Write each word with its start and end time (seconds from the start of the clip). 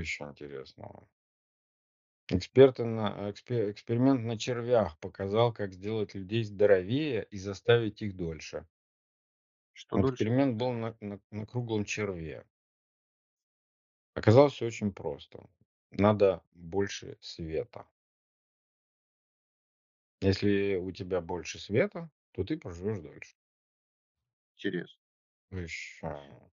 Еще 0.00 0.24
интересного? 0.24 1.06
Эксперты 2.28 2.84
на 2.84 3.30
экспе 3.30 3.70
эксперимент 3.70 4.24
на 4.24 4.38
червях 4.38 4.98
показал, 4.98 5.52
как 5.52 5.72
сделать 5.72 6.14
людей 6.14 6.44
здоровее 6.44 7.24
и 7.30 7.38
заставить 7.38 8.02
их 8.02 8.14
дольше. 8.16 8.66
Что 9.76 9.98
дольше? 9.98 10.24
Эксперимент 10.24 10.56
был 10.56 10.72
на 10.72 10.96
на 11.00 11.20
на 11.30 11.46
круглом 11.46 11.84
черве. 11.84 12.44
Оказалось 14.16 14.54
всё 14.54 14.66
очень 14.66 14.92
просто. 14.92 15.48
Надо 15.92 16.42
больше 16.52 17.16
света. 17.20 17.86
Если 20.22 20.76
у 20.76 20.92
тебя 20.92 21.20
больше 21.22 21.58
света, 21.58 22.10
то 22.32 22.44
ты 22.44 22.58
проживешь 22.58 23.00
дольше. 23.00 23.34
Интересно. 24.58 24.96
Еще. 25.52 26.50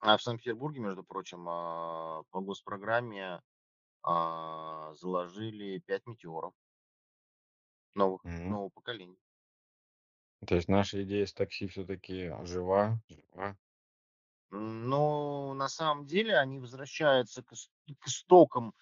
А 0.00 0.16
в 0.16 0.22
Санкт-Петербурге, 0.22 0.80
между 0.80 1.02
прочим, 1.02 1.44
а, 1.48 2.22
по 2.30 2.40
госпрограмме, 2.40 3.42
а, 4.02 4.94
заложили 4.94 5.78
5 5.86 6.06
метеоров. 6.06 6.54
Новых, 7.96 8.22
Мгм. 8.24 8.38
нового 8.44 8.68
поколения. 8.70 9.18
То 10.46 10.54
есть 10.54 10.68
наша 10.68 11.02
идея 11.02 11.26
с 11.26 11.32
такси 11.32 11.66
всё-таки 11.66 12.30
жива 12.44 13.00
жива? 13.08 13.58
М, 14.52 14.88
ну, 14.88 15.52
на 15.54 15.68
самом 15.68 16.06
деле 16.06 16.36
они 16.38 16.58
возвращаются 16.58 17.42
к 17.42 17.52
ис 17.52 17.70
к 18.00 18.06
истокам 18.06 18.72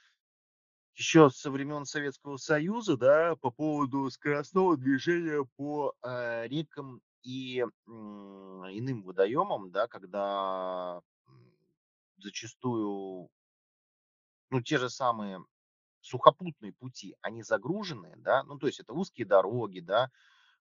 еще 0.99 1.29
со 1.29 1.51
времен 1.51 1.85
Советского 1.85 2.39
Союза, 2.39 2.97
да, 2.97 3.37
по 3.37 3.51
поводу 3.51 4.11
скоростного 4.11 4.79
движения 4.79 5.47
по, 5.57 5.93
э, 6.03 6.47
рекам 6.49 7.03
и, 7.23 7.63
м, 7.87 8.65
иным 8.71 9.03
водоемам, 9.03 9.71
да, 9.71 9.89
когда, 9.89 11.03
зачастую 12.27 13.31
ну, 14.51 14.61
те 14.61 14.79
же 14.79 14.91
самые 14.91 15.45
сухопутные 16.01 16.73
пути, 16.73 17.17
они 17.21 17.43
загружены, 17.43 18.15
да, 18.19 18.43
ну, 18.45 18.59
то 18.59 18.67
есть 18.67 18.81
это 18.81 18.93
узкие 18.93 19.27
дороги, 19.27 19.81
да, 19.81 20.11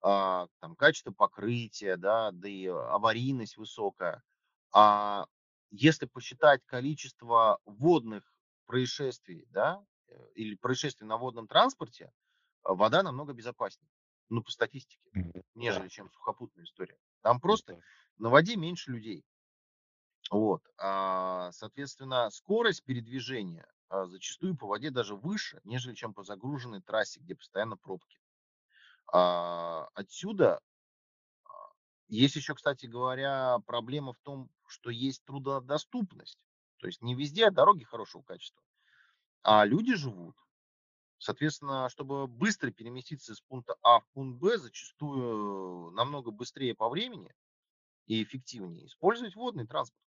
а, 0.02 0.48
там 0.60 0.76
качество 0.76 1.12
покрытия, 1.12 1.98
да, 1.98 2.32
да 2.32 2.48
и 2.48 2.68
аварийность 2.68 3.58
высокая. 3.58 4.24
А 4.72 5.26
если 5.72 6.06
посчитать 6.06 6.62
количество 6.66 7.60
водных 7.66 8.24
происшествий, 8.66 9.46
да, 9.50 9.84
э, 10.08 10.16
или 10.36 10.56
происшествий 10.56 11.08
на 11.08 11.18
водном 11.18 11.48
транспорте, 11.48 12.12
а, 12.64 12.74
вода 12.74 13.04
намного 13.04 13.34
безопаснее, 13.34 13.90
ну, 14.30 14.44
по 14.44 14.52
статистике, 14.52 15.10
нежели 15.54 15.88
чем 15.90 16.10
сухопутная 16.12 16.66
история. 16.66 16.98
Там 17.22 17.40
просто 17.40 17.74
Это 17.74 17.82
на 18.18 18.30
воде 18.30 18.56
меньше 18.56 18.92
людей. 18.92 19.24
Вот, 20.32 20.62
а, 20.78 21.52
соответственно, 21.52 22.30
скорость 22.32 22.84
передвижения, 22.84 23.68
а, 23.90 24.06
зачастую 24.08 24.58
по 24.58 24.68
воде 24.68 24.90
даже 24.90 25.16
выше, 25.16 25.62
нежели 25.64 25.94
чем 25.94 26.14
по 26.14 26.24
загруженной 26.24 26.82
трассе, 26.82 27.20
где 27.20 27.36
постоянно 27.36 27.78
пробки. 27.78 28.20
А, 29.12 29.88
отсюда, 29.94 30.62
есть 32.08 32.36
еще, 32.36 32.54
кстати 32.54 32.86
говоря, 32.86 33.58
проблема 33.66 34.14
в 34.14 34.20
том, 34.20 34.50
что 34.68 34.90
есть 34.90 35.24
труднодоступность. 35.26 36.40
То 36.78 36.88
есть 36.88 37.02
не 37.02 37.16
везде 37.16 37.50
дороги 37.50 37.84
хорошего 37.84 38.22
качества, 38.22 38.62
а 39.44 39.66
люди 39.66 39.96
живут. 39.96 40.36
Соответственно, 41.20 41.90
чтобы 41.90 42.28
быстро 42.28 42.72
переместиться 42.72 43.34
из 43.34 43.42
пункта 43.42 43.76
А 43.84 44.00
в 44.02 44.08
пункт 44.14 44.40
Б, 44.40 44.58
зачастую 44.58 45.92
намного 45.92 46.32
быстрее 46.32 46.76
по 46.76 46.90
времени 46.90 47.34
и 48.08 48.24
эффективнее 48.24 48.88
использовать 48.88 49.36
водный 49.36 49.68
транспорт. 49.68 50.05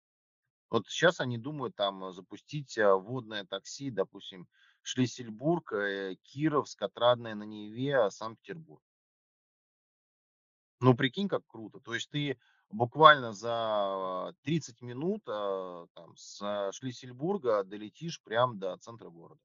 Вот 0.70 0.88
щас 0.88 1.20
они 1.20 1.38
думают 1.38 1.74
там 1.76 2.12
запустить, 2.12 2.76
а, 2.78 2.96
водное 2.96 3.44
такси, 3.44 3.90
допустим, 3.90 4.46
Шлиссельбург, 4.82 5.72
э, 5.72 6.16
Кировск, 6.22 6.82
Отрадное 6.82 7.34
на 7.34 7.44
Неве, 7.44 8.10
Санкт-Петербург. 8.10 8.82
Ну, 10.80 10.94
прикинь, 10.94 11.28
как 11.28 11.46
круто. 11.46 11.80
То 11.80 11.94
есть 11.94 12.10
ты 12.10 12.38
буквально 12.70 13.32
за 13.32 14.34
30 14.42 14.80
минут, 14.82 15.22
а, 15.26 15.86
там 15.94 16.16
с 16.16 16.70
Шлиссельбурга 16.72 17.64
долетишь 17.64 18.22
прям 18.22 18.58
до 18.58 18.76
центра 18.76 19.08
города. 19.08 19.40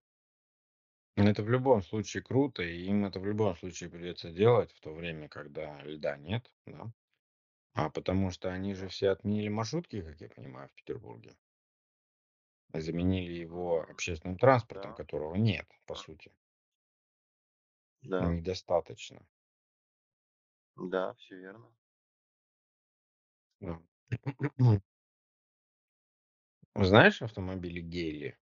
Ну, 1.16 1.26
это 1.26 1.44
в 1.44 1.50
любом 1.50 1.84
случае 1.84 2.24
круто, 2.24 2.64
и 2.64 2.86
им 2.86 3.06
это 3.06 3.20
в 3.20 3.26
любом 3.26 3.56
случае 3.56 3.90
придется 3.90 4.32
делать 4.32 4.72
в 4.74 4.82
то 4.82 4.94
время, 4.94 5.30
когда 5.30 5.82
льда 5.84 6.18
нет, 6.18 6.52
да. 6.66 6.92
А 7.74 7.90
потому 7.90 8.30
что 8.30 8.52
они 8.52 8.76
же 8.76 8.88
все 8.88 9.10
отменили 9.10 9.48
маршрутки, 9.50 10.02
как 10.02 10.22
я 10.22 10.30
понимаю, 10.30 10.70
в 10.70 10.74
Петербурге. 10.74 11.36
Заменили 12.74 13.34
его 13.34 13.82
общественным 13.82 14.38
транспортом, 14.38 14.92
да. 14.92 14.98
которого 14.98 15.36
нет, 15.36 15.68
по 15.86 15.96
сути. 15.96 16.32
Да. 18.02 18.26
Недостаточно. 18.26 19.26
Да, 20.76 21.14
всё 21.16 21.38
верно. 21.38 21.76
Да. 23.60 23.82
Знаешь 26.76 27.22
автомобили? 27.22 27.80
Гели. 27.82 28.38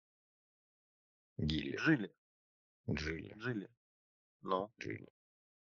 Жили. 1.37 2.13
Джили. 2.89 3.33
Жили. 3.37 3.69
Ну? 4.41 4.71
Джили. 4.79 5.09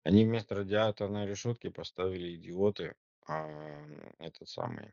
Они 0.05 0.25
вместо 0.25 0.55
радиаторной 0.55 1.27
решетки 1.27 1.69
поставили, 1.69 2.37
идиоты, 2.37 2.95
ам, 3.27 4.13
этот 4.19 4.49
самый 4.49 4.93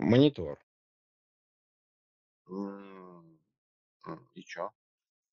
монитор. 0.00 0.58
М, 2.48 3.38
м, 4.06 4.28
и 4.34 4.42
чё? 4.44 4.72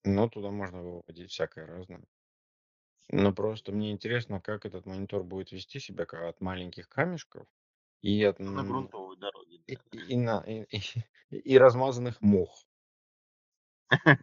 Ну, 0.06 0.30
туда 0.30 0.50
можно 0.50 0.82
выводить 0.82 1.32
всякое 1.32 1.66
разное. 1.66 2.04
Но 3.10 3.34
просто 3.34 3.72
мне 3.72 3.92
интересно, 3.92 4.40
как 4.42 4.66
этот 4.66 4.86
монитор 4.86 5.24
будет 5.24 5.52
вести 5.52 5.80
себя 5.80 6.06
ка 6.06 6.30
от 6.30 6.42
маленьких 6.42 6.88
камешков 6.90 7.48
и 8.02 8.24
от, 8.24 8.40
На 8.56 8.64
м, 8.64 8.64
грунтовой 8.64 9.18
дороге, 9.18 9.64
и 9.68 9.76
да. 9.92 10.14
и 10.14 10.18
на 10.18 10.40
и 10.48 10.66
и 11.32 11.58
размазанных 11.60 12.22
мох. 12.22 12.66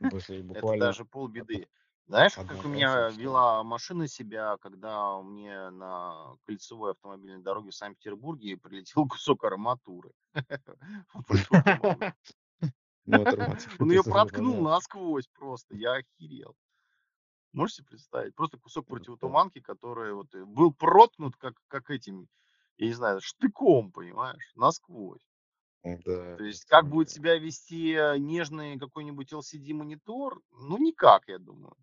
После 0.08 0.42
Это 0.52 0.74
буквально 0.74 0.76
даже 0.76 1.04
полбеды. 1.04 1.68
Знаешь, 2.10 2.40
как 2.44 2.64
у 2.64 2.68
меня 2.68 3.06
всё. 3.06 3.10
вела 3.10 3.62
машина 3.62 4.08
себя, 4.08 4.56
когда 4.60 5.22
мне 5.22 5.70
на 5.70 6.34
кольцевой 6.44 6.90
автомобильной 6.90 7.40
дороге 7.40 7.70
в 7.70 7.74
Санкт-Петербурге 7.76 8.56
прилетел 8.56 9.06
кусок 9.06 9.44
арматуры. 9.44 10.10
Ну, 13.06 13.22
от 13.22 13.32
арматуры 13.32 13.76
Он 13.80 13.90
это 13.90 13.98
сразу 13.98 14.28
проткнул 14.30 14.62
насквозь 14.62 15.28
просто, 15.28 15.74
я 15.76 15.94
охерел. 15.94 16.56
Можешь 17.52 17.76
себе 17.76 17.88
представить? 17.88 18.34
Просто 18.34 18.58
кусок 18.58 18.86
Да. 18.88 18.88
противотуманки, 18.88 19.60
который 19.60 20.14
вот 20.14 20.34
был 20.34 20.72
проткнут 20.72 21.36
как 21.36 21.54
как 21.68 21.90
этим, 21.90 22.28
я 22.78 22.86
не 22.88 22.92
знаю, 22.94 23.20
штыком, 23.20 23.92
понимаешь, 23.92 24.52
насквозь. 24.54 25.20
Да, 25.84 26.38
То 26.38 26.44
есть 26.44 26.64
как 26.64 26.88
будет 26.88 27.10
себя 27.10 27.38
вести, 27.38 27.94
а, 27.94 28.16
нежный 28.18 28.78
какой-нибудь 28.78 29.32
LCD-монитор? 29.32 30.40
Ну, 30.52 30.78
никак, 30.78 31.28
я 31.28 31.38
думаю. 31.38 31.74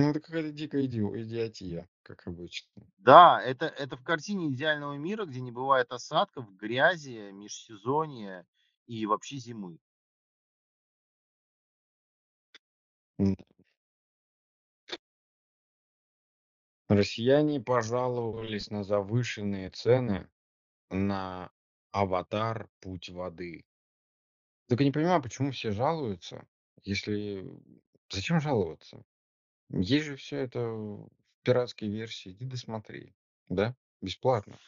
Ну, 0.00 0.10
это 0.10 0.20
какая-то 0.20 0.50
дикая 0.50 0.86
идио 0.86 1.14
идиотия, 1.20 1.86
как 2.02 2.26
обычно. 2.26 2.86
Да, 2.98 3.40
это 3.42 3.66
это 3.66 3.96
в 3.96 4.02
картине 4.04 4.48
идеального 4.48 4.94
мира, 4.96 5.24
где 5.26 5.40
не 5.40 5.50
бывает 5.52 5.92
осадков, 5.92 6.54
грязи, 6.56 7.30
межсезонья 7.32 8.46
и 8.86 9.04
вообще 9.06 9.36
зимы. 9.38 9.78
М. 13.20 13.34
Россияне 16.88 17.60
пожаловались 17.60 18.70
на 18.70 18.84
завышенные 18.84 19.70
цены 19.70 20.28
на 20.90 21.50
"Аватар: 21.92 22.70
Путь 22.80 23.10
воды". 23.10 23.64
Тока 24.68 24.84
не 24.84 24.92
понимаю, 24.92 25.20
почему 25.22 25.50
все 25.50 25.72
жалуются, 25.72 26.46
если 26.84 27.44
зачем 28.10 28.40
жаловаться? 28.40 29.02
Есть 29.72 30.06
же 30.06 30.16
всё 30.16 30.36
это 30.38 30.60
в 30.68 31.08
пиратской 31.44 31.88
версии. 31.88 32.32
Иди 32.32 32.44
досмотри, 32.44 33.14
да, 33.48 33.76
бесплатно. 34.00 34.60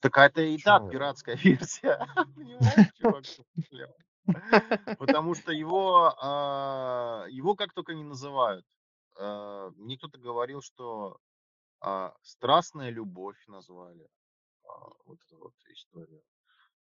Так, 0.00 0.16
а 0.18 0.26
это 0.26 0.40
и 0.42 0.58
так 0.58 0.86
пиратская 0.88 1.36
версия, 1.36 1.98
понимаешь, 2.34 2.88
чувак, 2.94 3.26
в 3.26 3.30
чём 3.36 3.44
проблема? 3.68 3.94
Потому 4.98 5.34
что 5.34 5.52
его, 5.52 6.14
а, 6.20 7.26
его 7.30 7.54
как 7.56 7.72
тока 7.72 7.94
не 7.94 8.04
называют. 8.04 8.66
А, 9.18 9.70
мне 9.76 9.96
кто-то 9.98 10.18
говорил, 10.18 10.60
что, 10.62 11.18
а, 11.80 12.14
"Страстная 12.22 12.90
любовь" 12.90 13.38
назвали, 13.48 14.08
а, 14.64 14.70
вот 15.06 15.18
эту 15.26 15.38
вот 15.38 15.54
историю. 15.72 16.22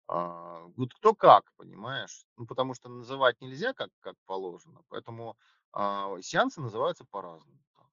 А, 0.07 0.61
вот 0.77 0.93
кто 0.93 1.13
как, 1.13 1.51
понимаешь? 1.57 2.25
Ну, 2.37 2.45
потому 2.47 2.73
что 2.73 2.89
называть 2.89 3.41
нельзя, 3.41 3.73
как 3.73 3.89
как 3.99 4.15
положено, 4.25 4.81
поэтому, 4.89 5.37
а, 5.73 6.19
сеансы 6.21 6.61
называются 6.61 7.05
по-разному 7.05 7.59
там. 7.75 7.89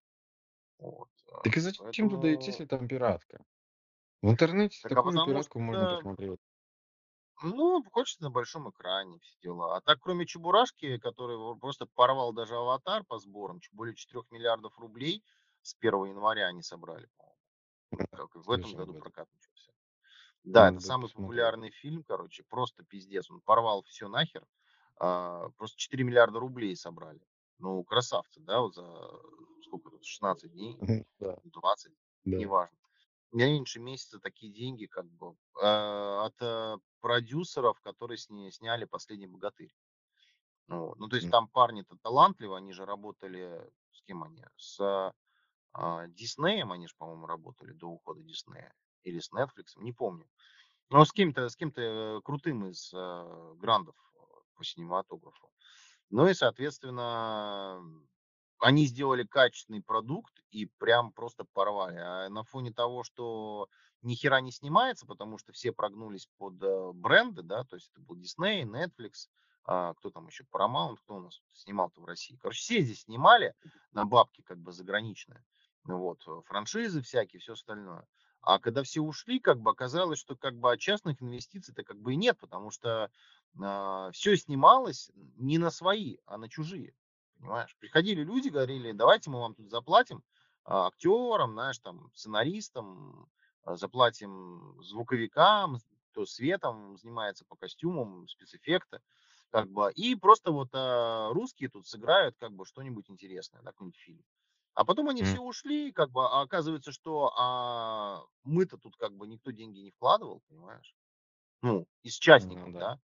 Вот, 0.78 1.10
а, 1.32 1.44
Так 1.44 1.56
и 1.56 1.60
зачем 1.60 2.10
туда 2.10 2.34
идти, 2.34 2.50
поэтому 2.50 2.50
если 2.50 2.64
там 2.64 2.88
пиратка? 2.88 3.44
В 4.22 4.30
интернете 4.30 4.84
Так, 4.84 4.96
а 4.96 5.02
такую 5.02 5.22
потому 5.22 5.40
пиратку 5.40 5.60
можно 5.60 5.86
что 5.86 5.88
посмотреть. 5.88 6.40
Ну, 7.42 7.82
хочется 7.92 8.22
на 8.24 8.30
большом 8.30 8.70
экране, 8.70 9.18
все 9.20 9.36
дела. 9.40 9.76
А 9.76 9.80
так, 9.80 10.00
кроме 10.00 10.26
"Чебурашки", 10.26 10.98
который 10.98 11.56
просто 11.58 11.86
порвал 11.86 12.32
даже 12.32 12.56
"Аватар" 12.56 13.04
по 13.04 13.18
сборам, 13.18 13.60
ч 13.60 13.68
более 13.72 13.94
четырех 13.94 14.28
миллиардов 14.32 14.76
рублей 14.78 15.22
с 15.62 15.74
первого 15.74 16.06
января 16.06 16.46
они 16.48 16.62
собрали, 16.62 17.08
по-моему. 17.16 17.38
Как 18.14 18.36
и 18.36 18.40
в 18.40 18.50
этом 18.52 18.74
Слышал 18.74 18.76
году 18.76 18.94
этом. 18.94 18.96
прокат 18.96 19.28
начался. 19.34 19.73
Да, 20.44 20.68
Надо 20.68 20.80
это 20.80 20.80
самый 20.80 21.10
посмотреть. 21.10 21.10
популярный 21.10 21.70
фильм, 21.70 22.04
короче, 22.04 22.44
просто 22.44 22.84
пиздец. 22.84 23.30
Он 23.30 23.40
порвал 23.40 23.82
все 23.84 24.08
нахер. 24.08 24.46
А, 24.96 25.48
просто 25.56 25.78
4 25.78 26.04
миллиарда 26.04 26.38
рублей 26.38 26.76
собрали. 26.76 27.26
Ну, 27.58 27.82
красавцы, 27.84 28.40
да, 28.40 28.60
вот 28.60 28.74
за 28.74 28.84
сколько 29.62 29.90
тут, 29.90 30.04
16 30.04 30.52
дней, 30.52 30.80
Мгм. 30.80 31.04
Да, 31.18 31.36
20, 31.44 31.94
да. 32.24 32.44
неважно. 32.46 32.78
Меньше 33.32 33.80
месяца 33.80 34.20
такие 34.20 34.52
деньги, 34.52 34.86
как 34.86 35.06
бы, 35.10 35.36
а, 35.62 36.26
от, 36.26 36.34
э, 36.42 36.76
продюсеров, 37.00 37.80
которые 37.80 38.18
сня 38.18 38.50
сняли 38.52 38.84
"Последний 38.86 39.28
богатырь". 39.28 39.74
Вот. 40.68 40.98
Ну, 40.98 41.08
то 41.08 41.16
есть 41.16 41.28
М. 41.28 41.32
там 41.32 41.48
парни-то 41.48 41.96
талантливые, 42.02 42.58
они 42.58 42.72
же 42.72 42.86
работали 42.86 43.70
с 43.92 44.02
кем 44.02 44.24
они? 44.24 44.44
С, 44.56 44.80
а, 45.74 46.08
Диснеем 46.08 46.72
они 46.72 46.88
ж, 46.88 46.96
по-моему, 46.96 47.26
работали 47.26 47.72
до 47.72 47.88
ухода 47.88 48.22
Диснея 48.22 48.74
или 49.04 49.20
с 49.20 49.32
"Нетфликсом", 49.32 49.84
не 49.84 49.92
помню. 49.92 50.28
Но 50.90 51.04
с 51.04 51.12
кем-то 51.12 51.48
с 51.48 51.56
кем-то, 51.56 51.80
э, 51.82 52.20
крутым 52.22 52.66
из, 52.66 52.92
э, 52.94 53.54
грандов, 53.56 53.96
э, 54.14 54.18
по 54.56 54.64
синематографу. 54.64 55.50
Ну 56.10 56.28
и, 56.28 56.34
соответственно, 56.34 57.80
они 58.60 58.86
сделали 58.86 59.24
качественный 59.24 59.82
продукт 59.82 60.40
и 60.50 60.66
прям 60.66 61.12
просто 61.12 61.44
порвали. 61.52 61.96
А 61.98 62.28
на 62.28 62.44
фоне 62.44 62.72
того, 62.72 63.02
что 63.02 63.68
ни 64.02 64.14
хера 64.14 64.40
не 64.40 64.52
снимается, 64.52 65.06
потому 65.06 65.38
что 65.38 65.52
все 65.52 65.72
прогнулись 65.72 66.28
под, 66.38 66.62
э, 66.62 66.92
бренды, 66.92 67.42
да, 67.42 67.64
то 67.64 67.76
есть 67.76 67.90
это 67.92 68.00
был 68.00 68.16
Disney, 68.16 68.62
Netflix, 68.64 69.28
а, 69.66 69.94
кто 69.94 70.10
там 70.10 70.26
еще, 70.26 70.44
Paramount, 70.44 70.96
кто 70.98 71.16
у 71.16 71.20
нас 71.20 71.40
снимал-то 71.52 72.00
в 72.02 72.04
России? 72.04 72.36
Короче, 72.36 72.60
все 72.60 72.80
здесь 72.82 73.02
снимали 73.02 73.54
на 73.92 74.04
бабки 74.04 74.42
как 74.42 74.58
бы 74.58 74.72
заграничные. 74.72 75.42
Вот, 75.84 76.22
франшизы 76.46 77.02
всякие, 77.02 77.40
все 77.40 77.54
остальное. 77.54 78.06
А 78.46 78.58
когда 78.58 78.82
все 78.82 79.00
ушли, 79.00 79.40
как 79.40 79.60
бы 79.60 79.70
оказалось, 79.70 80.18
что 80.18 80.36
как 80.36 80.54
бы, 80.56 80.70
а 80.70 80.76
частных 80.76 81.22
инвестиций-то 81.22 81.82
как 81.82 81.98
бы 81.98 82.12
и 82.12 82.16
нет, 82.16 82.38
потому 82.38 82.70
что 82.70 83.10
все 84.12 84.36
снималось 84.36 85.10
не 85.36 85.58
на 85.58 85.70
свои, 85.70 86.16
а 86.26 86.36
на 86.36 86.48
чужие. 86.48 86.94
Понимаешь? 87.38 87.76
Приходили 87.78 88.22
люди, 88.22 88.48
говорили, 88.48 88.92
давайте 88.92 89.30
мы 89.30 89.40
вам 89.40 89.54
тут 89.54 89.70
заплатим 89.70 90.22
а, 90.64 90.86
актерам, 90.86 91.52
знаешь, 91.52 91.78
там, 91.78 92.10
сценаристам, 92.14 93.28
а, 93.64 93.76
заплатим 93.76 94.80
звуковикам, 94.82 95.78
кто 96.10 96.24
светом 96.26 96.96
занимается 96.96 97.44
по 97.44 97.56
костюмам, 97.56 98.26
спецэффекты, 98.28 99.00
как 99.50 99.70
бы, 99.70 99.92
и 99.92 100.14
просто 100.14 100.52
вот 100.52 100.70
а, 100.72 101.30
русские 101.32 101.68
тут 101.68 101.86
сыграют 101.86 102.36
как 102.38 102.52
бы 102.52 102.64
что-нибудь 102.64 103.10
интересное, 103.10 103.62
да, 103.62 103.72
какой-нибудь 103.72 103.98
фильм. 103.98 104.24
А 104.74 104.84
потом 104.84 105.08
они 105.08 105.22
все 105.22 105.40
ушли, 105.40 105.92
как 105.92 106.10
бы, 106.10 106.24
а 106.26 106.42
оказывается, 106.42 106.92
что 106.92 107.32
а, 107.38 108.24
мы-то 108.42 108.76
тут 108.78 108.96
как 108.96 109.14
бы 109.16 109.26
никто 109.26 109.50
деньги 109.52 109.78
не 109.80 109.90
вкладывал, 109.92 110.42
понимаешь? 110.48 110.96
Ну, 111.62 111.86
из 112.02 112.14
Ну 112.36 112.44
частников, 112.48 112.72
да. 112.72 112.86
да, 112.88 112.98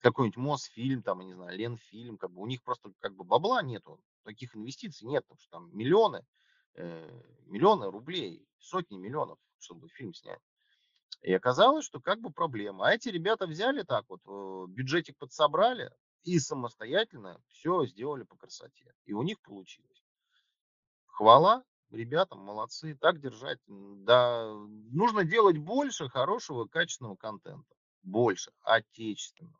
какой-нибудь 0.00 0.38
Мосфильм, 0.38 1.02
там, 1.02 1.20
я 1.20 1.26
не 1.26 1.34
знаю, 1.34 1.56
Ленфильм, 1.58 2.18
как 2.18 2.32
бы 2.32 2.42
у 2.42 2.46
них 2.46 2.62
просто 2.62 2.92
как 3.00 3.14
бы 3.16 3.24
бабла 3.24 3.62
нету, 3.62 4.02
таких 4.24 4.56
инвестиций 4.56 5.08
нет, 5.08 5.24
потому 5.26 5.40
что 5.40 5.50
там 5.50 5.76
миллионы, 5.76 6.24
э, 6.74 7.22
миллионы 7.46 7.90
рублей, 7.90 8.46
сотни 8.58 8.96
миллионов, 8.98 9.38
чтобы 9.58 9.88
фильм 9.88 10.14
снять. 10.14 10.40
И 11.22 11.32
оказалось, 11.32 11.84
что 11.86 12.00
как 12.00 12.20
бы 12.20 12.30
проблема. 12.30 12.86
А 12.88 12.92
эти 12.94 13.08
ребята 13.08 13.46
взяли 13.46 13.82
так 13.82 14.04
вот, 14.08 14.20
э, 14.26 14.66
бюджетик 14.70 15.16
подсобрали 15.18 15.90
и 16.24 16.38
самостоятельно 16.38 17.42
все 17.48 17.86
сделали 17.86 18.24
по 18.24 18.36
красоте. 18.36 18.94
И 19.04 19.12
у 19.14 19.22
них 19.22 19.40
получилось. 19.40 20.04
Хвала 21.20 21.64
ребятам, 21.90 22.38
молодцы, 22.38 22.94
так 22.98 23.20
держать. 23.20 23.58
Да, 23.68 24.54
нужно 24.90 25.22
делать 25.22 25.58
больше 25.58 26.08
хорошего, 26.08 26.64
качественного 26.64 27.14
контента. 27.16 27.74
Больше, 28.02 28.52
отечественного. 28.62 29.54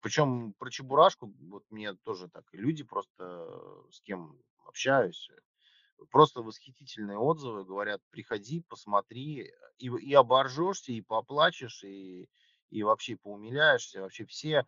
Причем 0.00 0.54
про 0.54 0.70
Чебурашку, 0.70 1.32
вот 1.48 1.64
мне 1.70 1.94
тоже 1.94 2.28
так, 2.28 2.44
люди 2.52 2.84
просто, 2.84 3.12
э, 3.20 3.90
с 3.92 4.00
кем 4.02 4.38
общаюсь, 4.66 5.30
э, 5.30 6.04
просто 6.10 6.42
восхитительные 6.42 7.18
отзывы, 7.18 7.64
говорят: 7.64 8.00
"Приходи, 8.10 8.62
посмотри, 8.68 9.52
и 9.78 9.88
и 9.88 10.14
оборжешься, 10.14 10.92
и 10.92 11.02
поплачешь, 11.02 11.84
и 11.84 12.28
и 12.70 12.82
вообще 12.82 13.16
поумиляешься, 13.16 14.02
вообще 14.02 14.26
все 14.26 14.66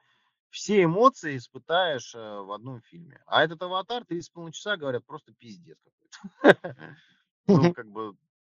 все 0.51 0.85
эмоции 0.85 1.37
испытаешь, 1.37 2.15
э, 2.15 2.19
в 2.19 2.53
одном 2.53 2.81
фильме". 2.83 3.21
А 3.27 3.45
этот 3.45 3.63
"Аватар" 3.63 4.05
3,5 4.07 4.53
часа, 4.53 4.77
говорят, 4.77 5.05
просто 5.07 5.33
пиздец 5.35 5.79
какой-то. 5.83 6.19
Ну, 7.51 7.73
как 7.73 7.89
бы, 7.91 8.15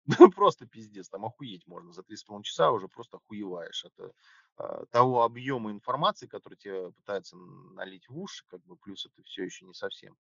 просто 0.36 0.66
пиздец, 0.66 1.08
там 1.08 1.24
охуеть 1.24 1.66
можно. 1.66 1.92
За 1.92 2.02
3,5 2.02 2.42
часа 2.44 2.70
уже 2.72 2.88
просто 2.88 3.18
охуеваешь 3.18 3.84
от, 3.84 4.14
а, 4.56 4.86
того 4.86 5.22
объема 5.22 5.70
информации, 5.70 6.26
который 6.26 6.56
тебе 6.56 6.92
пытаются 6.92 7.36
налить 7.36 8.08
в 8.08 8.18
уши, 8.18 8.44
как 8.48 8.62
бы, 8.64 8.76
плюс 8.76 9.06
это 9.06 9.22
все 9.22 9.44
еще 9.44 9.64
не 9.66 9.74
совсем 9.74 10.16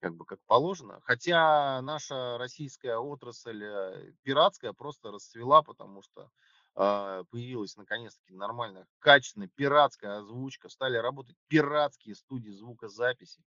как 0.00 0.16
бы 0.16 0.24
как 0.24 0.40
положено. 0.46 1.00
Хотя 1.02 1.80
наша 1.82 2.38
российская 2.38 2.96
отрасль, 2.96 3.62
э, 3.64 4.12
пиратская 4.22 4.72
просто 4.72 5.10
расцвела, 5.10 5.62
потому 5.62 6.02
что, 6.02 6.30
появилась 6.80 7.76
наконец-таки 7.76 8.34
нормальная, 8.34 8.86
качественная 9.00 9.50
пиратская 9.54 10.18
озвучка, 10.18 10.68
стали 10.68 10.96
работать 10.96 11.36
пиратские 11.48 12.14
студии 12.14 12.50
звукозаписи, 12.50 13.42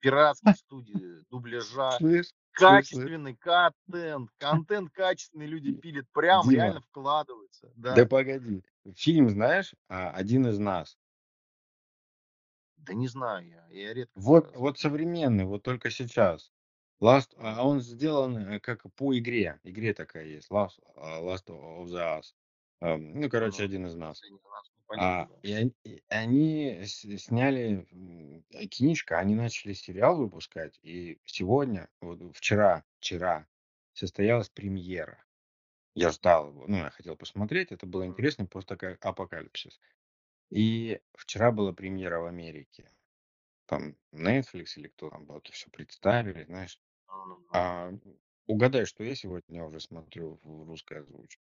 пиратские 0.00 0.54
студии 0.56 1.24
дубляжа. 1.30 1.96
Слышь, 1.98 1.98
слышь, 1.98 2.26
слышь. 2.26 2.34
Качественный 2.52 3.36
контент. 3.36 4.30
Контент 4.38 4.90
качественный 4.90 5.46
люди 5.46 5.70
Ди 5.70 5.80
пилят, 5.80 6.06
прям 6.12 6.42
Дима, 6.42 6.52
реально 6.52 6.80
вкладываются. 6.82 7.72
да 7.76 7.96
Да. 7.96 8.06
погоди. 8.06 8.62
Фильм 8.94 9.30
знаешь, 9.30 9.74
а, 9.88 10.10
"Один 10.10 10.46
из 10.46 10.58
нас"? 10.58 10.98
Да 12.76 12.94
не 12.94 13.08
знаю 13.08 13.46
я, 13.46 13.66
я 13.68 13.94
редко 13.94 14.18
Вот 14.20 14.54
вот 14.56 14.78
современный, 14.78 15.44
вот 15.44 15.62
только 15.62 15.90
сейчас. 15.90 16.50
Last 17.00 17.30
а 17.38 17.66
он 17.66 17.80
сделан, 17.80 18.36
э, 18.36 18.60
как 18.60 18.82
по 18.94 19.16
игре. 19.16 19.58
Игре 19.62 19.94
такая 19.94 20.26
есть 20.26 20.50
Last 20.50 20.78
а, 20.96 21.20
Last 21.22 21.46
of 21.46 21.86
the 21.86 22.18
Us. 22.18 22.34
Ну, 22.80 23.28
короче, 23.28 23.62
Ну, 23.62 23.64
"Один 23.64 23.86
из 23.86 23.94
нас". 23.94 24.22
ну, 24.30 24.40
А, 24.96 25.28
и 25.42 25.54
он 25.62 25.74
и 25.84 26.02
они 26.08 26.82
с 26.84 27.00
сняли, 27.18 27.86
м, 27.92 28.44
э, 28.52 28.68
они 29.18 29.34
начали 29.34 29.72
сериал 29.72 30.16
выпускать, 30.18 30.78
и 30.82 31.20
сегодня, 31.24 31.88
вот 32.00 32.36
вчера 32.36 32.84
вчера 33.00 33.46
состоялась 33.92 34.48
премьера. 34.50 35.24
Я 35.94 36.10
ждал 36.10 36.50
его, 36.50 36.66
ну, 36.68 36.78
я 36.78 36.90
хотел 36.90 37.16
посмотреть, 37.16 37.72
это 37.72 37.86
было 37.86 38.06
интересно, 38.06 38.46
просто 38.46 38.76
как 38.76 39.04
апокалипсис. 39.04 39.80
И 40.50 41.00
вчера 41.14 41.52
была 41.52 41.72
премьера 41.74 42.20
в 42.20 42.26
Америке. 42.26 42.90
Там 43.66 43.96
Netflix 44.14 44.74
или 44.76 44.88
кто 44.88 45.10
там 45.10 45.26
был, 45.26 45.38
это 45.38 45.52
всё 45.52 45.70
представили, 45.70 46.44
знаешь. 46.44 46.80
Мгм. 47.08 47.44
А, 47.52 47.92
угадай, 48.46 48.86
что 48.86 49.04
я 49.04 49.14
сегодня 49.16 49.64
уже 49.64 49.80
смотрю 49.80 50.40
в 50.44 50.64
русской 50.66 51.00
озвучке? 51.00 51.49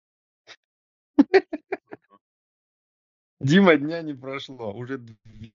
Дима, 3.45 3.77
дня 3.77 4.01
не 4.03 4.15
прошло, 4.15 4.73
уже 4.73 4.97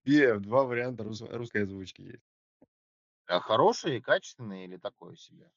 две 0.06 0.38
2 0.40 0.64
варианта 0.64 1.04
рус 1.04 1.22
русской 1.22 1.64
озвучки 1.64 2.02
есть. 2.04 2.24
А 3.28 3.40
хороший, 3.40 4.02
качественный 4.02 4.66
или 4.66 4.78
такой 4.78 5.16
себе? 5.16 5.52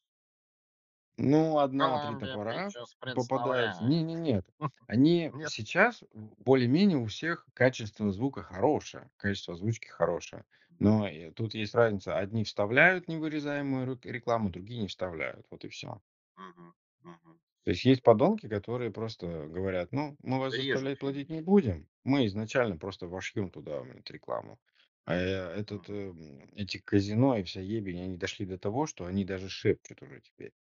Ну, 1.19 1.59
одна-три 1.59 2.17
Колумбия 2.17 2.17
топора 2.17 2.75
представляет. 3.01 3.81
Не 3.81 4.03
не 4.03 4.15
нет. 4.15 4.47
Они 4.87 5.33
Нет? 5.39 5.53
сейчас 5.53 6.03
более-менее 6.13 6.99
у 6.99 7.07
всех 7.07 7.47
качество 7.55 8.11
звука 8.11 8.43
хорошее, 8.43 9.11
качество 9.17 9.55
озвучки 9.55 9.87
хорошее. 9.89 10.45
Но, 10.79 11.07
э, 11.09 11.31
тут 11.33 11.55
есть 11.55 11.75
разница: 11.75 12.19
одни 12.19 12.45
вставляют 12.45 13.09
невырезаемую 13.09 13.87
рек 13.87 14.05
рекламу, 14.07 14.51
другие 14.51 14.81
не 14.81 14.89
вставляют. 14.89 15.47
Вот 15.51 15.65
и 15.65 15.69
всё. 15.69 16.03
Мгм. 16.37 16.75
Мгм. 17.03 17.42
То 17.67 17.71
есть 17.71 17.85
есть 17.85 18.03
подонки, 18.03 18.49
которые 18.49 18.91
просто 18.93 19.47
говорят: 19.47 19.93
"Ну, 19.93 20.17
мы 20.23 20.39
вас 20.41 20.55
заставлять 20.55 20.99
платить 20.99 21.31
не 21.31 21.41
будем, 21.43 21.89
мы 22.05 22.27
изначально 22.27 22.77
просто 22.77 23.07
вошьем 23.07 23.51
туда, 23.51 23.85
эту 23.87 24.13
рекламу". 24.13 24.59
А, 25.05 25.15
э, 25.17 25.61
этот, 25.61 25.89
эм, 25.91 26.49
эти 26.57 26.79
казино 26.79 27.37
и 27.37 27.43
вся 27.45 27.61
ебень, 27.61 28.01
они 28.03 28.17
дошли 28.17 28.47
до 28.47 28.59
того, 28.59 28.87
что 28.87 29.05
они 29.07 29.25
даже 29.25 29.49
шепчут 29.49 30.03
уже 30.03 30.21
теперь. 30.21 30.53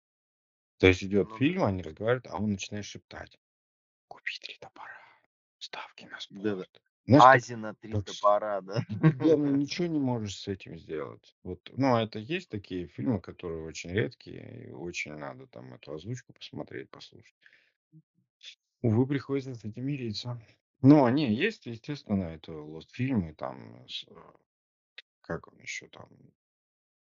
То 0.78 0.88
есть 0.88 1.04
идет 1.04 1.30
Ну 1.30 1.38
да. 1.40 1.50
фильм, 1.50 1.64
они 1.64 1.83
разговаривают, 1.83 2.26
а 2.28 2.38
он 2.38 2.52
начинает 2.52 2.87
шептать: 2.87 3.38
"Купи 4.09 4.38
3 4.42 4.59
топора, 4.61 5.00
ставки 5.59 6.04
на 6.04 6.21
Да-да. 6.30 6.64
спорт". 6.64 6.83
Знаешь, 7.11 7.29
Азина 7.33 7.75
3 7.75 7.99
так 7.99 8.09
с 8.09 8.29
топора, 8.37 8.61
да? 8.62 8.85
офигенно, 8.88 9.49
ничего 9.50 9.87
не 9.88 9.99
можешь 10.00 10.37
с 10.38 10.49
этим 10.49 10.79
сделать. 10.79 11.37
Вот, 11.45 11.71
ну, 11.76 11.97
это 11.97 12.19
есть 12.19 12.50
такие 12.50 12.87
фильмы, 12.88 13.21
которые 13.21 13.64
очень 13.64 13.90
редкие, 13.90 14.69
и 14.69 14.71
очень 14.73 15.14
надо 15.14 15.47
там 15.49 15.75
эту 15.75 15.95
озвучку 15.95 16.33
посмотреть, 16.33 16.90
послушать. 16.90 17.35
Увы, 18.83 19.07
приходится 19.07 19.55
с 19.55 19.64
этим 19.64 19.87
мириться. 19.87 20.38
Ну, 20.83 21.09
не, 21.09 21.33
есть, 21.35 21.67
естественно, 21.67 22.25
это 22.25 22.52
Лостфильм 22.52 23.29
и 23.31 23.35
там 23.35 23.87
с 23.88 24.05
э, 24.09 24.14
как 25.23 25.49
он 25.49 25.59
еще 25.61 25.88
там, 25.88 26.09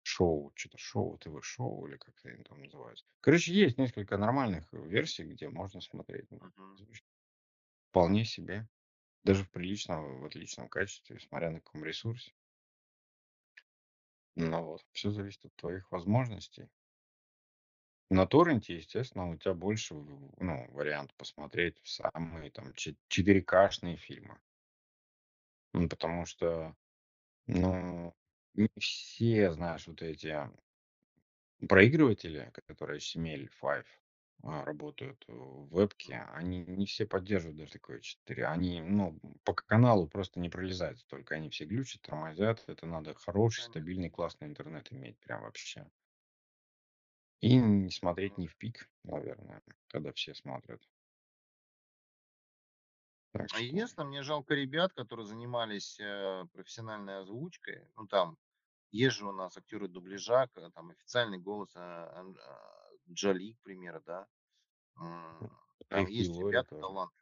шоу, 0.03 0.53
чё-то 0.57 0.79
шоу, 0.79 1.19
ТВ-шоу 1.19 1.87
или 1.87 1.97
как 1.97 2.15
они 2.25 2.43
там 2.43 2.63
называются. 2.63 3.05
Короче, 3.21 3.55
есть 3.55 3.79
несколько 3.79 4.17
нормальных 4.17 4.73
версий, 4.73 5.25
где 5.25 5.49
можно 5.49 5.81
смотреть, 5.81 6.31
ну, 6.31 6.41
Мгм. 6.41 6.75
озвучку. 6.75 7.07
Вполне 7.91 8.25
себе. 8.25 8.69
Даже 9.25 9.45
в 9.45 9.51
приличном, 9.51 10.21
в 10.21 10.25
отличном 10.27 10.69
качестве, 10.69 11.19
смотря 11.21 11.51
на 11.51 11.61
каком 11.61 11.85
ресурсе. 11.85 12.33
Ну 14.37 14.63
вот, 14.65 14.87
всё 14.93 15.11
зависит 15.11 15.45
от 15.47 15.57
твоих 15.57 15.91
возможностей. 15.93 16.69
На 18.11 18.27
торренте, 18.27 18.77
естественно, 18.77 19.29
у 19.29 19.37
тебя 19.37 19.53
больше, 19.53 19.93
ну, 19.95 20.67
вариант 20.73 21.13
посмотреть 21.17 21.79
самые 21.85 22.51
там 22.51 22.73
че 22.75 22.97
четырехкашные 23.09 23.97
фильмы. 23.99 24.39
Ну, 25.75 25.89
потому 25.89 26.25
что, 26.27 26.75
ну, 27.47 28.15
не 28.55 28.71
все, 28.79 29.53
знаешь, 29.53 29.87
вот 29.89 30.03
эти 30.03 30.37
проигрыватели, 31.67 32.53
которые 32.69 32.99
HTML5, 32.99 33.85
а, 34.43 34.65
работают 34.65 35.25
в 35.29 35.69
вебке, 35.75 36.15
М. 36.15 36.29
они 36.33 36.65
не 36.65 36.87
все 36.87 37.07
поддерживают 37.07 37.59
даже 37.59 37.73
такое 37.73 38.01
4. 38.01 38.47
Они, 38.47 38.81
ну, 38.83 39.19
по 39.45 39.53
каналу 39.55 40.09
просто 40.09 40.41
не 40.41 40.49
пролезают 40.49 41.01
столько. 41.01 41.35
Они 41.35 41.51
все 41.51 41.65
глючат, 41.65 42.03
тормозят. 42.03 42.65
Это 42.69 42.87
надо 42.87 43.15
хороший, 43.15 43.63
стабильный, 43.63 44.11
классный 44.11 44.49
интернет 44.49 44.93
иметь 44.93 45.19
прям 45.21 45.43
вообще. 45.43 45.89
И 47.41 47.57
не 47.57 47.91
смотреть 47.91 48.37
Ну 48.37 48.39
не 48.39 48.47
в 48.47 48.57
пик, 48.57 48.89
наверное, 49.03 49.63
когда 49.89 50.13
все 50.13 50.35
смотрят. 50.35 50.89
Так 53.33 53.49
А 53.51 53.61
что 53.61 53.61
единственное, 53.61 54.07
мне 54.09 54.23
жалко 54.23 54.55
ребят, 54.55 54.93
которые 54.93 55.27
занимались, 55.27 55.99
э, 56.01 56.45
профессиональной 56.53 57.19
озвучкой. 57.21 57.87
Ну, 57.97 58.07
там 58.07 58.37
есть 58.91 59.17
же 59.17 59.27
у 59.27 59.33
нас 59.33 59.57
актеры 59.57 59.89
дубляжа, 59.89 60.49
к 60.49 60.71
там 60.73 60.91
официальный 60.91 61.39
голос, 61.39 61.77
ан 61.77 62.37
а, 62.39 62.78
Джоли, 63.11 63.55
к 63.55 63.63
примеру, 63.63 64.03
да. 64.07 64.27
А 64.97 65.49
там 65.89 66.07
Хью 66.07 66.07
есть 66.07 66.39
ребята 66.41 66.71
тоже. 66.71 66.81
талант 66.81 67.13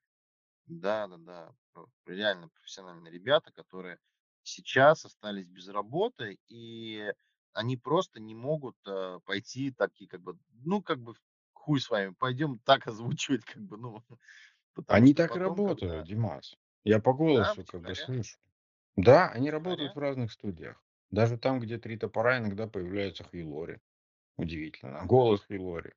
Да-да-да, 0.66 1.54
про 1.72 1.86
реально 2.06 2.48
профессиональные 2.50 3.12
ребята, 3.12 3.52
которые 3.52 3.98
сейчас 4.42 5.04
остались 5.04 5.46
без 5.48 5.68
работы, 5.68 6.38
и 6.48 7.12
они 7.54 7.76
просто 7.76 8.20
не 8.20 8.34
могут, 8.34 8.76
э, 8.86 9.20
пойти 9.26 9.72
такие 9.72 10.08
как 10.08 10.22
бы, 10.22 10.38
ну, 10.50 10.82
как 10.82 11.00
бы 11.00 11.14
хуй 11.54 11.80
с 11.80 11.90
вами, 11.90 12.14
пойдем 12.18 12.58
так 12.60 12.86
озвучивать, 12.88 13.44
как 13.44 13.62
бы, 13.62 13.78
ну, 13.78 14.04
Они 14.88 15.14
так 15.14 15.36
и 15.36 15.38
потом, 15.38 15.38
работают, 15.38 15.92
когда 15.92 16.02
Димас. 16.02 16.56
Я 16.82 16.98
по 16.98 17.12
Да, 17.24 17.54
голосу 17.54 17.64
как 17.64 17.82
бы 17.84 17.94
слышу. 17.94 18.36
Да, 18.96 19.30
они 19.30 19.50
работают 19.50 19.94
в 19.94 19.98
разных 19.98 20.32
студиях. 20.32 20.82
Даже 21.10 21.38
там, 21.38 21.60
где 21.60 21.78
3 21.78 21.96
топора, 21.98 22.38
иногда 22.38 22.66
появляется 22.68 23.24
Хью 23.24 23.50
Лори. 23.54 23.78
Удивительно. 24.38 24.92
Да. 24.92 25.06
Голос 25.06 25.46
Лори, 25.50 25.92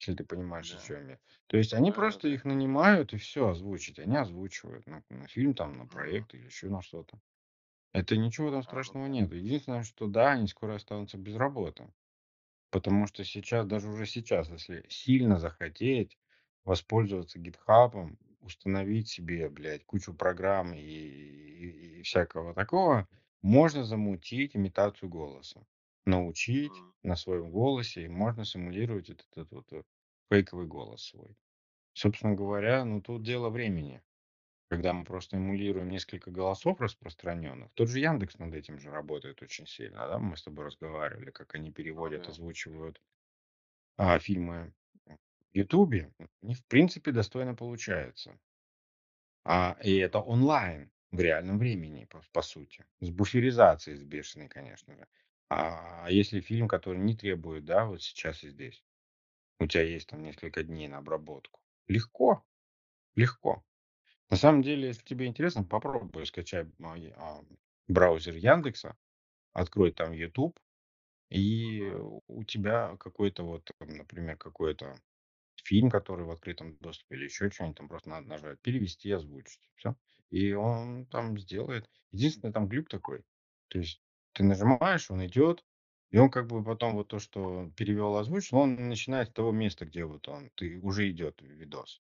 если 0.00 0.14
ты 0.16 0.24
понимаешь, 0.24 0.74
о 0.74 0.78
Да. 0.78 0.78
чём 0.78 1.08
я. 1.10 1.20
То 1.48 1.56
есть 1.58 1.74
они 1.74 1.92
просто 1.92 2.28
Да-да-да. 2.28 2.28
их 2.28 2.44
нанимают 2.44 3.12
и 3.14 3.18
всё 3.18 3.48
озвучить. 3.50 3.98
Они 4.00 4.16
озвучивают 4.16 4.86
на 4.86 5.04
на 5.10 5.28
фильм, 5.28 5.54
там, 5.54 5.78
на 5.78 5.86
Мгм. 5.90 6.26
проект 6.26 6.34
или 6.34 6.44
еще 6.46 6.68
на 6.70 6.82
что-то. 6.82 7.20
Это 7.94 8.16
ничего 8.16 8.50
там 8.52 8.62
А, 8.66 8.78
ну 8.84 8.94
страшного 8.94 9.06
да. 9.06 9.08
нет. 9.08 9.32
Единственное, 9.32 9.84
что 9.84 10.08
да, 10.08 10.32
они 10.32 10.48
скоро 10.48 10.76
останутся 10.76 11.18
без 11.18 11.36
работы. 11.36 11.92
Потому 12.70 13.06
что 13.06 13.24
сейчас, 13.24 13.66
даже 13.66 13.88
уже 13.88 14.06
сейчас, 14.06 14.50
если 14.50 14.86
сильно 14.90 15.38
захотеть 15.38 16.18
воспользоваться 16.64 17.38
"Гитхабом", 17.40 18.18
установить 18.40 19.08
себе, 19.08 19.48
блядь, 19.50 19.84
кучу 19.86 20.14
программ 20.14 20.74
и 20.74 20.80
и 20.82 22.00
и 22.00 22.02
всякого 22.02 22.54
такого, 22.54 23.08
можно 23.42 23.84
замутить 23.84 24.56
имитацию 24.56 25.08
голоса. 25.10 25.66
Научить 26.06 26.84
М. 26.84 26.92
на 27.02 27.14
своем 27.16 27.50
голосе, 27.50 28.04
и 28.04 28.08
можно 28.08 28.44
симулировать 28.44 29.08
вот 29.10 29.26
этот 29.30 29.50
вот, 29.52 29.72
э, 29.72 29.82
фейковый 30.30 30.66
голос 30.66 31.02
свой. 31.04 31.36
Собственно 31.94 32.34
говоря, 32.34 32.84
ну, 32.84 33.02
тут 33.02 33.22
дело 33.24 33.50
времени. 33.50 34.02
Когда 34.70 34.92
мы 34.94 35.04
просто 35.04 35.36
эмулируем 35.38 35.90
несколько 35.90 36.30
голосов 36.32 36.80
распространенных. 36.80 37.72
Тот 37.74 37.88
же 37.88 38.00
"Яндекс" 38.00 38.38
над 38.38 38.54
этим 38.54 38.78
же 38.80 38.90
работает 38.90 39.42
очень 39.42 39.66
сильно, 39.66 40.08
да. 40.08 40.18
Мы 40.18 40.36
с 40.36 40.42
тобой 40.44 40.66
разговаривали, 40.66 41.30
как 41.30 41.54
они 41.54 41.72
Ну 41.94 42.00
переводят, 42.00 42.28
да. 42.28 42.30
озвучивают, 42.30 43.02
а, 43.98 44.18
фильмы 44.20 44.74
в 45.52 45.56
"Ютубе". 45.58 46.12
У 46.42 46.46
них, 46.48 46.58
в 46.58 46.66
принципе, 46.66 47.12
достойно 47.12 47.54
получается. 47.54 48.38
А, 49.44 49.76
и 49.82 49.96
это 49.96 50.20
Мгм. 50.20 50.20
онлайн, 50.20 50.90
в 51.10 51.20
реальном 51.20 51.58
времени, 51.58 52.04
по 52.04 52.22
по 52.32 52.42
сути. 52.42 52.86
С 53.00 53.10
буферизацией 53.10 53.96
с 53.96 54.02
бешеной, 54.02 54.48
конечно 54.48 54.94
же. 54.96 55.06
А 55.50 56.06
если 56.10 56.40
фильм, 56.40 56.68
который 56.68 56.98
не 57.00 57.16
требует, 57.16 57.64
да, 57.64 57.84
вот 57.84 58.00
сейчас 58.02 58.44
и 58.44 58.50
здесь, 58.50 58.84
у 59.60 59.66
тя 59.66 59.82
есть 59.82 60.08
там 60.08 60.22
несколько 60.22 60.62
дней 60.64 60.88
на 60.88 60.98
обработку. 60.98 61.60
Легко, 61.88 62.44
легко. 63.16 63.64
На 64.30 64.36
самом 64.36 64.62
деле, 64.62 64.88
если 64.88 65.04
тебе 65.04 65.26
интересно, 65.26 65.64
попробуй 65.64 66.26
скачай 66.26 66.66
мой, 66.78 67.12
а, 67.16 67.42
браузер 67.88 68.36
"Яндекса", 68.36 68.96
открой 69.52 69.92
там 69.92 70.12
"Ютуб", 70.12 70.58
и 71.30 71.82
у 72.28 72.44
тебя 72.44 72.96
какой-то 72.98 73.44
вот, 73.44 73.70
например, 73.80 74.36
какой-то 74.38 74.96
фильм, 75.64 75.90
который 75.90 76.26
в 76.26 76.30
открытом 76.30 76.76
доступе 76.78 77.16
или 77.16 77.24
еще 77.26 77.50
чё-нибудь, 77.50 77.78
там 77.78 77.88
просто 77.88 78.10
надо 78.10 78.28
нажать 78.28 78.60
"Перевести 78.62 79.10
озвучить". 79.12 79.60
Всё. 79.76 79.96
И 80.30 80.52
он 80.54 81.06
там 81.06 81.38
сделает. 81.38 81.88
Единственное, 82.12 82.52
там 82.52 82.68
глюк 82.68 82.88
такой. 82.88 83.24
То 83.68 83.78
есть 83.78 84.00
ты 84.34 84.44
нажимаешь, 84.44 85.10
он 85.10 85.24
идет, 85.26 85.64
и 86.10 86.18
он 86.18 86.30
как 86.30 86.46
бы 86.48 86.62
потом 86.64 86.94
вот 86.94 87.08
то, 87.08 87.18
что 87.18 87.70
перевел, 87.76 88.16
озвучил, 88.16 88.58
он 88.58 88.88
начинает 88.88 89.28
с 89.30 89.32
того 89.32 89.52
места, 89.52 89.86
где 89.86 90.04
вот 90.04 90.28
он 90.28 90.50
ты 90.56 90.78
уже 90.80 91.10
идет 91.10 91.40
видос. 91.42 92.02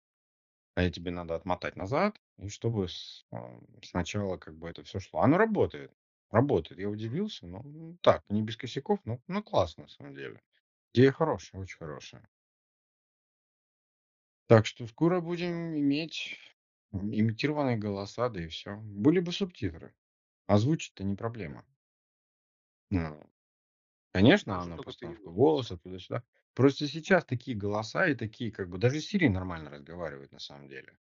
А 0.75 0.90
тебе 0.92 1.12
надо 1.12 1.36
отмотать 1.36 1.75
назад, 1.78 2.18
и 2.40 2.50
чтобы 2.50 2.90
с 2.90 3.25
а, 3.32 3.60
сначала 3.84 4.38
как 4.38 4.58
бы 4.58 4.70
это 4.70 4.84
всё 4.84 5.00
шло. 5.00 5.22
Оно 5.22 5.38
работает, 5.38 5.92
работает. 6.32 6.80
Я 6.82 6.90
удивился, 6.90 7.48
но 7.48 7.63
так, 8.01 8.24
не 8.30 8.42
без 8.44 8.58
косяков, 8.58 9.00
но 9.06 9.20
но 9.28 9.44
классно 9.44 9.84
на 9.84 9.90
самом 9.90 10.16
деле. 10.16 10.42
Идея 10.94 11.12
хорошая, 11.13 11.62
очень 11.62 11.78
хорошая. 11.80 12.28
Так 14.50 14.66
что 14.66 14.86
скоро 14.88 15.20
Ну 15.20 15.22
будем 15.22 15.78
иметь 15.78 16.38
имитированные 16.92 17.78
голоса, 17.78 18.30
да 18.30 18.44
и 18.44 18.48
всё. 18.48 18.78
Были 18.78 19.20
бы 19.20 19.32
субтитры. 19.32 19.94
Озвучить-то 20.48 21.04
не 21.04 21.16
проблема. 21.16 21.66
Ну, 22.91 23.19
конечно, 24.13 24.62
она 24.62 24.79
только 24.79 24.93
постановка 24.93 25.29
перевод. 25.29 25.31
голоса 25.31 25.77
туда-сюда. 25.77 26.24
Просто 26.55 26.88
сейчас 26.88 27.25
такие 27.25 27.57
голоса 27.57 28.07
и 28.07 28.15
такие 28.15 28.51
как 28.51 28.69
бы 28.69 28.77
даже 28.79 29.00
Siri 29.00 29.29
нормально 29.29 29.69
разговаривает 29.71 30.31
на 30.33 30.39
самом 30.39 30.69
деле. 30.69 30.98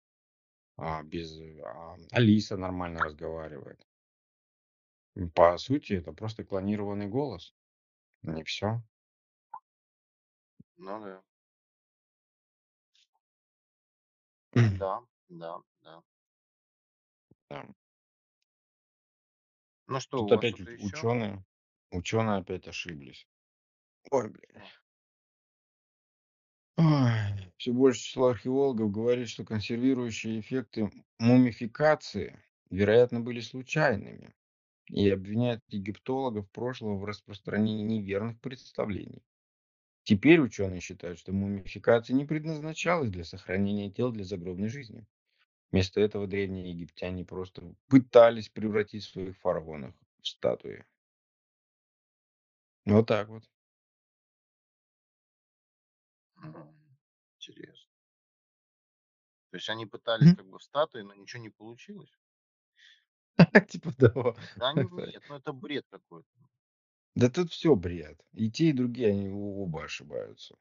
А, 0.76 1.02
без, 1.04 1.38
а, 1.64 1.96
Алиса 2.12 2.56
нормально 2.56 3.02
разговаривает. 3.02 3.86
М, 5.16 5.30
по 5.30 5.58
сути, 5.58 5.92
это 5.94 6.12
просто 6.12 6.44
клонированный 6.44 7.08
голос. 7.08 7.54
И 8.24 8.42
всё. 8.44 8.82
Ну 10.76 10.98
да. 11.04 11.22
Да, 14.78 15.00
да, 15.28 15.62
да. 15.82 16.02
Ну 19.88 19.98
что, 20.00 20.22
Тут 20.22 20.30
у 20.30 20.32
вас 20.32 20.44
опять 20.44 20.68
что-то 20.68 20.70
еще? 20.70 21.08
ученые 21.10 21.44
ученые 21.90 22.38
опять 22.38 22.68
ошиблись. 22.68 23.26
Ой. 24.10 24.32
Ой, 26.76 27.52
всё 27.56 27.72
больше 27.72 28.00
число 28.02 28.28
археологов 28.28 28.92
говорит, 28.92 29.28
что 29.28 29.44
консервирующие 29.44 30.38
эффекты 30.40 30.90
мумификации, 31.18 32.38
вероятно, 32.70 33.20
были 33.20 33.40
случайными, 33.40 34.32
и 34.88 35.10
обвиняют 35.10 35.62
египтологов 35.68 36.50
прошлого 36.50 36.96
в 36.98 37.04
распространении 37.06 37.82
неверных 37.98 38.40
представлений. 38.40 39.22
Теперь 40.04 40.40
ученые 40.40 40.80
считают, 40.80 41.18
что 41.18 41.32
мумификация 41.32 42.14
не 42.14 42.26
предназначалась 42.26 43.10
для 43.10 43.24
сохранения 43.24 43.90
тел 43.90 44.12
для 44.12 44.24
загробной 44.24 44.68
жизни. 44.68 45.06
Вместо 45.72 46.00
этого 46.00 46.26
древние 46.26 46.70
египтяне 46.70 47.24
просто 47.24 47.74
пытались 47.88 48.48
превратить 48.50 49.04
своих 49.04 49.38
фараонов 49.38 49.94
в 50.22 50.28
статуи. 50.28 50.84
Вот 52.88 53.06
так 53.06 53.28
вот. 53.28 53.48
Интересно. 57.40 57.84
То 59.52 59.56
есть 59.56 59.68
они 59.70 59.86
пытались 59.86 60.32
как 60.34 60.46
бы 60.46 60.58
в 60.58 60.62
статуи, 60.62 61.00
но 61.02 61.14
ничего 61.14 61.42
не 61.42 61.48
получилось? 61.48 62.10
Типа 63.68 63.92
того. 63.92 64.36
Да 64.56 64.72
нет, 64.74 65.22
ну 65.28 65.36
это 65.36 65.52
бред 65.52 65.86
какой-то. 65.90 66.28
Да 67.16 67.28
тут 67.30 67.50
всё 67.52 67.74
бред. 67.74 68.20
И 68.32 68.50
те, 68.50 68.68
и 68.70 68.72
другие, 68.72 69.10
они 69.10 69.28
о 69.28 69.62
оба 69.62 69.84
ошибаются. 69.84 70.54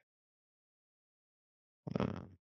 А. 1.96 2.38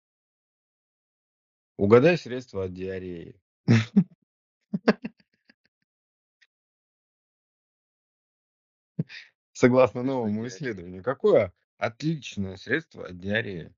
Угадай 1.78 2.16
средство 2.18 2.64
от 2.64 2.72
диареи. 2.72 3.34
Согласно 9.56 10.02
новому 10.02 10.48
исследованию, 10.48 11.04
какое 11.04 11.52
отличное 11.78 12.56
средство 12.56 13.06
от 13.06 13.18
диареи? 13.20 13.74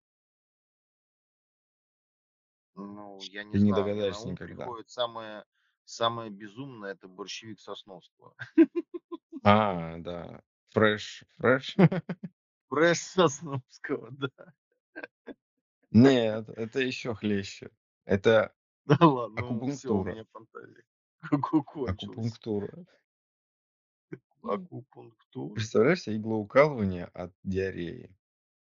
Ну, 2.77 3.25
я 3.25 3.43
не 3.45 3.55
Ты 3.55 3.59
не 3.59 3.73
знаю, 3.73 3.89
мне 3.89 4.05
на 4.05 4.19
догадаешься 4.19 4.19
ум 4.19 4.33
никогда. 4.33 4.65
приходит 4.65 4.91
самое 4.91 5.45
самое 5.85 6.31
безумное- 6.31 6.93
это 6.93 7.09
борщевик 7.09 7.61
Сосновского. 7.61 8.35
А, 9.43 9.97
да. 9.99 10.41
Фреш 10.71 11.25
фреш? 11.39 11.77
Фреш 12.71 12.99
Сосновского, 13.01 14.09
да. 14.11 14.29
Нет, 15.93 16.49
это 16.51 16.81
еще 16.81 17.15
хлеще. 17.15 17.71
Это 18.05 18.53
Да 18.87 18.97
ладно, 19.07 19.51
ну 19.51 19.67
всё, 19.67 19.95
у 19.97 20.05
акупунктура. 20.05 20.05
меня 20.05 20.25
фантазия 20.33 20.85
ко 21.31 21.39
ко 21.39 21.61
кончилась. 21.63 22.41
Акупунктура. 22.45 22.85
Акупунктура? 24.55 25.55
Представляешь 25.55 26.03
се 26.03 26.15
иглоукалывание 26.17 27.07
от 27.07 27.33
диареи? 27.43 28.15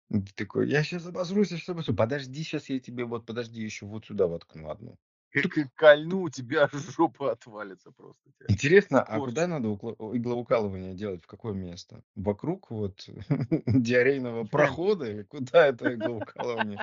И 0.10 0.22
ты 0.22 0.34
такой: 0.36 0.70
"Я 0.70 0.84
щас 0.84 1.06
обосрусь, 1.08 1.52
я 1.52 1.58
щас 1.58 1.70
обосрусь". 1.70 1.98
Подожди, 1.98 2.44
щас 2.44 2.70
я 2.70 2.80
тебе 2.80 3.06
вот, 3.06 3.26
подожди, 3.26 3.62
еще 3.62 3.86
вот 3.88 4.06
сюда 4.06 4.28
воткну 4.28 4.70
одну. 4.70 4.98
Тук. 5.42 5.54
к 5.56 5.70
кольну, 5.76 6.22
у 6.24 6.30
тебя 6.30 6.68
жопа 6.74 7.32
отвалится 7.32 7.92
просто, 7.92 8.32
тя 8.40 8.50
Интересно, 8.50 9.02
а 9.02 9.22
куда 9.22 9.48
надо 9.48 9.70
укло 9.70 9.96
иглоукалывание 10.16 10.94
делать, 10.94 11.24
в 11.24 11.28
какое 11.28 11.54
место? 11.54 12.04
Вокруг 12.16 12.72
вот 12.72 13.08
диарейного 13.68 14.44
прохода 14.44 15.10
или 15.10 15.24
куда 15.24 15.66
это 15.68 15.94
иглоукалывание? 15.96 16.82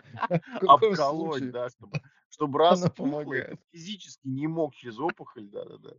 В 0.57 0.59
каком 0.59 0.97
Обколоть, 0.97 0.97
случае 0.97 1.52
да, 1.52 1.69
чтобы 1.71 1.99
чтобы 2.30 2.61
оно 2.69 2.88
и 3.02 3.11
ты 3.11 3.12
помогает? 3.12 3.61
физически 3.73 4.26
не 4.28 4.47
мог 4.47 4.75
через 4.75 4.99
опухоль, 4.99 5.49
да-да-да. 5.49 5.95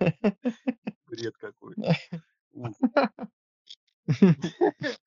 Бред 1.06 1.36
какой-то. 1.36 1.80
Ух. 2.52 2.76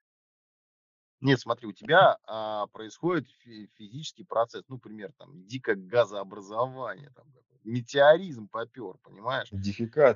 Нет, 1.22 1.40
смотри, 1.40 1.68
у 1.68 1.74
тебя, 1.74 2.18
а, 2.26 2.68
происходит 2.68 3.28
фи 3.40 3.70
физический 3.76 4.24
процесс, 4.24 4.64
ну, 4.68 4.78
пример, 4.78 5.12
там, 5.18 5.46
дикое 5.48 5.76
газообразование, 5.76 7.10
там, 7.16 7.34
метеоризм 7.64 8.48
попёр, 8.48 8.98
понимаешь? 9.02 9.54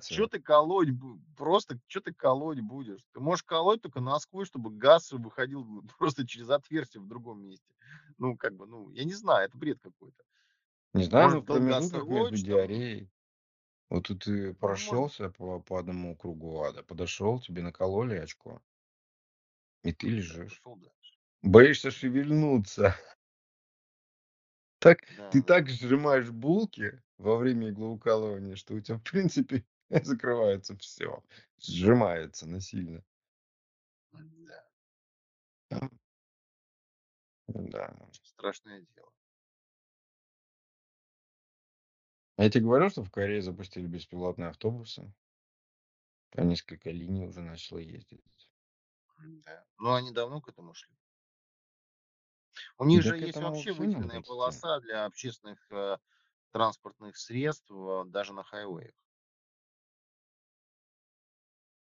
Чё 0.06 0.28
Дефекация. 0.28 0.28
ты 0.28 0.42
колоть 0.42 0.90
просто 1.38 1.80
чё 1.88 2.02
ты 2.02 2.14
колоть 2.14 2.62
будешь? 2.62 3.02
Ты 3.14 3.22
можешь 3.22 3.44
колоть 3.44 3.82
тока 3.82 4.02
насквозь, 4.02 4.48
чтобы 4.50 4.72
газ 4.72 5.12
выходил, 5.14 5.66
просто 6.00 6.28
через 6.28 6.50
отверстие 6.50 7.02
в 7.02 7.08
другом 7.08 7.42
месте. 7.44 7.74
Ну, 8.20 8.38
как 8.38 8.56
бы, 8.56 8.68
ну, 8.68 8.92
я 8.92 9.06
не 9.06 9.14
знаю, 9.16 9.48
это 9.48 9.58
бред 9.58 9.80
какой-то. 9.82 10.24
Не 10.94 11.04
знаю, 11.04 11.40
Может, 11.40 11.48
ну, 11.48 11.54
промежутках 11.54 12.08
между 12.08 12.38
диареей. 12.38 13.10
Вот 13.92 14.10
ты 14.24 14.54
может 14.64 15.10
прошелся 15.10 15.30
по 15.30 15.60
по 15.60 15.78
одному 15.78 16.16
кругу 16.16 16.62
ада, 16.64 16.82
подошел, 16.82 17.42
тебе 17.42 17.62
накололи 17.62 18.16
очко 18.16 18.62
и 19.84 19.92
ты 19.94 20.08
Да, 20.28 20.36
лежишь. 20.38 20.64
дальше. 20.76 21.18
Боишься 21.44 21.92
шевельнуться. 21.92 22.96
Так 24.82 25.04
ты 25.30 25.44
так 25.44 25.70
Да-да-да. 25.70 25.70
сжимаешь 25.70 26.32
булки 26.32 27.04
во 27.20 27.38
время 27.38 27.70
иглоукалывания, 27.70 28.56
что 28.56 28.74
у 28.74 28.80
тя, 28.82 28.96
в 28.98 29.04
принципе, 29.04 29.64
закрывается 29.92 30.76
всё, 30.78 31.24
сжимается 31.60 32.48
насильно. 32.48 33.04
Да. 34.14 34.62
Да. 37.48 37.92
Страшное 38.24 38.82
дело. 38.96 39.12
Я 42.42 42.50
те 42.50 42.60
говорил, 42.60 42.90
что 42.90 43.04
в 43.06 43.10
Корее 43.12 43.42
запустили 43.42 43.88
беспилотные 43.88 44.50
автобусы? 44.50 45.14
Там 46.34 46.50
несколько 46.50 46.92
линий 46.92 47.24
уже 47.26 47.42
начало 47.42 47.78
ездить. 47.80 48.22
М-да. 49.20 49.64
Ну, 49.78 49.94
они 49.94 50.12
давно 50.12 50.42
к 50.42 50.50
этому 50.50 50.74
шли. 50.74 50.98
У 52.78 52.84
них 52.86 53.02
Да 53.02 53.04
же 53.04 53.14
к 53.14 53.22
есть 53.22 53.40
этому 53.40 53.42
вообще 53.42 53.72
всем 53.72 53.92
надо 53.92 54.10
выделенная 54.10 54.20
идти. 54.20 54.62
полоса 54.62 54.82
для 54.82 55.06
общественных, 55.06 55.72
э, 55.72 55.98
транспортных 56.52 57.18
средств, 57.18 57.70
э, 57.72 58.04
даже 58.08 58.34
на 58.34 58.44
хайвеях. 58.44 58.96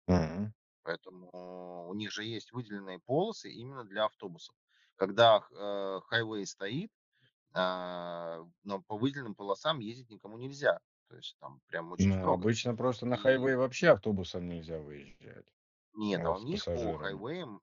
М. 0.08 0.54
Поэтому 0.84 1.88
у 1.89 1.93
них 1.93 2.12
же 2.12 2.24
есть 2.24 2.52
выделенные 2.52 3.00
полосы 3.00 3.52
именно 3.52 3.84
для 3.84 4.06
автобусов. 4.06 4.56
Когда 4.96 5.39
х 5.41 5.54
э, 5.54 6.02
хайвей 6.08 6.46
стоит, 6.48 6.91
а, 6.91 7.07
но 7.54 8.82
по 8.88 8.98
выделенным 8.98 9.36
полосам 9.36 9.80
ездить 9.80 10.10
никому 10.10 10.38
нельзя. 10.38 10.80
То 11.10 11.16
есть 11.16 11.38
там 11.40 11.62
прям 11.68 11.92
очень 11.92 12.12
Ну, 12.12 12.14
строго. 12.14 12.34
обычно 12.34 12.76
просто 12.76 13.06
на 13.06 13.18
хайвей 13.18 13.56
вообще 13.56 13.90
автобусам 13.90 14.48
нельзя 14.48 14.80
выезжать. 14.80 15.46
Нет, 15.94 16.26
а 16.26 16.32
у 16.32 16.38
Вот 16.38 16.40
с 16.40 16.46
них 16.46 16.68
по 16.72 16.94
хайвеям 16.94 17.62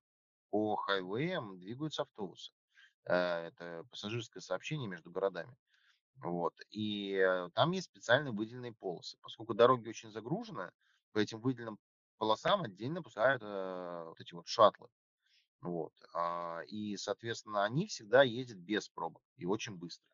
по 0.51 0.77
хайвеям 0.77 1.59
двигаются 1.61 2.03
автобусы. 2.03 2.53
Э, 3.07 3.47
это 3.49 3.85
пассажирское 3.91 4.41
сообщение 4.43 4.89
между 4.89 5.11
городами. 5.11 5.57
Вот. 6.17 6.55
И, 6.71 7.15
э, 7.15 7.51
там 7.55 7.73
есть 7.73 7.87
специально 7.89 8.33
выделенные 8.33 8.75
полосы. 8.75 9.19
Поскольку 9.23 9.55
дороги 9.55 9.89
очень 9.89 10.11
загружены, 10.13 10.73
по 11.13 11.19
этим 11.21 11.41
выделенным 11.41 11.79
полосам 12.19 12.63
отдельно 12.65 13.03
пускают, 13.03 13.43
э, 13.45 14.05
вот 14.09 14.21
эти 14.21 14.35
вот 14.35 14.49
шаттлы. 14.49 14.89
Вот. 15.65 15.93
А, 16.13 16.61
и, 16.69 16.97
соответственно, 16.97 17.65
они 17.65 17.87
всегда 17.89 18.23
ездят 18.23 18.59
без 18.59 18.89
пробок 18.89 19.23
и 19.37 19.47
очень 19.47 19.77
быстро. 19.77 20.07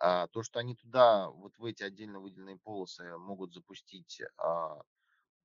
А 0.00 0.28
то, 0.28 0.42
что 0.42 0.60
они 0.60 0.76
туда, 0.76 1.30
вот 1.30 1.58
в 1.58 1.64
эти 1.64 1.82
отдельно 1.84 2.20
выделенные 2.20 2.58
полосы 2.58 3.16
могут 3.18 3.54
запустить, 3.54 4.22
а, 4.38 4.82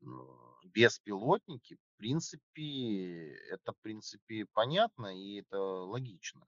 м, 0.03 0.27
беспилотники, 0.65 1.75
в 1.77 1.97
принципе, 1.97 3.35
это, 3.51 3.73
в 3.73 3.77
принципе, 3.81 4.47
понятно 4.53 5.07
и 5.17 5.41
это 5.41 5.59
логично. 5.59 6.45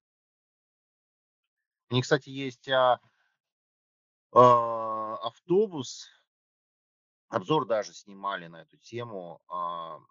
У 1.92 1.96
них, 1.96 2.04
кстати, 2.04 2.30
есть, 2.30 2.68
а 2.70 3.00
а, 4.32 5.16
автобус 5.24 6.08
обзор 7.30 7.66
даже 7.68 7.94
снимали 7.94 8.48
на 8.48 8.62
эту 8.62 8.78
тему. 8.78 9.42
Ам, 9.48 10.06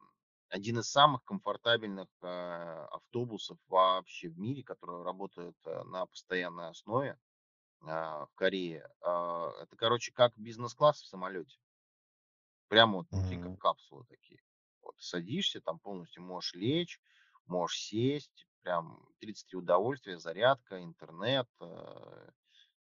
один 0.54 0.78
из 0.78 0.88
самых 0.88 1.24
комфортабельных, 1.24 2.06
а, 2.22 2.86
автобусов 2.92 3.58
вообще 3.66 4.28
в 4.28 4.38
мире, 4.38 4.62
который 4.62 5.02
работает, 5.02 5.56
э, 5.64 5.82
на 5.82 6.06
постоянной 6.06 6.68
основе, 6.68 7.18
а, 7.82 8.26
в 8.26 8.34
Корее. 8.36 8.88
А, 9.00 9.50
это, 9.60 9.74
короче, 9.76 10.12
как 10.12 10.38
бизнес-класс 10.38 11.02
в 11.02 11.08
самолете. 11.08 11.58
Прямо 12.68 12.98
вот 12.98 13.10
внутри 13.10 13.36
как 13.36 13.58
капсулы 13.58 14.04
такие. 14.06 14.40
Вот 14.80 14.94
садишься, 14.98 15.60
там 15.60 15.80
полностью 15.80 16.22
можешь 16.22 16.54
лечь, 16.54 17.00
можешь 17.46 17.78
сесть, 17.80 18.46
прям 18.62 19.08
33 19.18 19.58
удовольствия, 19.58 20.18
зарядка, 20.20 20.84
интернет, 20.84 21.48
э, 21.60 22.30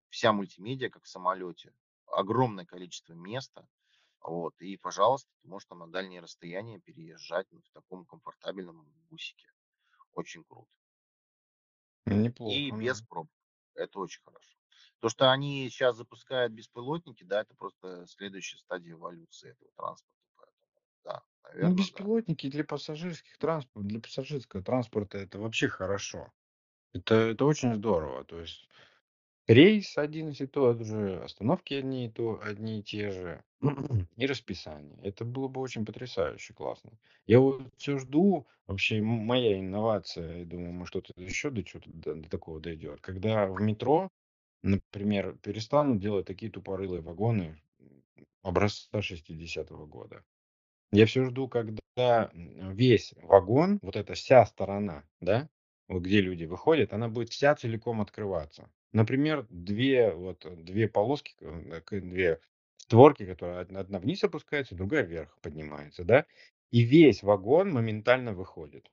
вся 0.08 0.32
мультимедиа, 0.32 0.88
как 0.88 1.04
в 1.04 1.08
самолете, 1.08 1.74
огромное 2.06 2.64
количество 2.64 3.12
места. 3.12 3.68
Вот. 4.20 4.54
И, 4.60 4.76
пожалуйста, 4.76 5.30
ты 5.42 5.48
можешь 5.48 5.66
там 5.66 5.80
на 5.80 5.88
дальние 5.90 6.20
расстояния 6.20 6.80
переезжать 6.80 7.48
вот 7.50 7.64
в 7.66 7.72
таком 7.72 8.06
комфортабельном 8.06 8.84
бусике. 9.10 9.48
Очень 10.12 10.44
круто. 10.44 10.70
И 12.42 12.70
Неплохо, 12.70 12.72
без 12.72 13.00
да. 13.00 13.02
пробок. 13.02 13.30
Это 13.74 14.00
очень 14.00 14.22
хорошо. 14.24 14.58
То, 15.00 15.08
что 15.08 15.30
они 15.30 15.68
щас 15.70 15.96
запускают 15.96 16.52
беспилотники, 16.52 17.22
да, 17.24 17.42
это 17.42 17.54
просто 17.54 18.06
следующая 18.06 18.58
стадия 18.58 18.92
эволюции 18.92 19.50
этого 19.50 19.70
транспорта. 19.76 20.18
Поэтому 20.36 20.82
да, 21.04 21.22
Ну, 21.60 21.72
наверно, 21.72 21.86
да. 21.86 22.08
беспилотники 22.08 22.48
для 22.50 22.64
пассажирских 22.64 23.36
транспо 23.38 23.80
для 23.82 24.00
пассажирского 24.00 24.62
транспорта- 24.62 25.18
это 25.18 25.38
вообще 25.38 25.68
хорошо. 25.68 26.32
Это 26.94 27.14
это 27.16 27.44
очень 27.46 27.74
здорово. 27.74 28.24
То 28.24 28.40
есть 28.40 28.68
рейс 29.48 29.98
один 29.98 30.30
и 30.30 30.46
тот 30.46 30.80
же, 30.84 31.22
остановки 31.24 31.74
одни 31.74 32.06
и 32.06 32.10
то 32.10 32.40
одни 32.44 32.80
и 32.80 32.82
те 32.82 33.10
же, 33.10 33.42
и 34.16 34.26
расписание. 34.26 34.98
Это 35.02 35.24
было 35.24 35.48
бы 35.48 35.60
очень 35.60 35.86
потрясающе 35.86 36.54
классно. 36.54 36.92
Я 37.26 37.40
вот 37.40 37.62
всё 37.78 37.98
жду, 37.98 38.46
вообще, 38.66 39.02
моя 39.02 39.58
инновация, 39.60 40.38
я 40.40 40.44
думаю, 40.44 40.72
может, 40.72 40.90
кто-то 40.92 41.12
еще 41.20 41.50
до 41.50 41.62
чё-то 41.64 41.90
до 41.92 42.14
до 42.14 42.28
такого 42.30 42.60
дойдет. 42.60 43.00
Когда 43.00 43.46
в 43.46 43.60
метро, 43.62 44.10
например, 44.62 45.36
перестанут 45.42 46.00
делать 46.00 46.26
такие 46.26 46.52
тупорылые 46.52 47.02
вагоны, 47.02 47.56
образца 48.42 49.02
60 49.02 49.86
года. 49.86 50.24
Я 50.92 51.06
всё 51.06 51.24
жду, 51.26 51.48
когда, 51.48 52.30
весь 52.34 53.14
вагон, 53.22 53.80
вот 53.82 53.96
эта 53.96 54.14
вся 54.14 54.46
сторона, 54.46 55.04
да, 55.20 55.48
вот 55.88 56.02
где 56.04 56.20
люди 56.22 56.44
выходят, 56.46 56.92
она 56.94 57.08
будет 57.08 57.30
вся 57.30 57.54
целиком 57.56 58.00
открываться. 58.02 58.70
Например, 58.92 59.46
2 59.50 60.14
вот 60.14 60.46
2 60.64 60.88
полоски, 60.88 61.34
э, 61.40 61.80
к 61.82 62.00
2 62.00 62.38
створки, 62.76 63.26
которые 63.26 63.60
од 63.60 63.72
одна 63.72 63.98
вниз 63.98 64.24
опускается, 64.24 64.74
другая 64.74 65.04
вверх 65.04 65.38
поднимается, 65.42 66.04
да, 66.04 66.26
и 66.70 66.80
весь 66.82 67.22
вагон 67.22 67.70
моментально 67.72 68.32
выходит. 68.34 68.90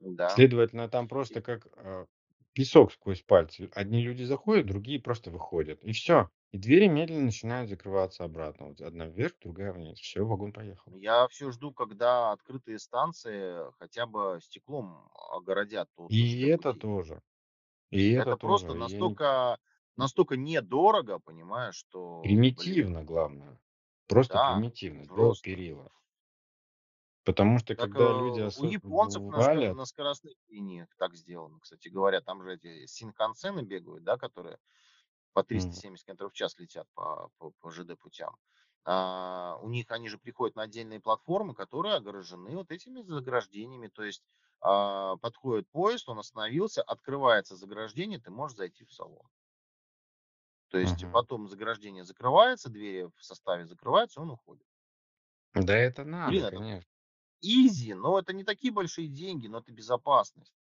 Да. 0.00 0.30
Следовательно, 0.30 0.88
там 0.88 1.08
И 1.28 1.36
просто 1.36 1.42
как, 1.42 1.66
а 1.76 2.06
песок 2.52 2.92
сквозь 2.92 3.22
пальцы. 3.22 3.68
Одни 3.74 4.00
люди 4.00 4.22
заходят, 4.22 4.66
другие 4.66 5.00
просто 5.00 5.30
выходят. 5.32 5.82
И 5.82 5.90
все. 5.92 6.30
И 6.52 6.58
двери 6.58 6.86
медленно 6.86 7.24
начинают 7.26 7.68
закрываться 7.68 8.22
обратно. 8.24 8.66
Вот 8.68 8.80
одна 8.80 9.06
вверх, 9.06 9.34
другая 9.40 9.72
вниз. 9.72 9.98
Все, 9.98 10.24
вагон 10.24 10.52
поехал. 10.52 10.92
Я 11.00 11.28
все 11.28 11.50
жду, 11.52 11.72
когда 11.72 12.32
открытые 12.32 12.78
станции 12.78 13.70
хотя 13.78 14.06
бы 14.06 14.38
стеклом 14.42 15.08
огородят 15.14 15.88
от 15.88 15.90
И 16.08 16.42
это 16.42 16.74
путей. 16.74 16.74
тоже. 16.74 17.22
И 17.90 18.12
это 18.12 18.30
Это 18.30 18.36
просто 18.36 18.72
тоже. 18.72 18.78
Я 18.84 19.00
не... 19.00 19.14
настолько 19.14 19.58
настолько 19.96 20.36
недорого, 20.36 21.18
понимаешь, 21.18 21.74
что, 21.76 22.38
блин, 22.54 22.78
Примитивно, 22.84 23.02
главное. 23.04 23.58
Просто 24.06 24.34
да, 24.34 24.44
примитивно. 24.46 25.04
Просто. 25.06 25.42
перила. 25.44 25.90
Потому 27.24 27.58
что 27.58 27.74
Как, 27.74 27.94
э, 27.96 27.98
когда 27.98 28.12
люди 28.12 28.40
у 28.40 28.46
осо- 28.46 28.66
японцев 28.66 29.22
валят, 29.28 29.76
на 29.76 29.84
скоростных 29.86 30.34
линиях 30.48 30.88
так 30.98 31.14
сделано, 31.14 31.58
кстати 31.60 31.88
говоря. 31.88 32.20
Там 32.20 32.42
же 32.42 32.54
эти 32.54 32.86
синкансены 32.86 33.62
бегают, 33.62 34.04
да, 34.04 34.16
которые 34.16 34.58
по 35.34 35.44
м, 35.50 35.82
370 35.82 36.06
километров 36.06 36.32
в 36.32 36.36
час 36.36 36.58
летят 36.58 36.88
по 36.94 37.30
по 37.38 37.52
по 37.60 37.70
ЖД 37.70 37.98
путям. 37.98 38.36
А, 38.84 39.58
у 39.62 39.68
них 39.68 39.90
они 39.90 40.08
же 40.08 40.18
приходят 40.18 40.56
на 40.56 40.62
отдельные 40.62 41.00
платформы, 41.00 41.54
которые 41.54 41.94
огорожены 41.94 42.56
вот 42.56 42.70
этими 42.70 43.02
заграждениями. 43.02 43.88
То 43.88 44.02
есть, 44.04 44.22
а, 44.60 45.16
подходит 45.18 45.68
поезд, 45.70 46.08
он 46.08 46.18
остановился, 46.18 46.82
открывается 46.82 47.56
заграждение, 47.56 48.18
ты 48.20 48.30
можешь 48.30 48.56
зайти 48.56 48.84
в 48.84 48.92
салон. 48.92 49.28
То 50.68 50.78
есть 50.78 51.04
мгм. 51.04 51.10
потом 51.10 51.46
заграждение 51.46 52.04
закрывается, 52.04 52.70
двери 52.70 53.10
в 53.14 53.22
составе 53.22 53.66
закрываются, 53.66 54.22
он 54.22 54.30
уходит. 54.30 54.66
Да 55.54 55.76
это 55.76 56.04
Блин, 56.22 56.44
надо, 56.44 56.44
это 56.44 56.60
конечно. 56.60 56.90
изи, 57.40 57.94
но 57.94 58.18
это 58.18 58.32
не 58.32 58.44
такие 58.44 58.72
большие 58.72 59.08
деньги, 59.08 59.48
но 59.48 59.58
это 59.58 59.72
безопасность. 59.72 60.54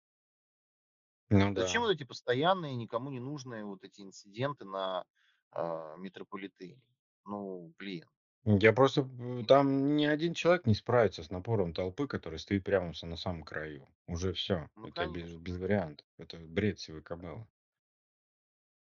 Ну 1.29 1.53
Зачем 1.53 1.81
да. 1.81 1.81
вот 1.81 1.91
эти 1.91 2.03
постоянные, 2.05 2.75
никому 2.75 3.09
не 3.09 3.19
нужные 3.19 3.65
вот 3.65 3.83
эти 3.83 4.01
инциденты 4.01 4.63
на 4.63 5.05
а, 5.51 5.95
метрополитене? 5.97 6.81
Ну, 7.27 7.73
блин. 7.77 8.05
Я 8.45 8.71
просто 8.73 9.07
там 9.47 9.97
ни 9.97 10.05
один 10.05 10.33
человек 10.33 10.65
не 10.65 10.73
справится 10.73 11.21
с 11.21 11.29
напором 11.29 11.73
толпы, 11.73 12.07
который 12.07 12.39
стоит 12.39 12.63
прямо 12.63 12.93
с- 12.93 13.03
на 13.05 13.17
самом 13.17 13.43
краю. 13.43 13.87
Уже 14.07 14.31
все. 14.33 14.69
Ну, 14.75 14.87
Это 14.87 15.05
без, 15.07 15.23
конечно. 15.23 15.39
без 15.39 15.57
вариантов. 15.57 16.07
Это 16.17 16.37
бред 16.37 16.79
сивой 16.79 17.01
кобылы. 17.03 17.45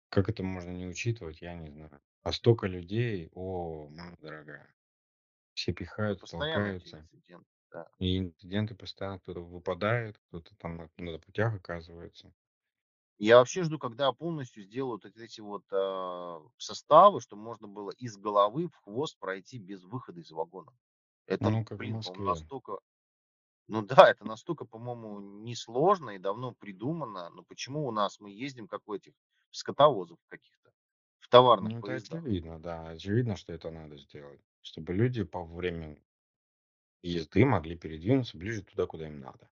Как 0.08 0.28
это 0.28 0.42
можно 0.42 0.70
не 0.70 0.86
учитывать, 0.86 1.42
я 1.42 1.54
не 1.54 1.70
знаю. 1.70 2.00
А 2.22 2.32
столько 2.32 2.66
людей, 2.66 3.28
о, 3.34 3.88
мама 3.90 4.16
дорогая. 4.20 4.72
Все 5.54 5.72
Ну, 5.72 5.76
пихаются, 5.76 6.20
постоянно 6.22 6.76
эти 6.76 6.90
толкаются. 6.90 6.98
инциденты, 6.98 7.46
да. 7.72 7.88
И 7.98 8.18
инциденты 8.18 8.74
постоянно 8.74 9.18
кто-то 9.18 9.40
выпадает, 9.40 10.18
кто-то 10.28 10.54
там 10.56 10.76
на, 10.76 10.90
на 10.98 11.18
путях 11.18 11.54
оказывается. 11.54 12.32
Я 13.18 13.38
вообще 13.38 13.62
жду, 13.64 13.78
когда 13.78 14.12
полностью 14.12 14.62
сделают 14.62 15.04
вот 15.04 15.16
эти 15.16 15.40
вот 15.40 15.64
а, 15.72 16.40
составы, 16.58 17.20
чтобы 17.20 17.42
можно 17.42 17.66
было 17.66 17.90
из 17.90 18.16
головы 18.18 18.68
в 18.68 18.76
хвост 18.76 19.18
пройти 19.18 19.58
без 19.58 19.84
выхода 19.84 20.20
из 20.20 20.30
вагона. 20.30 20.72
Это, 21.26 21.50
Ну, 21.50 21.64
как 21.64 21.80
в 21.84 21.86
блин, 21.86 22.02
по-моему, 22.02 22.24
Москве. 22.24 22.26
настолько... 22.26 22.78
Ну 23.68 23.82
да, 23.82 24.10
это 24.10 24.24
настолько, 24.26 24.66
по-моему, 24.66 25.20
несложно 25.20 26.10
и 26.12 26.18
давно 26.18 26.54
придумано. 26.54 27.30
Но 27.30 27.44
почему 27.44 27.86
у 27.86 27.92
нас 27.92 28.20
мы 28.20 28.30
ездим, 28.30 28.68
как 28.68 28.82
у 28.88 28.94
этих 28.94 29.14
скотовозов 29.52 30.18
каких-то, 30.28 30.72
в 31.20 31.28
товарных 31.28 31.72
Ну, 31.72 31.80
это 31.80 31.92
поездах? 31.92 32.22
очевидно, 32.22 32.58
да. 32.58 32.88
Очевидно, 32.88 33.36
что 33.36 33.52
это 33.52 33.70
надо 33.70 33.98
сделать. 33.98 34.40
Чтобы 34.62 34.94
люди 34.94 35.22
по 35.22 35.44
время 35.44 36.02
езды 37.02 37.46
могли 37.46 37.76
передвинуться 37.78 38.36
ближе 38.36 38.62
туда, 38.62 38.86
куда 38.86 39.06
им 39.08 39.20
надо. 39.20 39.50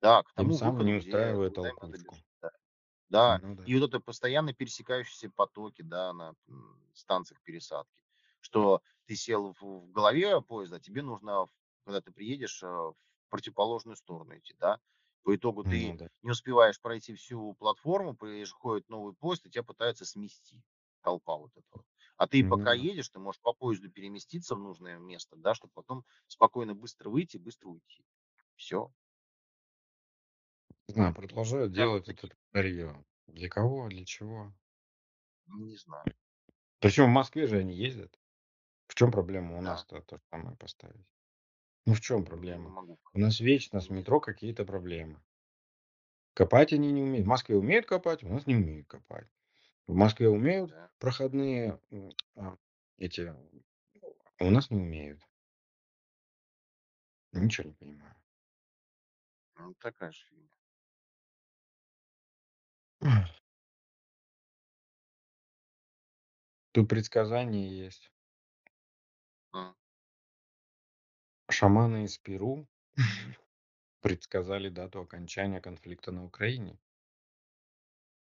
Да, 0.00 0.22
к 0.22 0.32
Тем 0.38 0.50
тому 0.50 0.54
самым 0.54 0.86
выходу, 0.86 0.86
не 0.86 0.94
где, 0.94 0.96
устраивая 0.96 1.50
куда 1.50 1.68
им 1.68 1.76
надо 1.82 1.98
толкучку. 1.98 1.98
бежать. 1.98 2.24
Да. 3.08 3.40
Ну 3.40 3.54
да. 3.54 3.70
и 3.70 3.74
вот 3.78 3.88
это 3.88 4.00
постоянно 4.00 4.52
пересекающиеся 4.54 5.30
потоки, 5.30 5.82
да, 5.82 6.12
на 6.12 6.34
м, 6.48 6.80
станциях 6.94 7.40
пересадки. 7.42 7.92
Что 8.40 8.82
ты 9.06 9.16
сел 9.16 9.52
в, 9.54 9.62
в 9.62 9.90
голове 9.92 10.40
поезда, 10.42 10.76
а 10.76 10.80
тебе 10.80 11.02
нужно, 11.02 11.46
в- 11.46 11.50
когда 11.84 12.00
ты 12.00 12.12
приедешь, 12.12 12.62
э, 12.62 12.66
в 12.66 12.96
противоположную 13.30 13.96
сторону 13.96 14.36
идти, 14.38 14.54
да. 14.58 14.80
По 15.22 15.34
итогу 15.34 15.64
Ну 15.64 15.92
ты 15.92 15.98
да. 15.98 16.08
не 16.22 16.30
успеваешь 16.30 16.80
пройти 16.80 17.14
всю 17.14 17.54
платформу, 17.54 18.16
приходит 18.16 18.88
новый 18.88 19.14
поезд, 19.14 19.46
и 19.46 19.50
тебя 19.50 19.62
пытаются 19.64 20.04
смести 20.04 20.62
толпа 21.02 21.36
вот 21.36 21.50
эта 21.56 21.66
вот. 21.72 21.86
А 22.16 22.26
ты 22.26 22.44
Ну 22.44 22.44
пока 22.44 22.72
да. 22.72 22.72
едешь, 22.72 23.08
ты 23.10 23.18
можешь 23.18 23.40
по 23.40 23.52
поезду 23.52 23.90
переместиться 23.90 24.54
в 24.54 24.58
нужное 24.60 24.98
место, 24.98 25.36
да, 25.36 25.54
чтобы 25.54 25.72
потом 25.74 26.04
спокойно 26.26 26.74
быстро 26.74 27.10
выйти, 27.10 27.36
быстро 27.36 27.68
уйти. 27.68 28.04
Все. 28.56 28.92
Не 30.88 30.94
знаю, 30.94 31.14
продолжают 31.14 31.72
делать 31.72 32.08
это 32.08 32.28
старье. 32.50 33.04
Для 33.28 33.48
кого, 33.48 33.88
для 33.88 34.04
чего? 34.04 34.52
не 35.48 35.76
знаю. 35.76 36.12
Причем 36.80 37.04
в 37.04 37.08
Москве 37.12 37.46
же 37.46 37.58
они 37.58 37.74
ездят. 37.74 38.18
В 38.88 38.94
чем 38.96 39.12
проблема 39.12 39.58
у 39.58 39.62
Да, 39.64 39.74
нас-то 39.74 40.02
то 40.02 40.16
же 40.18 40.22
самое 40.30 40.56
поставить? 40.56 41.06
Ну 41.86 41.94
в 41.94 42.00
чем 42.02 42.24
не 42.60 42.68
проблема? 42.68 42.70
могу. 42.70 42.98
У 43.14 43.20
нас 43.20 43.40
вечно 43.40 43.80
с 43.80 43.90
метро 43.90 44.20
какие-то 44.20 44.64
проблемы. 44.66 45.22
Копать 46.34 46.72
они 46.72 46.92
не 46.92 47.02
умеют. 47.02 47.26
В 47.26 47.28
Москве 47.30 47.56
умеют 47.56 47.86
копать, 47.86 48.22
у 48.22 48.28
нас 48.28 48.46
не 48.46 48.54
умеют 48.54 48.86
копать. 48.86 49.26
В 49.86 49.94
Москве 49.94 50.28
умеют 50.28 50.74
Да. 50.74 50.90
проходные 50.98 51.80
м, 51.90 52.12
а, 52.36 52.56
эти, 52.98 53.34
а 54.38 54.44
у 54.46 54.50
нас 54.50 54.70
не 54.70 54.78
умеют. 54.78 55.22
Ничего 57.32 57.68
не 57.68 57.74
понимаю. 57.74 58.16
Ну, 59.56 59.74
такая 59.74 60.12
же 60.12 60.24
фигня. 60.30 60.48
Тут 66.70 66.88
предсказание 66.88 67.76
есть. 67.76 68.12
М, 69.54 69.74
Шаманы 71.50 72.04
из 72.04 72.18
Перу 72.18 72.68
предсказали 74.00 74.68
дату 74.70 75.00
окончания 75.00 75.60
конфликта 75.60 76.12
на 76.12 76.24
Украине. 76.24 76.78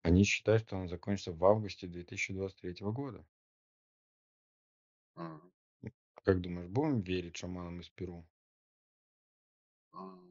Они 0.01 0.23
считают, 0.23 0.63
что 0.63 0.75
он 0.75 0.89
закончится 0.89 1.31
в 1.33 1.45
августе 1.45 1.85
2023 1.85 2.91
года. 2.91 3.23
м, 5.17 5.51
Как 6.23 6.41
думаешь, 6.41 6.67
будем 6.69 7.01
верить 7.01 7.37
шаманам 7.37 7.79
из 7.79 7.89
Перу? 7.89 8.23
м. 9.93 10.26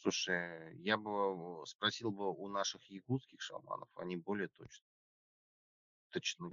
Слушай, 0.00 0.76
я 0.78 0.96
бы 0.96 1.66
спросил 1.66 2.12
бы 2.12 2.30
у 2.30 2.48
наших 2.48 2.82
якутских 2.84 3.40
шаманов, 3.40 3.88
они 3.96 4.16
более 4.16 4.48
точно, 4.48 4.86
точны, 6.10 6.50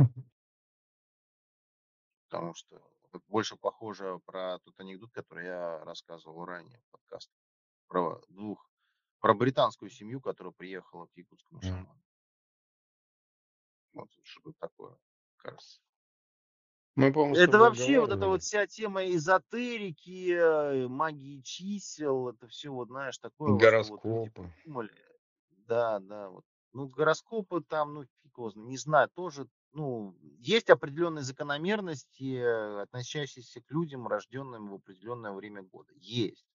потому 2.28 2.56
что 2.56 2.82
это 3.04 3.20
больше 3.28 3.56
похоже 3.56 4.20
про 4.26 4.58
тот 4.60 4.80
анекдот, 4.80 5.12
который 5.12 5.46
я 5.46 5.84
рассказывал 5.86 6.46
ранее 6.46 6.80
в 6.80 6.92
подкасте, 6.92 7.38
про 7.88 8.20
двух, 8.30 8.68
про 9.20 9.36
британскую 9.36 9.92
семью, 9.92 10.22
которая 10.22 10.52
приехала 10.52 11.06
к 11.06 11.16
якутскому 11.16 11.62
шаману. 11.62 12.02
Вот 13.94 14.10
что-то 14.24 14.54
такое, 14.60 14.98
кажется. 15.38 15.82
Мы, 16.96 17.12
Это 17.32 17.60
вообще 17.60 18.00
вот 18.00 18.12
эта 18.12 18.28
вот 18.28 18.42
вся 18.44 18.68
тема 18.68 19.06
эзотерики, 19.12 20.32
э, 20.34 20.88
магии 20.88 21.42
чисел, 21.42 22.30
это 22.30 22.48
все 22.48 22.70
вот, 22.70 22.88
знаешь, 22.90 23.18
такое, 23.18 23.60
что 23.60 23.84
вот 23.86 24.02
Гороскопы. 24.02 24.52
придумали. 24.64 24.92
Да, 25.50 26.00
да, 26.00 26.30
вот. 26.30 26.46
Ну, 26.74 26.88
гороскопы 26.88 27.62
там, 27.62 27.94
ну, 27.96 28.06
фиг 28.22 28.38
не 28.56 28.78
знаю, 28.78 29.10
тоже, 29.14 29.48
ну, 29.74 30.16
есть 30.40 30.70
определенные 30.70 31.24
закономерности, 31.24 32.38
э, 32.38 32.82
относящиеся 32.84 33.62
к 33.62 33.72
людям, 33.72 34.08
рожденным 34.08 34.70
в 34.70 34.76
определенное 34.76 35.32
время 35.32 35.64
года. 35.64 35.94
Есть. 35.96 36.46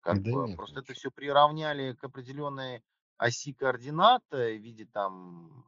Как 0.00 0.22
Да 0.24 0.30
бы 0.30 0.48
нет 0.48 0.56
просто 0.56 0.80
это 0.80 0.94
ничего. 0.94 0.94
все 0.94 1.10
приравняли 1.10 1.94
к 1.94 2.04
определенной 2.04 2.82
оси 3.18 3.54
координат 3.54 4.24
э, 4.32 4.56
в 4.56 4.62
виде 4.62 4.86
там 4.86 5.66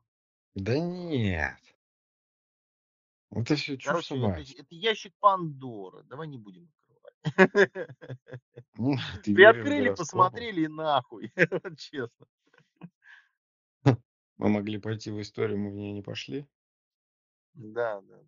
Да 0.55 0.79
нет. 0.79 1.72
Это 3.35 3.57
все 3.57 3.79
чушь 3.79 3.87
Короче, 3.87 4.17
это, 4.17 4.61
это 4.61 4.75
ящик 4.75 5.15
Пандоры. 5.19 6.03
Давай 6.05 6.29
не 6.29 6.37
будем 6.37 6.71
открывать. 7.25 7.89
Ну, 8.77 8.93
веришь 8.93 9.17
в 9.17 9.35
Приоткрыли, 9.35 9.95
посмотрели 9.95 10.63
и 10.63 10.69
нахуй. 10.69 11.33
Честно. 11.79 12.27
Мы 13.85 14.49
могли 14.49 14.79
пойти 14.79 15.11
в 15.11 15.21
историю, 15.21 15.59
мы 15.59 15.71
в 15.71 15.75
ней 15.75 15.93
не 15.93 16.03
пошли. 16.03 16.47
Да, 17.55 18.01
да. 18.03 18.19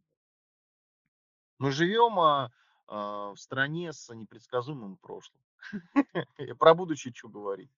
Мы 1.59 1.71
живем 1.71 2.19
а, 2.21 2.51
а, 2.87 3.31
в 3.33 3.37
стране 3.37 3.93
с 3.93 4.15
непредсказуемым 4.15 4.97
прошлым. 4.97 5.43
Про 6.59 6.75
будущее 6.75 7.13
что 7.15 7.29
говорить? 7.29 7.71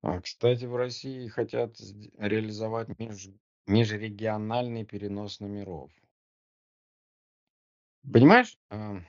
А, 0.00 0.20
кстати, 0.20 0.64
в 0.64 0.74
России 0.74 1.28
хотят 1.28 1.76
реализовать 2.18 2.88
меж- 2.98 3.34
межрегиональный 3.66 4.84
перенос 4.84 5.38
номеров. 5.40 5.90
Понимаешь, 8.10 8.58
а, 8.70 9.00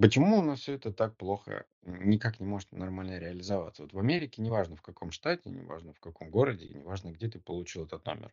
Почему 0.00 0.38
у 0.38 0.42
нас 0.42 0.60
всё 0.60 0.74
это 0.74 0.92
так 0.92 1.16
плохо, 1.16 1.66
никак 1.82 2.40
не 2.40 2.46
может 2.46 2.72
нормально 2.72 3.18
реализоваться? 3.18 3.82
Вот 3.82 3.92
в 3.92 3.98
Америке, 3.98 4.42
неважно 4.42 4.76
в 4.76 4.82
каком 4.82 5.10
штате, 5.12 5.50
неважно 5.50 5.92
в 5.94 6.00
каком 6.00 6.30
городе, 6.30 6.68
неважно, 6.68 7.10
где 7.12 7.28
ты 7.28 7.40
получил 7.40 7.84
этот 7.86 8.04
номер. 8.06 8.32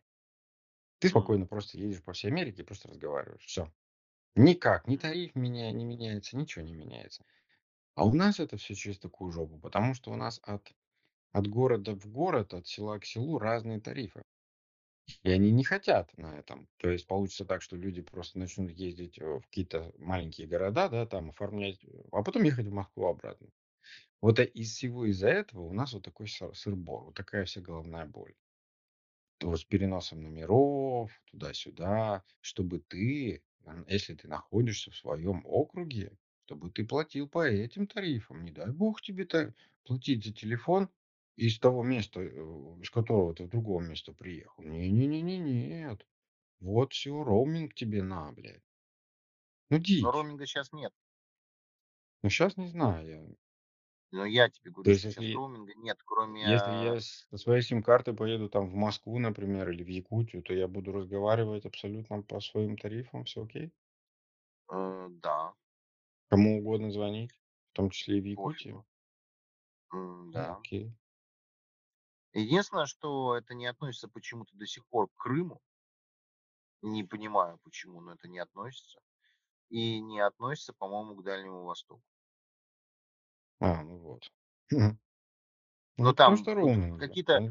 Ты 1.00 1.08
спокойно 1.08 1.46
просто 1.46 1.78
едешь 1.78 2.02
по 2.02 2.12
всей 2.12 2.28
Америке 2.28 2.62
и 2.62 2.64
просто 2.64 2.88
разговариваешь. 2.88 3.44
Всё. 3.44 3.72
Никак, 4.36 4.88
ни 4.88 4.96
тариф 4.96 5.34
меня 5.36 5.72
не 5.72 5.84
меняется, 5.84 6.36
ничего 6.36 6.64
не 6.64 6.72
меняется. 6.74 7.24
А 7.96 8.06
у 8.06 8.14
нас 8.14 8.40
это 8.40 8.56
всё 8.58 8.74
через 8.74 8.98
такую 8.98 9.32
жопу, 9.32 9.58
потому 9.58 9.94
что 9.94 10.12
у 10.12 10.16
нас 10.16 10.40
от 10.44 10.72
от 11.32 11.48
города 11.48 11.94
в 11.94 12.06
город, 12.08 12.54
от 12.54 12.66
села 12.68 12.98
к 12.98 13.06
селу 13.06 13.38
разные 13.38 13.80
тарифы. 13.80 14.24
И 15.22 15.30
они 15.30 15.50
не 15.50 15.64
хотят 15.64 16.16
на 16.18 16.38
этом. 16.38 16.68
То 16.76 16.90
есть 16.90 17.06
получится 17.06 17.44
так, 17.44 17.62
что 17.62 17.76
люди 17.76 18.02
просто 18.02 18.38
начнут 18.38 18.70
ездить, 18.70 19.18
э, 19.18 19.24
в 19.24 19.42
какие-то 19.42 19.92
маленькие 19.98 20.46
города, 20.46 20.88
да, 20.88 21.06
там 21.06 21.30
оформлять, 21.30 21.82
э, 21.84 21.88
а 22.12 22.22
потом 22.22 22.42
ехать 22.42 22.66
в 22.66 22.72
Москву 22.72 23.06
обратно. 23.06 23.48
Вот, 24.20 24.38
из 24.40 24.74
всего 24.74 25.06
из-за 25.06 25.28
этого 25.28 25.62
у 25.62 25.72
нас 25.72 25.92
вот 25.92 26.02
такой 26.02 26.28
сыр-бор, 26.28 27.04
вот 27.04 27.14
такая 27.14 27.44
вся 27.44 27.60
головная 27.60 28.04
боль. 28.04 28.34
То 29.38 29.56
с 29.56 29.64
переносом 29.64 30.22
номеров 30.22 31.12
туда-сюда, 31.30 32.24
чтобы 32.40 32.80
ты, 32.80 33.42
если 33.86 34.14
ты 34.14 34.26
находишься 34.26 34.90
в 34.90 34.96
своем 34.96 35.42
округе, 35.44 36.18
чтобы 36.44 36.70
ты 36.70 36.84
платил 36.84 37.28
по 37.28 37.46
этим 37.46 37.86
тарифам. 37.86 38.44
Не 38.44 38.50
дай 38.50 38.70
бог 38.72 39.00
тебе 39.00 39.24
та 39.26 39.54
платить 39.84 40.24
за 40.24 40.32
телефон 40.32 40.88
из 41.46 41.58
того 41.60 41.82
места, 41.84 42.20
э, 42.22 42.26
из 42.82 42.90
которого 42.90 43.34
ты 43.34 43.44
в 43.44 43.48
другое 43.50 43.86
место 43.86 44.12
приехал. 44.14 44.64
Не 44.64 44.90
не 44.90 45.06
не 45.08 45.22
не 45.22 45.38
нет. 45.40 46.06
Вот 46.60 46.92
всё, 46.94 47.24
роуминг 47.24 47.74
тебе 47.74 48.02
на, 48.02 48.32
блядь. 48.32 48.62
Ну, 49.70 49.78
Но 50.00 50.10
дичь. 50.10 50.12
роуминга 50.12 50.46
щас 50.46 50.72
нет. 50.72 50.92
Ну, 52.22 52.30
щас 52.30 52.56
не 52.56 52.68
знаю 52.68 53.08
я. 53.08 53.28
Но 54.12 54.24
я 54.24 54.48
тебе 54.48 54.70
То 54.84 54.90
говорю, 54.90 54.90
есть 54.90 55.04
что 55.10 55.22
если 55.22 55.26
роуминга 55.32 55.74
нет, 55.76 55.98
кроме, 56.04 56.46
если 56.54 56.72
а 56.90 56.94
я 56.94 57.00
с 57.00 57.26
со 57.30 57.38
своей 57.38 57.62
сим-карты 57.62 58.12
поеду 58.14 58.48
там 58.50 58.68
в 58.68 58.74
Москву, 58.74 59.18
например, 59.18 59.70
или 59.70 59.84
в 59.84 59.88
Якутию, 59.88 60.42
то 60.42 60.54
я 60.54 60.68
буду 60.68 60.92
разговаривать 60.92 61.66
абсолютно 61.66 62.22
по 62.22 62.40
своим 62.40 62.76
тарифам, 62.78 63.24
всё 63.24 63.44
окей? 63.44 63.72
Э, 64.70 65.08
да. 65.10 65.54
Кому 66.30 66.58
угодно 66.58 66.90
звонить, 66.90 67.40
в 67.72 67.76
том 67.76 67.88
числе 67.90 68.18
и 68.18 68.20
в 68.20 68.24
Якутию? 68.26 68.76
Пофигу. 68.76 68.84
М, 69.92 70.30
А, 70.34 70.40
да. 70.42 70.58
окей. 70.58 70.92
Единственное, 72.38 72.86
что 72.86 73.36
это 73.36 73.54
не 73.54 73.66
относится 73.66 74.08
почему-то 74.08 74.56
до 74.56 74.66
сих 74.66 74.86
пор 74.86 75.08
к 75.08 75.16
Крыму. 75.16 75.60
Не 76.82 77.02
понимаю 77.02 77.58
почему, 77.64 78.00
но 78.00 78.12
это 78.12 78.28
не 78.28 78.38
относится. 78.38 79.00
И 79.70 80.00
не 80.00 80.20
относится, 80.20 80.74
по-моему, 80.74 81.16
к 81.16 81.24
Дальнему 81.24 81.64
Востоку. 81.64 82.02
А, 83.60 83.82
ну 83.82 83.98
вот. 83.98 84.30
Но 85.98 86.10
Ну, 86.10 86.14
там 86.14 86.48
какие-то, 86.96 87.44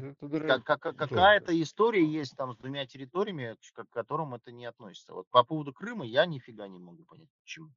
какая-то 0.96 1.60
история 1.62 2.04
есть 2.06 2.36
там 2.36 2.52
с 2.52 2.56
2 2.58 2.86
территориями, 2.86 3.56
к 3.74 3.84
которым 3.90 4.34
это 4.34 4.52
не 4.52 4.66
относится. 4.66 5.14
Вот 5.14 5.28
по 5.30 5.44
поводу 5.44 5.72
Крыма 5.72 6.06
я 6.06 6.26
ни 6.26 6.38
фига 6.38 6.68
не 6.68 6.78
могу 6.80 7.04
понять, 7.04 7.30
почему. 7.42 7.70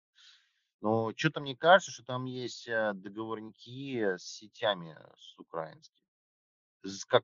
Но 0.81 1.13
чё-то 1.13 1.41
мне 1.41 1.55
кажется, 1.57 1.91
что 1.91 2.05
там 2.05 2.25
есть, 2.25 2.67
э, 2.69 2.93
договорники 2.95 4.17
с 4.17 4.23
сетями, 4.23 4.97
с 5.17 5.37
украинскими. 5.39 6.00
Как 7.07 7.23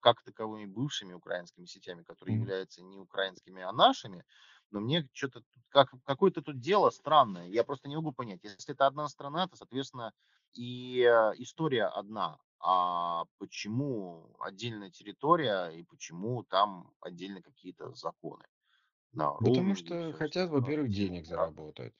как 0.00 0.22
таковыми 0.22 0.64
бывшими 0.66 1.12
украинскими 1.12 1.66
сетями, 1.66 2.02
которые 2.04 2.36
являются 2.36 2.82
не 2.82 2.98
украинскими, 2.98 3.62
а 3.62 3.70
нашими. 3.72 4.24
Но 4.70 4.80
мне 4.80 5.08
чё-то 5.12 5.40
тут 5.40 5.64
как 5.68 5.90
какое-то 6.04 6.42
тут 6.42 6.58
дело 6.60 6.90
странное. 6.90 7.48
Я 7.48 7.64
просто 7.64 7.88
не 7.88 7.96
могу 7.96 8.12
понять. 8.12 8.40
Если 8.42 8.74
это 8.74 8.86
одна 8.86 9.08
страна, 9.08 9.46
то, 9.48 9.56
соответственно, 9.56 10.12
и, 10.54 11.00
э, 11.02 11.32
история 11.36 11.84
одна. 11.86 12.38
А 12.60 13.24
почему 13.38 14.34
отдельная 14.40 14.90
территория 14.90 15.68
и 15.68 15.84
почему 15.84 16.44
там 16.44 16.92
отдельно 17.00 17.42
какие-то 17.42 17.94
законы 17.94 18.46
на 19.12 19.32
Потому 19.42 19.74
что 19.74 20.12
хотят, 20.12 20.50
во-первых, 20.50 20.90
денег 20.90 21.26
заработать. 21.26 21.94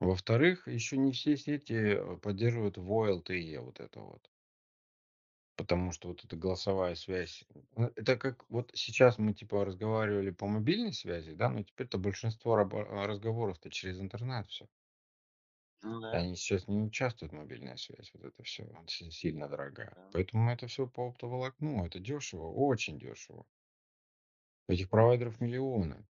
Во-вторых, 0.00 0.66
еще 0.66 0.96
не 0.96 1.12
все 1.12 1.36
сети, 1.36 1.72
э, 1.74 2.16
поддерживают 2.18 2.78
VoLTE, 2.78 3.60
вот 3.60 3.78
это 3.80 4.00
вот. 4.00 4.28
Потому 5.58 5.92
что 5.92 6.08
вот 6.08 6.24
эта 6.24 6.34
голосовая 6.36 6.96
связь, 6.96 7.44
э, 7.76 7.90
это 7.94 8.16
как 8.16 8.44
вот 8.48 8.72
сейчас 8.74 9.18
мы 9.18 9.34
типа 9.34 9.64
разговаривали 9.64 10.30
по 10.30 10.46
мобильной 10.48 10.92
связи, 10.92 11.32
да, 11.34 11.48
но 11.48 11.62
теперь-то 11.62 11.96
большинство 11.98 12.54
а, 12.56 13.06
разговоров-то 13.06 13.70
через 13.70 14.00
интернет 14.00 14.48
всё. 14.48 14.66
Ну 15.82 16.00
да. 16.00 16.24
Они 16.26 16.36
сейчас 16.36 16.68
не 16.68 16.80
участвуют 16.82 17.32
в 17.32 17.36
мобильная 17.36 17.76
связь, 17.76 18.10
вот 18.14 18.24
это 18.24 18.44
си 18.44 19.10
сильно 19.10 19.48
дорогая. 19.48 19.96
Да. 19.96 20.10
Поэтому 20.12 20.50
это 20.50 20.66
всё 20.66 20.86
по 20.86 21.08
оптоволокну, 21.08 21.84
это 21.86 21.98
дешево, 21.98 22.48
очень 22.52 22.98
дешево. 22.98 23.46
Этих 24.68 24.88
провайдеров 24.88 25.40
миллионы. 25.42 26.06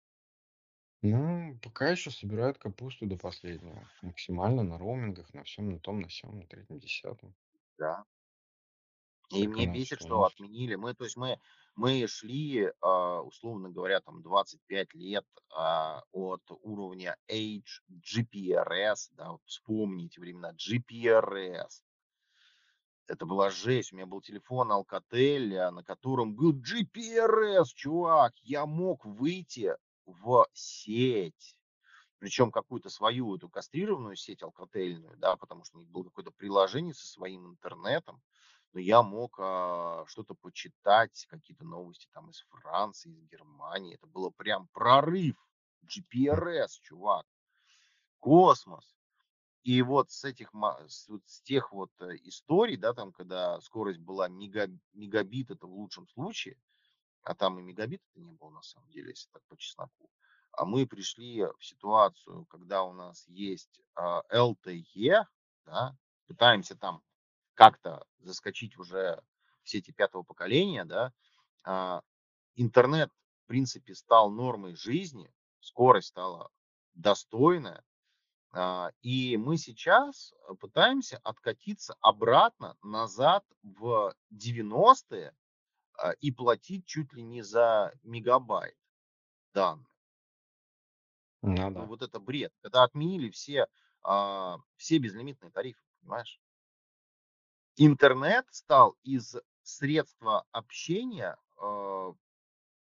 Ну, 1.03 1.59
пока 1.63 1.89
еще 1.91 2.11
собирают 2.11 2.59
капусту 2.59 3.07
до 3.07 3.17
последнего. 3.17 3.89
Максимально 4.03 4.63
на 4.63 4.77
роумингах, 4.77 5.33
на 5.33 5.45
всём 5.45 5.71
на 5.71 5.79
том, 5.79 6.01
на 6.01 6.11
сём, 6.11 6.39
на 6.41 6.47
третьем, 6.47 6.79
десятом. 6.79 7.35
Да. 7.79 8.05
И 9.31 9.47
Так 9.47 9.49
мне 9.49 9.67
бесит, 9.67 10.01
что 10.01 10.25
отменили. 10.25 10.75
Мы, 10.75 10.95
то 10.95 11.05
есть 11.05 11.17
мы 11.17 11.39
мы 11.77 12.07
шли, 12.09 12.71
а, 12.81 13.21
условно 13.23 13.71
говоря, 13.71 14.01
там 14.01 14.23
25 14.23 14.93
лет, 14.95 15.25
а, 15.55 16.03
от 16.13 16.43
уровня 16.63 17.17
H 17.29 17.83
GPRS, 17.89 19.09
да, 19.13 19.33
вот 19.33 19.41
вспомните 19.45 20.21
времена 20.21 20.53
GPRS. 20.53 21.83
Это 23.07 23.27
была 23.27 23.51
жесть. 23.51 23.93
У 23.93 23.97
меня 23.97 24.07
был 24.07 24.21
телефон 24.21 24.71
Alcatel, 24.73 25.71
на 25.71 25.83
котором 25.83 26.35
был 26.35 26.53
GPRS, 26.53 27.67
чувак. 27.75 28.35
Я 28.43 28.67
мог 28.67 29.05
выйти 29.05 29.75
в 30.07 30.47
сеть, 30.53 31.57
причем 32.19 32.51
какую-то 32.53 32.91
свою 32.91 33.37
эту 33.37 33.49
кастрированную 33.49 34.17
сеть 34.17 34.43
алкательную, 34.43 35.17
да, 35.19 35.37
потому 35.37 35.65
что 35.65 35.79
у 35.79 35.81
них 35.81 35.91
было 35.91 36.05
какое-то 36.05 36.33
приложение 36.33 36.95
со 36.95 37.07
своим 37.07 37.49
интернетом. 37.51 38.23
Но 38.73 38.81
я 38.81 39.03
мог, 39.03 39.37
а, 39.41 40.05
что-то 40.07 40.35
почитать, 40.35 41.27
какие-то 41.29 41.65
новости 41.65 42.09
там 42.13 42.31
из 42.31 42.41
Франции, 42.51 43.11
из 43.11 43.23
Германии. 43.25 43.95
Это 43.97 44.07
было 44.07 44.31
прям 44.31 44.69
прорыв. 44.73 45.37
GPRS, 45.85 46.79
чувак. 46.83 47.27
Космос. 48.21 48.95
И 49.65 49.83
вот 49.83 50.11
с 50.11 50.25
этих 50.25 50.53
с 50.89 51.09
вот 51.09 51.23
с 51.27 51.43
тех 51.43 51.73
вот, 51.73 51.91
э, 52.01 52.17
историй, 52.25 52.77
да, 52.77 52.95
там, 52.95 53.13
когда 53.13 53.61
скорость 53.61 54.01
была 54.01 54.29
мега 54.29 54.69
мегабит- 54.95 55.51
это 55.51 55.67
в 55.67 55.73
лучшем 55.73 56.09
случае, 56.09 56.59
а 57.23 57.35
там 57.35 57.59
и 57.59 57.63
мегабита-то 57.63 58.21
не 58.21 58.33
было 58.33 58.51
на 58.51 58.63
самом 58.63 58.91
деле, 58.91 59.11
если 59.11 59.31
так 59.33 59.43
по-чесноку. 59.49 60.11
А 60.53 60.65
мы 60.65 60.87
пришли 60.87 61.45
в 61.45 61.65
ситуацию, 61.65 62.47
когда 62.47 62.83
у 62.85 62.93
нас 62.93 63.27
есть, 63.29 63.81
а, 63.95 64.23
LTE, 64.31 65.25
да, 65.67 65.97
пытаемся 66.27 66.77
там 66.77 67.03
как-то 67.61 68.07
заскочить 68.21 68.79
уже 68.79 69.23
в 69.63 69.69
сети 69.69 69.93
5 69.93 70.25
поколения, 70.25 70.87
да. 70.87 71.13
А, 71.63 72.01
интернет, 72.55 73.11
в 73.45 73.49
принципе, 73.49 73.95
стал 73.95 74.31
нормой 74.31 74.75
жизни, 74.75 75.31
скорость 75.61 76.09
стала 76.09 76.51
достойная. 76.95 77.85
А, 78.53 78.93
и 79.03 79.37
мы 79.37 79.59
сейчас, 79.59 80.33
э, 80.49 80.55
пытаемся 80.55 81.19
откатиться 81.19 81.97
обратно, 82.01 82.79
назад 82.83 83.45
в 83.63 84.15
90-е, 84.31 85.35
а, 85.99 86.13
и 86.13 86.33
платить 86.33 86.87
чуть 86.87 87.13
ли 87.13 87.23
не 87.23 87.43
за 87.43 87.93
мегабайт 88.03 88.79
данных. 89.55 89.89
Ну 91.43 91.71
Ну, 91.75 91.85
да. 91.85 91.87
вот 91.87 92.03
это 92.03 92.21
бред. 92.21 92.53
Когда 92.63 92.85
отменили 92.85 93.31
все, 93.31 93.67
все 94.77 94.99
безлимитные 94.99 95.51
тарифы, 95.51 95.83
понимаешь? 96.01 96.41
Интернет 97.83 98.47
стал 98.51 98.99
из 99.05 99.37
средства 99.63 100.45
общения, 100.53 101.39
а, 101.57 102.13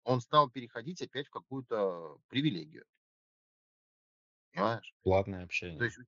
он 0.04 0.20
стал 0.20 0.48
переходить 0.48 1.02
опять 1.02 1.26
в 1.26 1.30
какую-то 1.30 2.18
привилегию. 2.28 2.84
Понимаешь? 4.52 4.94
Платное 5.02 5.42
То 5.42 5.44
общение. 5.44 5.84
есть, 5.84 5.98
у 5.98 6.02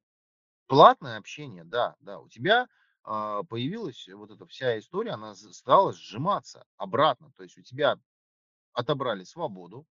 платное 0.68 1.18
общение, 1.18 1.64
да, 1.64 1.96
да. 2.00 2.20
У 2.20 2.28
тебя, 2.28 2.68
а, 3.02 3.42
появилась 3.44 4.08
вот 4.08 4.30
эта 4.30 4.46
вся 4.46 4.78
история, 4.78 5.12
она 5.12 5.34
стала 5.34 5.92
сжиматься 5.92 6.66
обратно. 6.76 7.32
То 7.36 7.42
есть 7.42 7.58
у 7.58 7.62
тебя 7.62 7.98
отобрали 8.72 9.24
свободу 9.24 9.86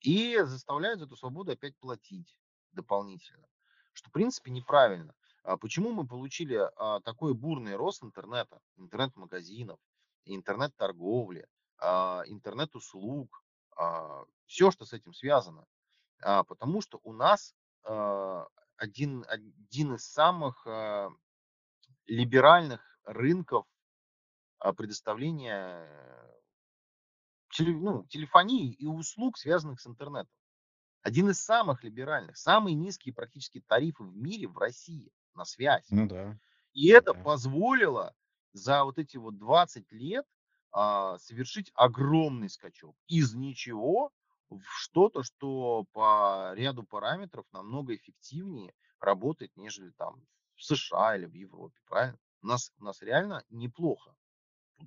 и 0.00 0.38
заставляют 0.42 1.00
за 1.00 1.06
эту 1.06 1.16
свободу 1.16 1.52
опять 1.52 1.76
платить 1.78 2.38
дополнительно, 2.72 3.48
что, 3.92 4.08
в 4.10 4.12
принципе, 4.12 4.50
неправильно. 4.50 5.14
А 5.44 5.58
почему 5.58 5.92
мы 5.92 6.06
получили, 6.06 6.58
а, 6.76 7.00
такой 7.00 7.34
бурный 7.34 7.76
рост 7.76 8.02
интернета, 8.02 8.60
интернет-магазинов, 8.76 9.78
интернет-торговли, 10.24 11.46
а, 11.78 12.22
интернет-услуг, 12.26 13.42
всё, 14.46 14.70
что 14.70 14.84
с 14.84 14.92
этим 14.92 15.12
связано? 15.12 15.66
Потому 16.20 16.80
что 16.80 17.00
у 17.02 17.12
нас, 17.12 17.54
один, 17.82 19.24
один 19.28 19.94
из 19.96 20.06
самых 20.06 20.64
либеральных 22.06 22.80
рынков 23.04 23.66
предоставления 24.76 25.88
ну, 27.58 28.04
телефонии 28.06 28.72
и 28.72 28.86
услуг, 28.86 29.38
связанных 29.38 29.80
с 29.80 29.86
интернетом. 29.88 30.30
Один 31.02 31.30
из 31.30 31.42
самых 31.42 31.82
либеральных, 31.82 32.36
самые 32.36 32.74
низкие 32.74 33.12
практически 33.12 33.60
тарифы 33.66 34.04
в 34.04 34.16
мире 34.16 34.46
в 34.46 34.56
России 34.56 35.10
на 35.34 35.44
связь. 35.44 35.96
Ну 35.96 36.06
да, 36.06 36.38
И 36.72 36.88
это 36.90 37.14
да. 37.14 37.24
позволило 37.24 38.14
за 38.52 38.84
вот 38.84 38.98
эти 38.98 39.16
вот 39.16 39.38
20 39.38 39.92
лет 39.92 40.26
а, 40.72 41.18
совершить 41.18 41.70
огромный 41.74 42.48
скачок 42.48 42.96
из 43.06 43.34
ничего 43.34 44.12
в 44.50 44.60
что-то, 44.62 45.22
что 45.22 45.86
по 45.92 46.52
ряду 46.54 46.84
параметров 46.84 47.46
намного 47.52 47.94
эффективнее 47.94 48.74
работает, 49.00 49.52
нежели 49.56 49.90
там 49.90 50.26
в 50.56 50.62
США 50.64 51.16
или 51.16 51.26
в 51.26 51.34
Европе, 51.34 51.78
правильно? 51.86 52.18
У 52.42 52.46
нас, 52.46 52.72
у 52.78 52.84
нас 52.84 53.02
реально 53.02 53.44
неплохо, 53.50 54.14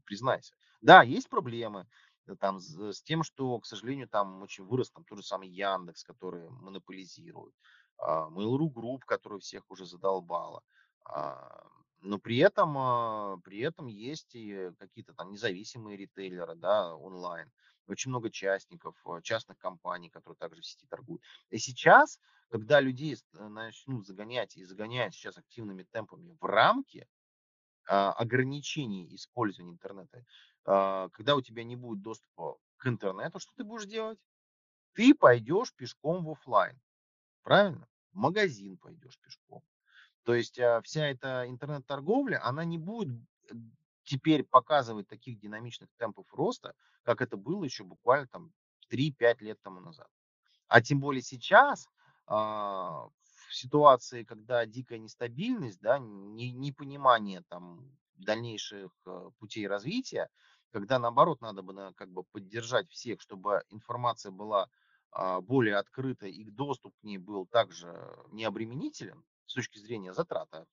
признайся. 0.06 0.54
Да, 0.82 1.04
есть 1.04 1.30
проблемы 1.30 1.88
э, 2.28 2.36
там 2.36 2.60
с, 2.60 3.02
тем, 3.02 3.24
что, 3.24 3.60
к 3.60 3.66
сожалению, 3.66 4.08
там 4.08 4.42
очень 4.42 4.66
вырос 4.66 4.92
там 4.92 5.04
тот 5.06 5.20
же 5.20 5.24
самый 5.24 5.50
Яндекс, 5.50 6.04
который 6.04 6.50
монополизирует, 6.50 7.56
Mail.ru 8.00 8.72
Group, 8.72 9.02
который 9.06 9.40
всех 9.40 9.70
уже 9.70 9.86
задолбала. 9.86 10.64
А, 11.06 11.68
но 12.02 12.20
при 12.20 12.38
этом, 12.38 12.78
а, 12.78 13.38
при 13.44 13.60
этом 13.60 13.88
есть 13.88 14.36
и 14.36 14.72
какие-то 14.78 15.14
там 15.14 15.32
независимые 15.32 15.98
ритейлеры, 15.98 16.56
да, 16.56 16.96
онлайн. 16.96 17.52
Очень 17.88 18.10
много 18.12 18.30
частников, 18.30 18.96
а, 19.06 19.22
частных 19.22 19.58
компаний, 19.58 20.10
которые 20.10 20.38
также 20.38 20.62
в 20.62 20.66
сети 20.66 20.86
торгуют. 20.88 21.22
И 21.50 21.58
сейчас, 21.58 22.20
когда 22.50 22.80
людей 22.82 23.16
э, 23.16 23.48
начнут 23.48 24.06
загонять 24.06 24.56
и 24.58 24.64
загоняют 24.64 25.14
сейчас 25.16 25.38
активными 25.38 25.84
темпами 25.84 26.38
в 26.40 26.46
рамки, 26.46 27.08
а, 27.90 28.12
ограничений 28.14 29.14
использования 29.16 29.72
интернета, 29.74 30.26
а, 30.66 31.10
когда 31.10 31.36
у 31.36 31.42
тебя 31.42 31.64
не 31.64 31.76
будет 31.76 32.02
доступа 32.02 32.58
к 32.78 32.88
интернету, 32.88 33.40
что 33.40 33.52
ты 33.56 33.64
будешь 33.64 33.86
делать? 33.86 34.20
Ты 34.94 35.16
пойдешь 35.16 35.74
пешком 35.74 36.26
в 36.26 36.32
оффлайн, 36.32 36.80
правильно? 37.48 37.88
В 38.12 38.18
магазин 38.18 38.78
пойдешь 38.78 39.18
пешком. 39.20 39.64
То 40.24 40.36
есть 40.36 40.60
а, 40.60 40.82
вся 40.82 41.08
эта 41.08 41.46
интернет-торговля, 41.50 42.44
она 42.46 42.66
не 42.66 42.78
будет 42.78 43.20
теперь 44.04 44.44
показывать 44.44 45.08
таких 45.08 45.40
динамичных 45.40 45.90
темпов 45.98 46.34
роста, 46.34 46.74
как 47.04 47.22
это 47.22 47.38
было 47.38 47.64
еще 47.64 47.84
буквально 47.84 48.28
там 48.28 48.54
3-5 48.90 49.42
лет 49.42 49.60
тому 49.62 49.82
назад. 49.82 50.08
А 50.68 50.82
тем 50.82 51.00
более 51.00 51.22
сейчас, 51.22 51.88
а, 52.28 53.08
в 53.48 53.56
ситуации, 53.56 54.24
когда 54.24 54.66
дикая 54.66 55.00
нестабильность, 55.00 55.80
да, 55.82 56.00
не- 56.00 56.52
непонимание 56.52 57.44
там 57.50 57.98
дальнейших 58.16 58.92
э, 59.06 59.30
путей 59.40 59.68
развития, 59.68 60.30
когда 60.72 61.00
наоборот 61.00 61.42
надо 61.42 61.62
бы 61.64 61.94
как 61.96 62.10
бы 62.12 62.24
поддержать 62.26 62.90
всех, 62.90 63.22
чтобы 63.22 63.64
информация 63.70 64.32
была 64.32 64.70
более 65.42 65.78
открытой 65.78 66.32
и 66.32 66.50
доступ 66.50 66.96
к 67.00 67.04
ней 67.04 67.18
был 67.18 67.48
также 67.48 67.88
необременителен 68.32 69.24
с 69.46 69.54
точки 69.54 69.80
зрения 69.80 70.14
затрата 70.14 70.68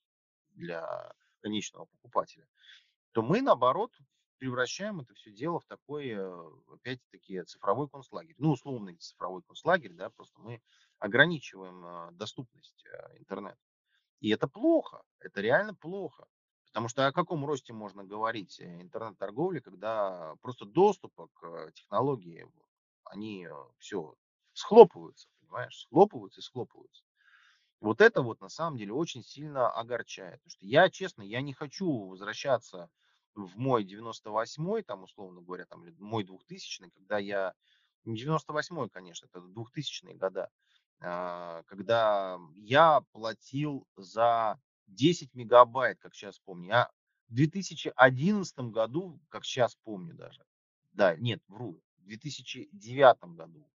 для 0.50 1.12
конечного 1.40 1.86
покупателя 1.86 2.46
то 3.14 3.22
мы, 3.22 3.40
наоборот, 3.42 3.92
превращаем 4.38 5.00
это 5.00 5.14
все 5.14 5.30
дело 5.30 5.60
в 5.60 5.66
такой, 5.66 6.08
э, 6.08 6.50
опять-таки, 6.68 7.42
цифровой 7.44 7.88
концлагерь. 7.88 8.34
Ну, 8.38 8.50
условный 8.50 8.96
цифровой 8.96 9.42
концлагерь, 9.42 9.92
да, 9.92 10.10
просто 10.10 10.38
мы 10.40 10.60
ограничиваем 10.98 11.86
э, 11.86 12.10
доступность 12.12 12.84
э, 12.84 13.18
интернета. 13.18 13.58
И 14.18 14.30
это 14.30 14.48
плохо, 14.48 15.02
это 15.20 15.40
реально 15.40 15.74
плохо. 15.74 16.26
Потому 16.66 16.88
что 16.88 17.06
о 17.06 17.12
каком 17.12 17.46
росте 17.46 17.72
можно 17.72 18.02
говорить 18.02 18.60
интернет-торговли, 18.60 19.60
когда 19.60 20.34
просто 20.42 20.64
доступа 20.64 21.28
к 21.34 21.70
технологии, 21.72 22.50
они 23.04 23.46
все 23.78 24.16
схлопываются, 24.54 25.28
понимаешь, 25.40 25.80
схлопываются 25.82 26.40
и 26.40 26.42
схлопываются. 26.42 27.04
Вот 27.80 28.00
это 28.00 28.22
вот 28.22 28.40
на 28.40 28.48
самом 28.48 28.78
деле 28.78 28.92
очень 28.92 29.22
сильно 29.22 29.70
огорчает. 29.70 30.40
Потому 30.40 30.50
что 30.50 30.66
я, 30.66 30.88
честно, 30.88 31.22
я 31.22 31.42
не 31.42 31.52
хочу 31.52 32.06
возвращаться 32.06 32.88
в 33.34 33.58
мой 33.58 33.84
98-й, 33.84 34.82
там, 34.84 35.02
условно 35.02 35.42
говоря, 35.42 35.66
там, 35.66 35.84
мой 35.98 36.24
2000 36.24 36.90
когда 36.90 37.18
я, 37.18 37.52
не 38.04 38.16
98-й, 38.16 38.88
конечно, 38.88 39.26
это 39.26 39.40
2000-е 39.40 40.14
года, 40.14 40.50
а, 41.00 41.62
когда 41.64 42.38
я 42.54 43.02
платил 43.12 43.86
за 43.96 44.58
10 44.86 45.34
мегабайт, 45.34 45.98
как 46.00 46.14
сейчас 46.14 46.38
помню. 46.38 46.68
Я 46.68 46.90
в 47.28 47.34
2011 47.34 48.58
году, 48.70 49.20
как 49.28 49.44
сейчас 49.44 49.76
помню 49.84 50.14
даже, 50.14 50.44
да, 50.92 51.16
нет, 51.16 51.42
вру, 51.48 51.80
в 51.98 52.04
2009 52.04 53.34
году, 53.34 53.68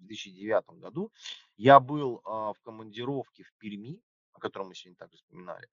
в 0.00 0.06
2009 0.06 0.80
году 0.80 1.12
я 1.56 1.80
был 1.80 2.20
а, 2.24 2.52
в 2.52 2.60
командировке 2.60 3.44
в 3.44 3.52
Перми, 3.58 4.00
о 4.32 4.40
котором 4.40 4.68
мы 4.68 4.74
сегодня 4.74 4.96
также 4.96 5.16
вспоминали. 5.16 5.68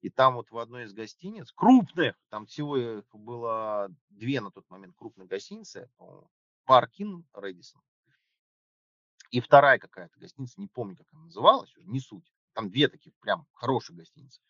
И 0.00 0.10
там 0.10 0.36
вот 0.36 0.50
в 0.50 0.58
одной 0.58 0.84
из 0.84 0.92
гостиниц, 0.92 1.50
крупных, 1.52 2.14
там 2.28 2.46
всего 2.46 2.76
их 2.76 3.04
было 3.12 3.88
две 4.10 4.40
на 4.40 4.50
тот 4.50 4.68
момент 4.70 4.94
крупные 4.96 5.26
гостиницы, 5.26 5.90
Паркин 6.64 7.26
Рэдисон. 7.32 7.82
И 9.30 9.40
вторая 9.40 9.78
какая-то 9.78 10.18
гостиница, 10.18 10.60
не 10.60 10.68
помню, 10.68 10.96
как 10.96 11.06
она 11.12 11.24
называлась, 11.24 11.74
уже 11.76 11.86
не 11.86 12.00
суть. 12.00 12.32
Там 12.52 12.70
две 12.70 12.88
таких 12.88 13.14
прям 13.18 13.46
хорошие 13.52 13.96
гостиницы. 13.96 14.40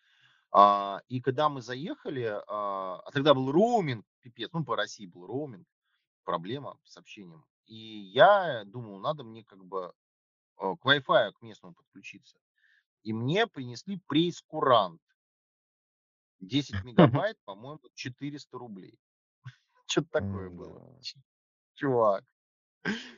А, 0.50 1.00
и 1.08 1.20
когда 1.20 1.48
мы 1.48 1.62
заехали, 1.62 2.24
а, 2.46 3.00
а 3.04 3.10
тогда 3.10 3.34
был 3.34 3.50
роуминг, 3.50 4.06
пипец, 4.20 4.50
ну 4.52 4.64
по 4.64 4.76
России 4.76 5.06
был 5.06 5.26
роуминг, 5.26 5.66
проблема 6.24 6.78
с 6.84 6.96
общением. 6.96 7.44
И 7.68 7.76
я 7.76 8.64
думал, 8.64 8.98
надо 8.98 9.24
мне 9.24 9.44
как 9.44 9.64
бы 9.64 9.92
э, 10.58 10.74
к 10.80 10.84
Wi-Fi 10.84 11.32
к 11.32 11.42
местному 11.42 11.74
подключиться. 11.74 12.38
И 13.02 13.12
мне 13.12 13.46
принесли 13.46 14.00
прейскурант. 14.06 15.00
10 16.40 16.82
мегабайт, 16.84 17.38
по-моему, 17.44 17.80
400 17.94 18.58
рублей. 18.58 18.98
Что-то 19.86 20.08
такое 20.10 20.50
было. 20.50 20.98
Чувак. 21.74 22.24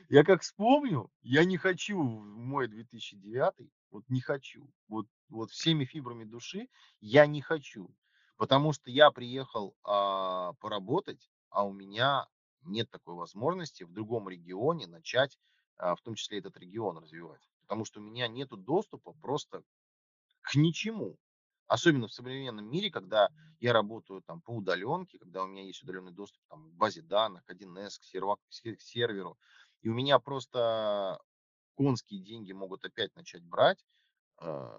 Я 0.09 0.25
как 0.25 0.41
вспомню, 0.41 1.09
я 1.21 1.45
не 1.45 1.55
хочу 1.55 1.97
в 1.97 2.37
мой 2.37 2.67
2009, 2.67 3.71
вот 3.91 4.03
не 4.09 4.19
хочу. 4.19 4.69
Вот, 4.89 5.07
вот 5.29 5.51
всеми 5.51 5.85
фибрами 5.85 6.25
души 6.25 6.67
я 6.99 7.25
не 7.25 7.41
хочу. 7.41 7.89
Потому 8.35 8.73
что 8.73 8.89
я 8.89 9.11
приехал 9.11 9.77
а, 9.83 10.53
поработать, 10.53 11.29
а 11.49 11.65
у 11.65 11.71
меня 11.71 12.27
нет 12.63 12.89
такой 12.89 13.15
возможности 13.15 13.83
в 13.83 13.91
другом 13.91 14.29
регионе 14.29 14.87
начать, 14.87 15.37
а, 15.77 15.95
в 15.95 16.01
том 16.01 16.15
числе 16.15 16.39
этот 16.39 16.57
регион 16.57 16.97
развивать. 16.97 17.49
Потому 17.61 17.85
что 17.85 17.99
у 17.99 18.03
меня 18.03 18.27
нет 18.27 18.49
доступа 18.49 19.13
просто 19.21 19.63
к 20.41 20.55
ничему. 20.55 21.17
Особенно 21.67 22.07
в 22.07 22.13
современном 22.13 22.69
мире, 22.69 22.91
когда 22.91 23.29
я 23.59 23.73
работаю 23.73 24.21
там 24.21 24.41
по 24.41 24.51
удаленке, 24.51 25.19
когда 25.19 25.43
у 25.43 25.47
меня 25.47 25.63
есть 25.63 25.83
удаленный 25.83 26.11
доступ 26.11 26.41
там, 26.49 26.71
к 26.71 26.73
базе 26.73 27.01
данных, 27.01 27.43
1С, 27.47 27.97
к, 27.99 28.03
серва- 28.03 28.37
к 28.37 28.51
се- 28.53 28.75
к 28.75 28.81
серверу, 28.81 29.37
и 29.81 29.89
у 29.89 29.93
меня 29.93 30.19
просто 30.19 31.19
конские 31.75 32.21
деньги 32.21 32.51
могут 32.51 32.85
опять 32.85 33.15
начать 33.15 33.43
брать, 33.43 33.85
э, 34.41 34.69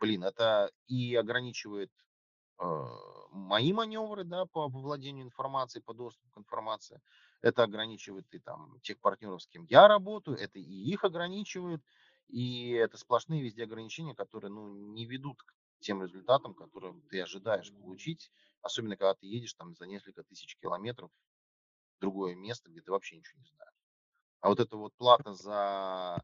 блин, 0.00 0.24
это 0.24 0.70
и 0.86 1.14
ограничивает 1.14 1.90
э, 2.60 2.64
мои 3.36 3.72
маневры, 3.72 4.24
да, 4.24 4.46
по 4.46 4.68
владению 4.68 5.24
информацией, 5.26 5.82
по 5.82 5.94
доступу 5.94 6.30
к 6.30 6.38
информации. 6.38 7.00
Это 7.42 7.62
ограничивает 7.62 8.26
и 8.34 8.38
там 8.38 8.80
тех 8.82 8.98
партнеров, 9.00 9.42
с 9.42 9.46
кем 9.46 9.64
я 9.64 9.88
работаю, 9.88 10.36
это 10.38 10.58
и 10.58 10.62
их 10.64 11.04
ограничивает, 11.04 11.82
и 12.28 12.70
это 12.70 12.96
сплошные 12.98 13.42
везде 13.42 13.64
ограничения, 13.64 14.14
которые, 14.14 14.50
ну, 14.50 14.68
не 14.74 15.06
ведут 15.06 15.42
к 15.42 15.54
тем 15.80 16.02
результатам, 16.02 16.54
которые 16.54 17.00
ты 17.10 17.20
ожидаешь 17.20 17.72
получить, 17.72 18.30
особенно 18.62 18.96
когда 18.96 19.14
ты 19.14 19.26
едешь 19.26 19.54
там 19.54 19.74
за 19.74 19.86
несколько 19.86 20.24
тысяч 20.24 20.56
километров 20.56 21.10
в 21.98 22.00
другое 22.00 22.34
место, 22.34 22.70
где 22.70 22.80
ты 22.80 22.90
вообще 22.90 23.16
ничего 23.16 23.40
не 23.40 23.48
знаешь. 23.50 23.74
А 24.40 24.48
вот 24.48 24.60
эта 24.60 24.76
вот 24.76 24.94
плата 24.96 25.34
за, 25.34 26.22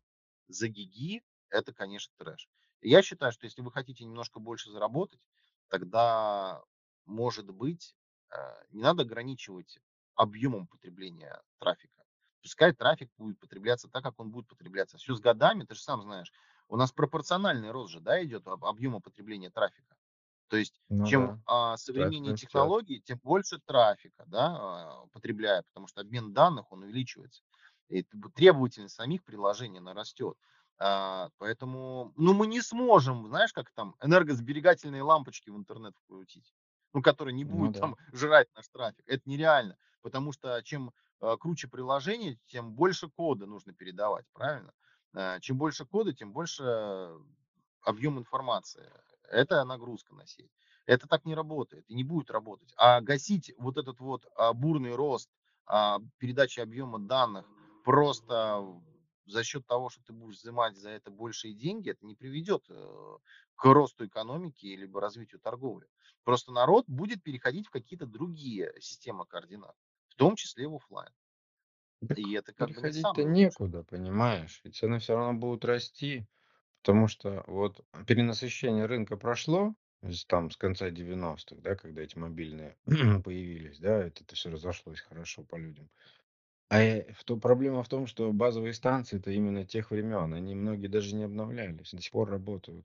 за 0.49 0.69
гиги, 0.69 1.23
это, 1.51 1.75
конечно, 1.75 2.15
трэш. 2.19 2.49
Я 2.83 3.03
считаю, 3.03 3.33
что 3.33 3.47
если 3.47 3.63
вы 3.63 3.73
хотите 3.73 4.05
немножко 4.05 4.41
больше 4.41 4.71
заработать, 4.71 5.29
тогда, 5.69 6.63
может 7.07 7.51
быть, 7.51 7.97
э, 8.31 8.37
не 8.71 8.83
надо 8.83 9.03
ограничивать 9.03 9.79
объемом 10.15 10.67
потребления 10.67 11.43
трафика. 11.59 12.05
Пускай 12.43 12.73
трафик 12.75 13.11
будет 13.17 13.39
потребляться 13.39 13.89
так, 13.89 14.03
как 14.03 14.19
он 14.19 14.31
будет 14.31 14.49
потребляться. 14.49 14.99
Все 14.99 15.15
с 15.15 15.21
годами, 15.21 15.65
ты 15.65 15.75
же 15.75 15.83
сам 15.83 16.03
знаешь, 16.03 16.33
у 16.69 16.77
нас 16.77 16.93
пропорциональный 16.93 17.71
рост 17.71 17.93
же, 17.93 18.01
да, 18.01 18.23
идет 18.25 18.47
об- 18.49 18.65
объема 18.65 19.01
потребления 19.01 19.51
трафика. 19.51 19.97
То 20.49 20.57
есть, 20.57 20.81
Ну 20.99 21.11
чем 21.11 21.33
да, 21.33 21.41
а, 21.47 21.77
современнее 21.77 22.35
технологии, 22.35 23.01
тем 23.05 23.19
больше 23.23 23.59
трафика, 23.65 24.25
да, 24.27 25.03
а, 25.03 25.07
потребляя, 25.13 25.63
потому 25.63 25.87
что 25.87 26.01
обмен 26.01 26.33
данных, 26.33 26.71
он 26.73 26.83
увеличивается. 26.83 27.43
И 27.89 28.03
требовательность 28.35 28.95
самих 28.95 29.25
приложений, 29.25 29.79
она 29.79 29.95
растет. 29.95 30.37
А, 30.79 31.31
поэтому, 31.39 32.13
ну, 32.17 32.35
мы 32.35 32.47
не 32.47 32.61
сможем, 32.61 33.27
знаешь, 33.29 33.53
как 33.53 33.71
там, 33.73 33.97
энергосберегательные 34.03 35.03
лампочки 35.03 35.51
в 35.51 35.57
интернет 35.57 35.95
вкрутить, 35.97 36.55
ну, 36.93 37.03
которые 37.03 37.35
не 37.35 37.45
Ну 37.45 37.57
будут 37.57 37.75
да. 37.75 37.81
там 37.81 37.97
жрать 38.13 38.49
наш 38.55 38.69
трафик. 38.69 39.05
Это 39.07 39.23
нереально, 39.27 39.77
потому 40.03 40.33
что 40.33 40.63
чем 40.63 40.93
э, 41.21 41.37
круче 41.39 41.69
приложение, 41.69 42.39
тем 42.47 42.73
больше 42.73 43.09
кода 43.09 43.47
нужно 43.47 43.73
передавать, 43.73 44.27
правильно? 44.33 44.73
Э, 45.15 45.41
Чем 45.41 45.59
больше 45.59 45.85
кода, 45.87 46.13
тем 46.13 46.33
больше 46.33 47.11
объем 47.85 48.19
информации. 48.19 48.91
Это 49.29 49.65
нагрузка 49.65 50.15
на 50.15 50.27
сеть. 50.27 50.51
Это 50.87 51.07
так 51.07 51.25
не 51.25 51.35
работает 51.35 51.85
и 51.89 51.95
не 51.95 52.05
будет 52.05 52.31
работать. 52.31 52.73
А 52.77 53.01
гасить 53.01 53.53
вот 53.57 53.77
этот 53.79 54.01
вот 54.01 54.27
а, 54.37 54.53
бурный 54.53 54.95
рост 54.95 55.31
а, 55.67 56.01
передачи 56.19 56.61
объема 56.61 56.99
данных 56.99 57.47
просто 57.85 58.65
за 59.27 59.45
счет 59.45 59.67
того, 59.67 59.89
что 59.91 60.03
ты 60.03 60.13
будешь 60.13 60.39
взимать 60.39 60.77
за 60.77 60.91
это 60.91 61.11
большие 61.11 61.55
деньги, 61.55 61.91
это 61.91 62.07
не 62.07 62.15
приведет 62.15 62.65
э, 62.71 63.19
к 63.57 63.65
росту 63.65 64.07
экономики 64.07 64.67
либо 64.67 65.01
развитию 65.01 65.41
торговли. 65.41 65.89
Просто 66.25 66.53
народ 66.53 66.85
будет 66.89 67.23
переходить 67.23 67.67
в 67.69 67.71
какие-то 67.71 68.07
другие 68.07 68.73
системы 68.81 69.27
координат, 69.27 69.77
в 70.09 70.15
том 70.17 70.37
числе 70.37 70.69
в 70.69 70.75
офлайн. 70.77 71.13
Так 72.09 72.19
И 72.19 72.33
это 72.33 72.53
как 72.55 72.71
бы 72.73 72.83
не 72.83 72.93
переходить-то 72.95 73.25
некуда, 73.25 73.83
понимаешь? 73.85 74.61
И 74.65 74.71
цены 74.71 74.99
все 74.99 75.17
равно 75.17 75.39
будут 75.39 75.65
расти, 75.65 76.27
потому 76.83 77.09
что 77.09 77.45
вот 77.49 77.87
перенасыщение 78.07 78.87
рынка 78.87 79.17
прошло 79.17 79.75
там 80.29 80.51
с 80.51 80.57
конца 80.57 80.91
девяностых, 80.91 81.63
да, 81.63 81.77
когда 81.77 82.03
эти 82.03 82.19
мобильные 82.19 82.79
появились, 83.25 83.81
да, 83.81 83.99
это 84.07 84.25
это 84.25 84.37
всё 84.37 84.51
разошлось 84.51 85.01
хорошо 85.01 85.45
по 85.45 85.57
людям. 85.57 85.91
А, 86.73 86.81
э, 86.83 87.13
в 87.13 87.23
то 87.25 87.37
проблема 87.37 87.83
в 87.85 87.89
том, 87.89 88.07
что 88.09 88.33
базовые 88.33 88.73
станции-то 88.75 89.31
именно 89.31 89.65
тех 89.65 89.91
времен, 89.93 90.35
они 90.35 90.55
многие 90.57 90.89
даже 90.89 91.15
не 91.15 91.25
обновлялись, 91.25 91.91
до 91.93 92.03
сих 92.03 92.11
пор 92.13 92.31
работают. 92.31 92.85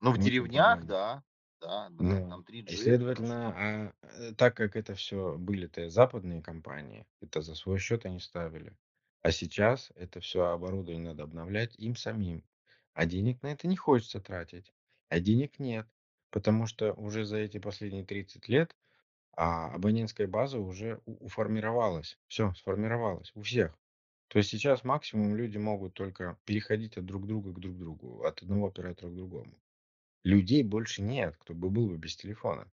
Но 0.00 0.12
в 0.12 0.18
деревнях, 0.18 0.84
да, 0.84 1.22
да, 1.60 1.88
да, 1.90 2.20
Ну, 2.20 2.28
там 2.28 2.44
3G, 2.44 2.90
это 2.96 3.06
хорошо. 3.14 3.56
следовательно, 3.56 3.92
а, 4.02 4.06
э, 4.18 4.32
так 4.34 4.56
как 4.56 4.76
это 4.76 4.94
все 4.94 5.36
были-то 5.38 5.88
западные 5.88 6.42
компании, 6.42 7.06
это 7.20 7.40
за 7.42 7.54
свой 7.54 7.78
счет 7.78 8.04
они 8.06 8.18
ставили. 8.20 8.76
А 9.22 9.30
сейчас 9.32 9.90
это 9.94 10.20
все 10.20 10.44
оборудование 10.46 11.08
надо 11.10 11.22
обновлять 11.22 11.74
им 11.78 11.96
самим. 11.96 12.44
А 12.94 13.06
денег 13.06 13.42
на 13.42 13.48
это 13.52 13.68
не 13.68 13.76
хочется 13.76 14.20
тратить. 14.20 14.72
А 15.08 15.20
денег 15.20 15.58
нет, 15.58 15.86
потому 16.30 16.66
что 16.66 16.92
уже 16.94 17.24
за 17.24 17.38
эти 17.38 17.58
последние 17.58 18.04
30 18.04 18.48
лет, 18.48 18.76
а, 19.36 19.74
абонентская 19.74 20.26
база 20.28 20.58
уже 20.58 21.00
у 21.06 21.26
уформировалась. 21.26 22.18
Всё, 22.28 22.52
сформировалась 22.54 23.32
у 23.34 23.42
всех. 23.42 23.78
То 24.28 24.38
есть 24.38 24.50
сейчас 24.50 24.84
максимум 24.84 25.36
люди 25.36 25.58
могут 25.58 25.94
только 25.94 26.38
переходить 26.46 26.96
от 26.98 27.06
друг 27.06 27.26
друга 27.26 27.52
к 27.52 27.60
друг 27.60 27.78
другу, 27.78 28.24
от 28.24 28.42
одного 28.42 28.68
оператора 28.68 29.10
к 29.10 29.16
другому. 29.16 29.54
Людей 30.24 30.64
больше 30.64 31.02
нет, 31.02 31.36
кто 31.38 31.54
бы 31.54 31.70
был 31.70 31.88
бы 31.88 31.98
без 31.98 32.16
телефона. 32.16 32.70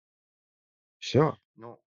Все, 0.98 1.36
Ну, 1.56 1.80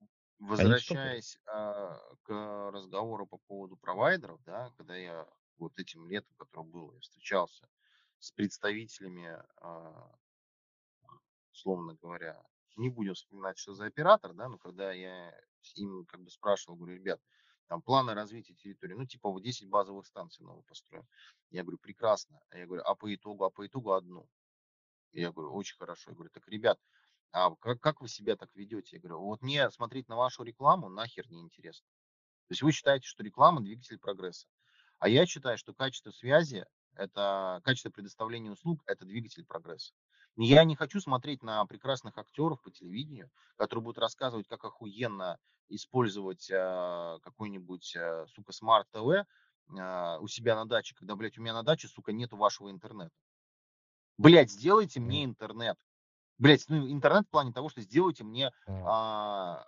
они 0.56 0.76
стопоре. 0.76 1.18
возвращаясь, 1.18 1.38
а, 1.46 1.98
к 2.22 2.70
разговору 2.70 3.26
по 3.26 3.38
поводу 3.38 3.76
провайдеров, 3.76 4.42
да, 4.44 4.70
когда 4.76 4.96
я 4.96 5.26
вот 5.58 5.78
этим 5.78 6.06
летом, 6.08 6.34
которое 6.36 6.66
было, 6.66 6.94
я 6.94 7.00
встречался 7.00 7.68
с 8.18 8.30
представителями, 8.32 9.38
а, 9.56 10.14
условно 11.52 11.94
говоря, 11.94 12.42
не 12.76 12.88
будем 12.88 13.14
вспоминать, 13.14 13.58
что 13.58 13.74
за 13.74 13.86
оператор, 13.86 14.32
да, 14.32 14.48
но 14.48 14.58
когда 14.58 14.92
я 14.92 15.32
им 15.76 16.04
как 16.06 16.20
бы 16.20 16.30
спрашивал, 16.30 16.76
говорю, 16.76 16.96
ребят, 16.96 17.20
там 17.68 17.82
планы 17.82 18.14
развития 18.14 18.54
территории, 18.54 18.94
ну, 18.94 19.06
типа 19.06 19.30
вот 19.30 19.42
10 19.42 19.68
базовых 19.68 20.06
станций 20.06 20.44
новых 20.44 20.66
построим. 20.66 21.06
Я 21.50 21.62
говорю, 21.62 21.78
прекрасно. 21.78 22.40
А 22.50 22.58
я 22.58 22.66
говорю, 22.66 22.82
а 22.84 22.94
по 22.94 23.14
итогу, 23.14 23.44
а 23.44 23.50
по 23.50 23.66
итогу 23.66 23.92
одну. 23.92 24.28
Я 25.12 25.32
говорю, 25.32 25.54
очень 25.54 25.76
хорошо. 25.76 26.10
Я 26.10 26.14
говорю, 26.14 26.30
так, 26.30 26.46
ребят, 26.48 26.78
а 27.32 27.54
как, 27.56 27.80
как 27.80 28.00
вы 28.00 28.08
себя 28.08 28.36
так 28.36 28.54
ведете? 28.54 28.96
Я 28.96 29.00
говорю, 29.00 29.20
вот 29.20 29.42
мне 29.42 29.70
смотреть 29.70 30.08
на 30.08 30.16
вашу 30.16 30.42
рекламу 30.42 30.88
нахер 30.88 31.28
не 31.30 31.40
интересно. 31.40 31.86
То 32.48 32.52
есть 32.52 32.62
вы 32.62 32.72
считаете, 32.72 33.06
что 33.06 33.22
реклама 33.22 33.62
двигатель 33.62 33.98
прогресса. 33.98 34.46
А 34.98 35.08
я 35.08 35.26
считаю, 35.26 35.56
что 35.56 35.74
качество 35.74 36.10
связи, 36.10 36.66
это 36.94 37.60
качество 37.64 37.90
предоставления 37.90 38.50
услуг, 38.50 38.82
это 38.86 39.04
двигатель 39.04 39.44
прогресса. 39.44 39.94
Я 40.36 40.64
не 40.64 40.74
хочу 40.74 41.00
смотреть 41.00 41.42
на 41.42 41.64
прекрасных 41.66 42.18
актеров 42.18 42.60
по 42.60 42.70
телевидению, 42.70 43.30
которые 43.56 43.84
будут 43.84 43.98
рассказывать, 43.98 44.48
как 44.48 44.64
охуенно 44.64 45.38
использовать 45.68 46.50
а, 46.52 47.18
какой-нибудь, 47.20 47.94
а, 47.96 48.26
сука, 48.26 48.52
смарт-ТВ 48.52 49.26
а, 49.78 50.18
у 50.18 50.26
себя 50.26 50.56
на 50.56 50.66
даче, 50.66 50.94
когда, 50.96 51.14
блядь, 51.14 51.38
у 51.38 51.42
меня 51.42 51.54
на 51.54 51.62
даче, 51.62 51.88
сука, 51.88 52.12
нету 52.12 52.36
вашего 52.36 52.70
интернета. 52.70 53.14
Блядь, 54.18 54.50
сделайте 54.50 55.00
мне 55.00 55.24
интернет. 55.24 55.78
Блять, 56.38 56.64
ну, 56.68 56.90
интернет 56.90 57.26
в 57.26 57.30
плане 57.30 57.52
того, 57.52 57.68
что 57.68 57.80
сделайте 57.80 58.24
мне, 58.24 58.50
а, 58.66 59.64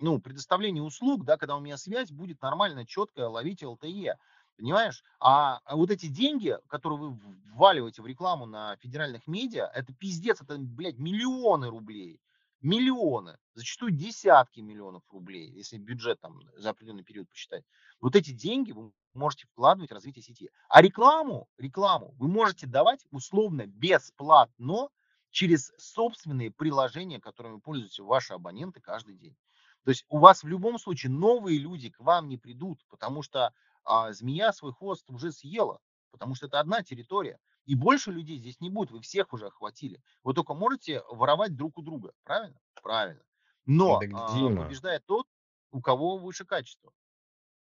ну, 0.00 0.20
предоставление 0.20 0.82
услуг, 0.82 1.24
да, 1.24 1.36
когда 1.36 1.56
у 1.56 1.60
меня 1.60 1.76
связь 1.76 2.10
будет 2.10 2.42
нормально, 2.42 2.86
четкая, 2.86 3.28
ловить 3.28 3.62
LTE. 3.62 4.14
Понимаешь? 4.58 5.04
А, 5.20 5.60
а 5.64 5.76
вот 5.76 5.90
эти 5.90 6.06
деньги, 6.06 6.58
которые 6.68 6.98
вы 6.98 7.20
вваливаете 7.54 8.02
в 8.02 8.06
рекламу 8.06 8.44
на 8.44 8.76
федеральных 8.78 9.28
медиа, 9.28 9.70
это 9.72 9.94
пиздец, 9.94 10.42
это, 10.42 10.58
блядь, 10.58 10.98
миллионы 10.98 11.70
рублей. 11.70 12.20
Миллионы, 12.60 13.38
зачастую 13.54 13.92
десятки 13.92 14.58
миллионов 14.58 15.04
рублей, 15.12 15.48
если 15.52 15.78
бюджет 15.78 16.20
там 16.20 16.40
за 16.56 16.70
определенный 16.70 17.04
период 17.04 17.28
посчитать. 17.28 17.62
Вот 18.00 18.16
эти 18.16 18.32
деньги 18.32 18.72
вы 18.72 18.90
можете 19.14 19.46
вкладывать 19.46 19.90
в 19.90 19.94
развитие 19.94 20.24
сети. 20.24 20.50
А 20.68 20.82
рекламу, 20.82 21.48
рекламу 21.56 22.16
вы 22.18 22.26
можете 22.26 22.66
давать 22.66 23.06
условно 23.12 23.64
бесплатно 23.68 24.88
через 25.30 25.72
собственные 25.78 26.50
приложения, 26.50 27.20
которыми 27.20 27.60
пользуются 27.60 28.02
ваши 28.02 28.32
абоненты 28.32 28.80
каждый 28.80 29.14
день. 29.14 29.36
То 29.84 29.90
есть 29.90 30.04
у 30.08 30.18
вас 30.18 30.42
в 30.42 30.48
любом 30.48 30.78
случае 30.78 31.12
новые 31.12 31.58
люди 31.58 31.90
к 31.90 32.00
вам 32.00 32.28
не 32.28 32.36
придут, 32.36 32.84
потому 32.88 33.22
что 33.22 33.54
а, 33.88 34.12
змея 34.12 34.52
свой 34.52 34.72
хвост 34.72 35.08
уже 35.10 35.32
съела, 35.32 35.80
потому 36.10 36.34
что 36.34 36.46
это 36.46 36.60
одна 36.60 36.82
территория. 36.82 37.38
И 37.64 37.74
больше 37.74 38.12
людей 38.12 38.38
здесь 38.38 38.60
не 38.60 38.70
будет, 38.70 38.90
вы 38.90 39.00
всех 39.00 39.32
уже 39.32 39.46
охватили. 39.46 40.02
Вы 40.22 40.34
только 40.34 40.54
можете 40.54 41.02
воровать 41.10 41.56
друг 41.56 41.78
у 41.78 41.82
друга, 41.82 42.12
правильно? 42.24 42.58
Правильно. 42.82 43.22
Но 43.66 44.00
Дима, 44.02 44.64
побеждает 44.64 45.04
тот, 45.06 45.26
у 45.70 45.80
кого 45.80 46.16
выше 46.18 46.44
качество 46.44 46.92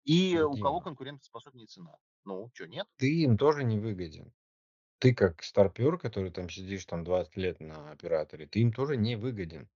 и 0.05 0.39
у 0.39 0.57
кого 0.57 0.79
Дима, 0.79 0.85
конкурентоспособнее 0.85 1.67
цена. 1.67 1.97
Ну, 2.25 2.51
что, 2.55 2.67
нет? 2.67 2.87
ты 2.97 3.23
им 3.23 3.37
тоже 3.37 3.65
не 3.65 3.79
выгоден. 3.79 4.33
Ты 4.99 5.15
как 5.15 5.43
старпер, 5.43 5.99
который 5.99 6.31
там 6.31 6.49
сидишь 6.49 6.85
там 6.87 7.05
20 7.05 7.37
лет 7.37 7.61
на 7.61 7.91
операторе, 7.91 8.47
ты 8.47 8.61
им 8.61 8.73
тоже 8.73 8.97
не 8.97 9.17
выгоден. 9.17 9.69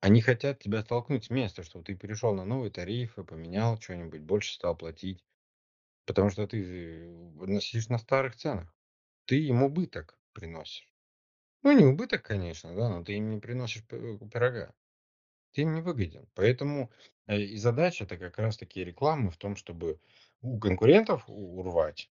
Они 0.00 0.20
хотят 0.22 0.58
тебя 0.60 0.82
столкнуть 0.82 1.24
с 1.24 1.30
места, 1.30 1.62
чтобы 1.62 1.84
ты 1.84 1.94
перешел 1.94 2.34
на 2.34 2.44
новые 2.44 2.70
тарифы, 2.70 3.24
поменял 3.24 3.78
что-нибудь, 3.80 4.22
больше 4.22 4.54
стал 4.54 4.76
платить. 4.76 5.24
Потому 6.06 6.30
что 6.30 6.46
ты 6.48 6.62
э, 6.62 7.60
сидишь 7.60 7.88
на 7.88 7.98
старых 7.98 8.36
ценах. 8.36 8.74
Ты 9.26 9.44
им 9.46 9.62
убыток 9.62 10.20
приносишь. 10.32 10.94
Ну, 11.62 11.72
не 11.72 11.84
убыток, 11.84 12.22
конечно, 12.24 12.74
да, 12.76 12.88
но 12.90 13.04
ты 13.04 13.14
им 13.16 13.30
не 13.30 13.40
приносишь 13.40 13.86
п- 13.86 14.18
пирога. 14.32 14.74
Ты 15.52 15.62
им 15.62 15.74
не 15.74 15.82
выгоден. 15.82 16.28
Поэтому 16.34 16.90
э, 17.26 17.40
и 17.40 17.56
задача-то 17.56 18.18
как 18.18 18.38
раз-таки 18.38 18.84
рекламы 18.84 19.30
в 19.30 19.38
том, 19.38 19.56
чтобы 19.56 20.00
у 20.42 20.58
конкурентов 20.60 21.28
у- 21.28 21.58
урвать 21.60 22.10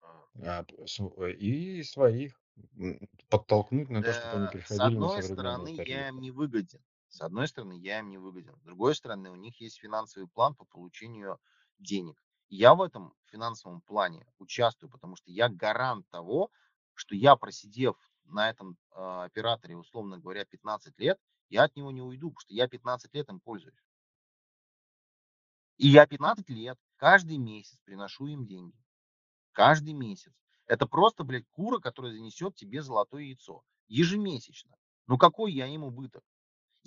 а, 0.44 0.64
п- 0.64 0.88
св- 0.88 1.18
э, 1.20 1.34
и 1.34 1.84
своих 1.84 2.42
м, 2.78 3.10
подтолкнуть 3.30 3.90
на 3.90 4.04
то, 4.04 4.14
чтобы 4.14 4.38
они 4.38 4.48
Да, 4.48 4.60
с 4.64 4.80
переходили 4.80 4.98
на 4.98 5.10
одной 5.10 5.22
современные 5.22 5.70
стороны, 5.70 5.80
я 5.84 6.08
им 6.10 6.20
тарифы. 6.20 6.22
не 6.22 6.32
выгоден. 6.32 6.82
С 7.10 7.22
одной 7.22 7.48
стороны, 7.48 7.74
я 7.74 8.00
им 8.00 8.10
не 8.10 8.18
выгоден. 8.18 8.56
С 8.58 8.64
другой 8.64 8.96
стороны, 8.96 9.32
у 9.32 9.36
них 9.36 9.60
есть 9.62 9.80
финансовый 9.80 10.28
план 10.28 10.56
по 10.56 10.66
получению 10.66 11.40
денег. 11.80 12.22
Я 12.50 12.76
в 12.76 12.82
этом 12.82 13.14
финансовом 13.26 13.82
плане 13.82 14.26
участвую, 14.40 14.90
потому 14.90 15.16
что 15.16 15.32
я 15.32 15.50
гарант 15.50 16.08
того, 16.10 16.50
что 16.94 17.16
я, 17.16 17.36
просидев 17.36 17.96
на 18.26 18.50
этом 18.50 18.78
а, 18.92 19.26
операторе, 19.26 19.76
условно 19.76 20.18
говоря, 20.18 20.46
15 20.46 20.98
лет, 21.00 21.20
я 21.50 21.64
от 21.64 21.76
него 21.76 21.92
не 21.92 22.02
уйду, 22.02 22.30
потому 22.30 22.42
что 22.42 22.54
я 22.54 22.68
15 22.68 23.14
лет 23.14 23.30
им 23.30 23.40
пользуюсь. 23.40 23.84
И 25.78 25.88
я 25.88 26.08
15 26.08 26.50
лет 26.50 26.78
каждый 26.96 27.38
месяц 27.38 27.80
приношу 27.84 28.28
им 28.28 28.46
деньги. 28.46 28.78
Каждый 29.52 29.94
месяц. 29.94 30.34
Это 30.66 30.88
просто, 30.88 31.24
блядь, 31.24 31.48
кура, 31.52 31.80
которая 31.80 32.12
занесет 32.14 32.56
тебе 32.56 32.82
золотое 32.82 33.24
яйцо. 33.24 33.64
Ежемесячно. 33.88 34.76
Ну 35.06 35.18
какой 35.18 35.54
я 35.54 35.68
им 35.68 35.84
убыток? 35.84 36.24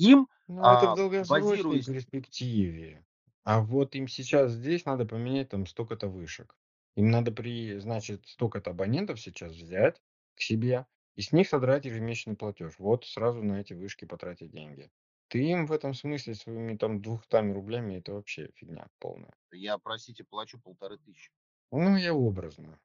Им, 0.01 0.29
Ну, 0.49 0.63
это 0.63 0.87
в 0.87 0.93
а, 0.93 0.97
долгосрочной 0.97 1.51
базируясь, 1.51 1.85
перспективе. 1.85 3.05
А 3.45 3.61
вот 3.61 3.95
им 3.95 4.09
сейчас 4.09 4.53
здесь 4.53 4.85
надо 4.87 5.05
поменять 5.05 5.51
там 5.51 5.67
столько-то 5.67 6.09
вышек. 6.09 6.57
Им 6.97 7.11
надо 7.11 7.33
при, 7.33 7.79
значит, 7.79 8.27
столько-то 8.27 8.71
абонентов 8.71 9.21
сейчас 9.21 9.53
взять 9.53 10.01
к 10.35 10.41
себе 10.41 10.87
и 11.17 11.23
с 11.23 11.33
них 11.33 11.49
содрать 11.49 11.85
ежемесячный 11.85 12.37
платеж. 12.37 12.79
Вот 12.79 13.05
сразу 13.05 13.43
на 13.43 13.61
эти 13.61 13.75
вышки 13.75 14.07
потратить 14.07 14.51
деньги. 14.51 14.91
Ты 15.29 15.45
им 15.45 15.67
в 15.67 15.73
этом 15.73 15.93
смысле 15.93 16.35
своими 16.35 16.77
там 16.77 17.03
200 17.03 17.53
рублями 17.53 17.97
это 17.97 18.15
вообще 18.15 18.51
фигня 18.57 18.89
полная. 18.99 19.35
я, 19.53 19.77
простите, 19.79 20.25
плачу 20.25 20.59
полторы 20.59 20.97
тысячи. 20.97 21.31
Ну, 21.71 21.97
я 21.97 22.15
образно. 22.15 22.81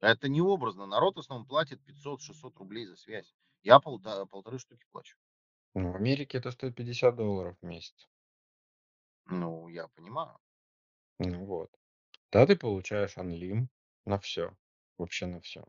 Это 0.00 0.28
не 0.28 0.40
образно. 0.40 0.86
Народ 0.86 1.16
в 1.16 1.20
основном 1.20 1.46
платит 1.46 1.80
500-600 1.88 2.58
рублей 2.58 2.86
за 2.86 2.96
связь. 2.96 3.32
Я 3.62 3.78
полта 3.78 4.26
полторы 4.26 4.58
штуки 4.58 4.84
плачу. 4.90 5.16
Ну, 5.74 5.92
в 5.92 5.96
Америке 5.96 6.38
это 6.38 6.50
стоит 6.50 6.74
50 6.74 7.16
долларов 7.16 7.56
в 7.60 7.66
месяц. 7.66 8.08
Ну, 9.26 9.68
я 9.68 9.88
понимаю. 9.88 10.38
Ну 11.18 11.44
вот. 11.44 11.70
Да, 12.30 12.46
ты 12.46 12.56
получаешь 12.56 13.16
анлим 13.18 13.68
на 14.04 14.18
все, 14.18 14.56
Вообще 14.98 15.26
на 15.26 15.40
все, 15.40 15.64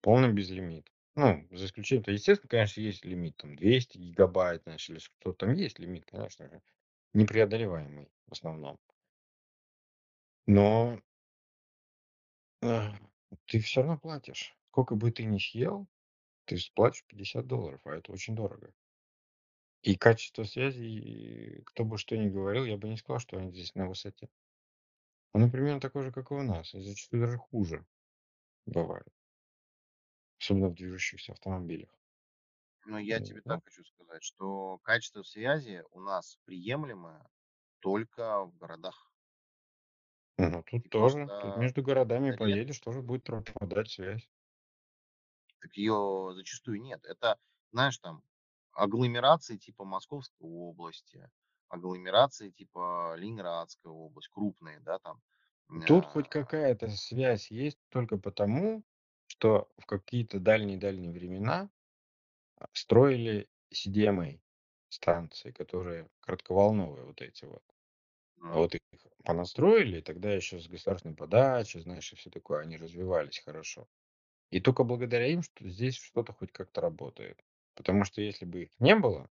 Полный 0.00 0.32
безлимит. 0.32 0.90
Ну, 1.14 1.46
за 1.50 1.66
исключением, 1.66 2.04
то, 2.04 2.10
естественно, 2.10 2.48
конечно, 2.48 2.80
есть 2.80 3.04
лимит, 3.04 3.36
там 3.36 3.56
200 3.56 3.96
гигабайт, 3.96 4.62
знаешь, 4.64 4.88
или 4.90 4.98
что 4.98 5.32
там 5.32 5.54
есть 5.54 5.78
лимит, 5.78 6.04
конечно 6.04 6.48
же, 6.48 6.62
непреодолеваемый 7.14 8.10
в 8.26 8.32
основном. 8.32 8.78
Но 10.46 11.00
э, 12.62 12.90
ты 13.46 13.60
все 13.60 13.80
равно 13.80 13.98
платишь. 13.98 14.54
Сколько 14.70 14.94
бы 14.94 15.10
ты 15.10 15.24
ни 15.24 15.38
съел, 15.38 15.86
ты 16.44 16.58
платишь 16.74 17.04
50 17.06 17.46
долларов, 17.46 17.80
а 17.84 17.96
это 17.96 18.12
очень 18.12 18.34
дорого. 18.34 18.72
И 19.86 19.96
качество 19.96 20.44
связи, 20.44 21.62
кто 21.64 21.86
бы 21.86 21.96
что 21.96 22.14
ни 22.14 22.28
говорил, 22.28 22.66
я 22.66 22.76
бы 22.76 22.90
не 22.90 22.98
сказал, 22.98 23.20
что 23.20 23.38
они 23.38 23.52
здесь 23.52 23.74
на 23.74 23.88
высоте. 23.88 24.28
Оно 25.32 25.48
примерно 25.48 25.80
такое 25.80 26.02
же, 26.02 26.10
как 26.10 26.32
и 26.32 26.34
у 26.34 26.42
нас, 26.42 26.74
и 26.74 26.80
зачастую 26.80 27.22
даже 27.22 27.38
хуже 27.38 27.86
бывает. 28.66 29.08
Особенно 30.40 30.68
в 30.70 30.74
движущихся 30.74 31.32
автомобилях. 31.32 31.90
Но 32.86 32.98
я 32.98 33.20
тебе 33.20 33.42
так 33.42 33.60
Ну, 33.60 33.62
хочу 33.64 33.84
сказать, 33.84 34.24
что 34.24 34.78
качество 34.78 35.22
связи 35.22 35.84
у 35.90 36.00
нас 36.00 36.38
приемлемое 36.46 37.28
только 37.80 38.44
в 38.46 38.56
городах. 38.56 39.12
ну, 40.38 40.62
тут 40.62 40.88
Ты 40.88 40.88
тоже. 40.88 41.30
Тут 41.38 41.54
просто 41.54 41.56
между 41.56 41.82
городами 41.82 42.30
ред 42.30 42.32
поедешь, 42.32 42.80
тоже 42.80 43.02
будет 43.02 43.24
пропадать 43.24 43.90
связь. 43.90 44.30
так 45.60 45.72
ее 45.76 46.32
зачастую 46.34 46.80
нет. 46.80 47.04
Это, 47.04 47.38
знаешь, 47.72 47.98
там 47.98 48.22
агломерации 48.76 49.56
типа 49.56 49.84
Московской 49.84 50.48
области, 50.48 51.30
агломерации 51.68 52.50
типа 52.50 53.14
Ленинградская 53.16 53.92
область, 53.92 54.28
крупные, 54.28 54.80
да, 54.80 54.98
там. 54.98 55.22
Тут 55.84 56.06
хоть 56.06 56.28
А, 56.28 56.28
какая-то 56.28 56.88
связь 56.90 57.50
есть 57.50 57.78
только 57.90 58.18
потому, 58.18 58.82
что 59.26 59.70
в 59.78 59.86
какие-то 59.86 60.38
дальние-дальние 60.40 61.12
времена 61.12 61.70
а, 62.56 62.68
строили 62.74 63.48
CDMA 63.72 64.40
станции, 64.90 65.52
которые 65.52 66.10
коротковолновые 66.20 67.04
вот 67.06 67.22
эти 67.22 67.44
вот. 67.46 67.64
А 68.48 68.56
м, 68.56 68.60
вот 68.60 68.74
их 68.76 68.80
понастроили, 69.24 69.98
и 69.98 70.02
тогда 70.02 70.32
еще 70.32 70.60
с 70.60 70.68
государственной 70.68 71.16
подачей, 71.16 71.80
знаешь, 71.82 72.12
и 72.12 72.16
все 72.16 72.30
такое, 72.30 72.62
они 72.62 72.76
развивались 72.78 73.40
хорошо. 73.40 73.88
И 74.50 74.60
только 74.60 74.84
благодаря 74.84 75.26
им, 75.28 75.42
что 75.42 75.68
здесь 75.68 75.96
что-то 75.96 76.32
хоть 76.34 76.52
как-то 76.52 76.80
работает. 76.82 77.44
Потому 77.76 78.04
что 78.04 78.22
если 78.22 78.44
бы 78.46 78.64
их 78.64 78.70
не 78.80 78.96
было, 78.96 79.30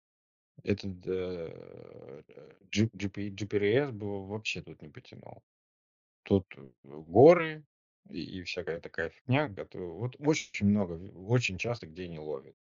этот 0.64 1.06
э, 1.08 2.24
G- 2.72 2.90
GP 2.94 3.30
GPS 3.32 3.92
бы 3.92 4.28
вообще 4.28 4.62
тут 4.62 4.82
не 4.82 4.90
потянул. 4.90 5.44
Тут 6.24 6.46
э, 6.58 6.70
горы 6.84 7.66
и, 8.10 8.22
и 8.40 8.44
всякая 8.44 8.82
такая 8.82 9.10
фигня. 9.12 9.54
Вот 9.74 10.16
очень 10.20 10.68
много, 10.68 10.94
очень 11.16 11.58
часто 11.58 11.88
где 11.88 12.08
не 12.10 12.20
ловят. 12.20 12.56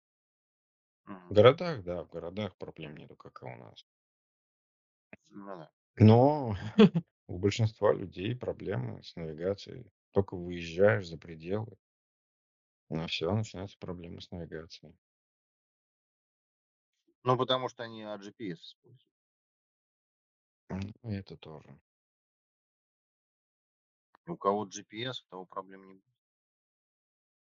В 1.29 1.33
мгм. 1.33 1.35
городах, 1.35 1.83
да, 1.85 2.03
в 2.03 2.09
городах 2.09 2.57
проблем 2.57 2.97
нету, 2.97 3.15
как 3.15 3.41
и 3.41 3.45
у 3.45 3.55
нас. 3.55 3.85
Ну 5.29 5.45
да. 5.57 5.71
Но 5.99 6.55
у 7.27 7.37
большинства 7.37 7.93
людей 7.93 8.35
проблемы 8.35 9.03
с 9.03 9.15
навигацией. 9.15 9.91
Только 10.11 10.35
выезжаешь 10.35 11.07
за 11.07 11.19
пределы, 11.19 11.77
на 12.89 13.07
все, 13.07 13.31
начинаются 13.33 13.77
проблемы 13.79 14.19
с 14.19 14.29
навигацией. 14.29 14.93
Ну, 17.27 17.37
потому 17.37 17.67
что 17.67 17.83
они 17.83 18.03
от 18.03 18.21
GPS 18.21 18.61
используют. 18.61 19.05
И 21.03 21.09
Это 21.13 21.35
тоже. 21.35 21.77
И 24.25 24.29
У 24.29 24.37
кого 24.37 24.65
GPS, 24.65 25.21
у 25.25 25.29
того 25.29 25.45
проблем 25.45 25.85
не 25.87 25.93
будет. 25.95 26.15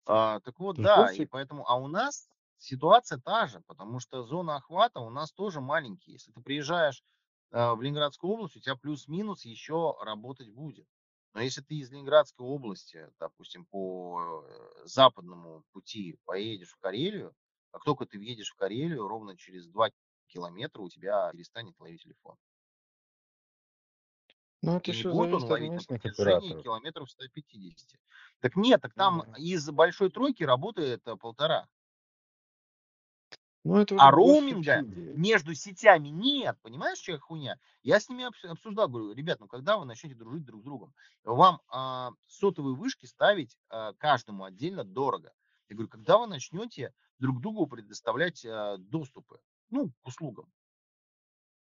А, 0.07 0.41
так 0.41 0.59
вот, 0.59 0.77
Ты 0.77 0.83
ж 0.83 0.87
да, 0.87 1.13
и 1.13 1.27
поэтому, 1.27 1.65
а 1.69 1.77
у 1.77 1.87
нас 1.87 2.29
ситуация 2.57 3.19
та 3.19 3.47
же, 3.47 3.61
потому 3.67 4.01
что 4.01 4.25
зона 4.25 4.57
охвата 4.57 4.99
у 5.01 5.11
нас 5.11 5.33
тоже 5.33 5.61
маленькие. 5.61 6.15
Если 6.15 6.33
ты 6.33 6.41
приезжаешь 6.41 7.05
а, 7.53 7.75
в 7.75 7.83
Ленинградскую 7.83 8.33
область, 8.33 8.57
у 8.57 8.61
тебя 8.61 8.75
плюс-минус 8.75 9.45
еще 9.45 9.97
работать 10.01 10.51
будет. 10.51 10.89
Но 11.35 11.41
если 11.43 11.61
ты 11.61 11.77
из 11.77 11.91
Ленинградской 11.93 12.45
области, 12.45 13.11
допустим, 13.21 13.67
по 13.67 14.43
э, 14.45 14.87
западному 14.87 15.63
пути 15.73 16.19
поедешь 16.25 16.73
в 16.73 16.79
Карелию, 16.79 17.35
как 17.71 17.85
только 17.85 18.07
ты 18.07 18.19
въедешь 18.19 18.51
в 18.51 18.57
Карелию, 18.57 19.09
ровно 19.09 19.37
через 19.37 19.67
2 19.67 19.89
километра 20.29 20.83
у 20.83 20.89
тебя 20.89 21.31
перестанет 21.33 21.79
ловить 21.79 22.03
телефон. 22.03 22.37
Ну, 24.63 24.77
это 24.77 24.91
И 24.91 24.95
еще 24.95 25.11
будет 25.13 25.35
он 25.35 25.45
ловить 25.45 25.71
на 25.71 25.83
протяжении 25.85 26.49
операторов. 26.49 26.63
километров 26.65 27.11
150. 27.11 28.01
Так 28.41 28.57
нет, 28.57 28.81
так 28.83 28.95
там 28.95 29.23
да. 29.27 29.35
из 29.39 29.69
большой 29.71 30.11
тройки 30.11 30.43
работает 30.43 31.07
э, 31.07 31.17
полтора. 31.17 31.69
Ну, 33.65 33.77
это 33.77 33.97
А 33.97 34.11
роуминга 34.11 34.79
субсидии. 34.81 35.13
между 35.15 35.55
сетями 35.55 36.09
нет. 36.09 36.59
Понимаешь, 36.63 36.99
что 36.99 37.19
хуйня? 37.19 37.59
Я 37.83 38.01
с 38.01 38.09
ними 38.09 38.25
обс- 38.27 38.47
обсуждал, 38.49 38.89
говорю, 38.89 39.13
ребят, 39.13 39.41
ну 39.41 39.47
когда 39.49 39.77
вы 39.79 39.85
начнете 39.85 40.15
дружить 40.17 40.45
друг 40.45 40.63
с 40.63 40.65
другом? 40.65 40.95
Вам 41.25 41.61
а, 41.69 42.13
сотовые 42.27 42.75
вышки 42.77 43.07
ставить 43.07 43.57
а, 43.69 43.93
каждому 43.95 44.45
отдельно 44.45 44.85
дорого. 44.85 45.33
Я 45.69 45.77
говорю, 45.77 45.91
когда 45.91 46.19
вы 46.19 46.27
начнете 46.27 46.93
друг 47.19 47.41
другу 47.41 47.67
предоставлять 47.67 48.45
а, 48.45 48.77
доступы, 48.79 49.41
ну, 49.71 49.91
к 50.03 50.09
услугам? 50.09 50.51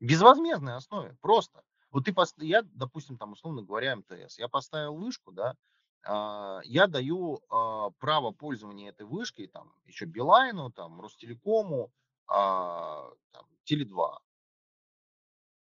Безвозмездной 0.01 0.74
основе, 0.74 1.16
просто. 1.20 1.62
Вот 1.90 2.05
ты, 2.05 2.14
я, 2.38 2.62
допустим, 2.62 3.16
там, 3.16 3.32
условно 3.32 3.62
говоря, 3.62 3.97
МТС, 3.97 4.38
я 4.38 4.49
поставил 4.49 4.97
вышку, 4.97 5.30
да, 5.32 5.55
а, 6.05 6.61
я 6.64 6.88
даю 6.88 7.40
а, 7.49 7.90
право 7.99 8.32
пользования 8.32 8.90
этой 8.90 9.07
вышкой, 9.07 9.47
там, 9.47 9.72
еще 9.84 10.07
Билайну, 10.07 10.72
там, 10.72 11.01
Ростелекому, 11.01 11.92
там, 12.26 13.14
Теле2. 13.70 14.18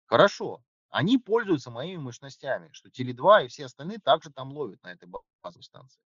Хорошо. 0.06 0.64
Они 0.90 1.18
пользуются 1.18 1.72
моими 1.72 1.98
мощностями, 1.98 2.70
что 2.72 2.88
Теле2 2.90 3.46
и 3.46 3.48
все 3.50 3.66
остальные 3.66 4.00
также 4.00 4.32
там 4.32 4.54
ловят 4.54 4.82
на 4.84 4.94
этой 4.94 5.08
ба- 5.08 5.24
базовой 5.42 5.64
станции. 5.64 6.00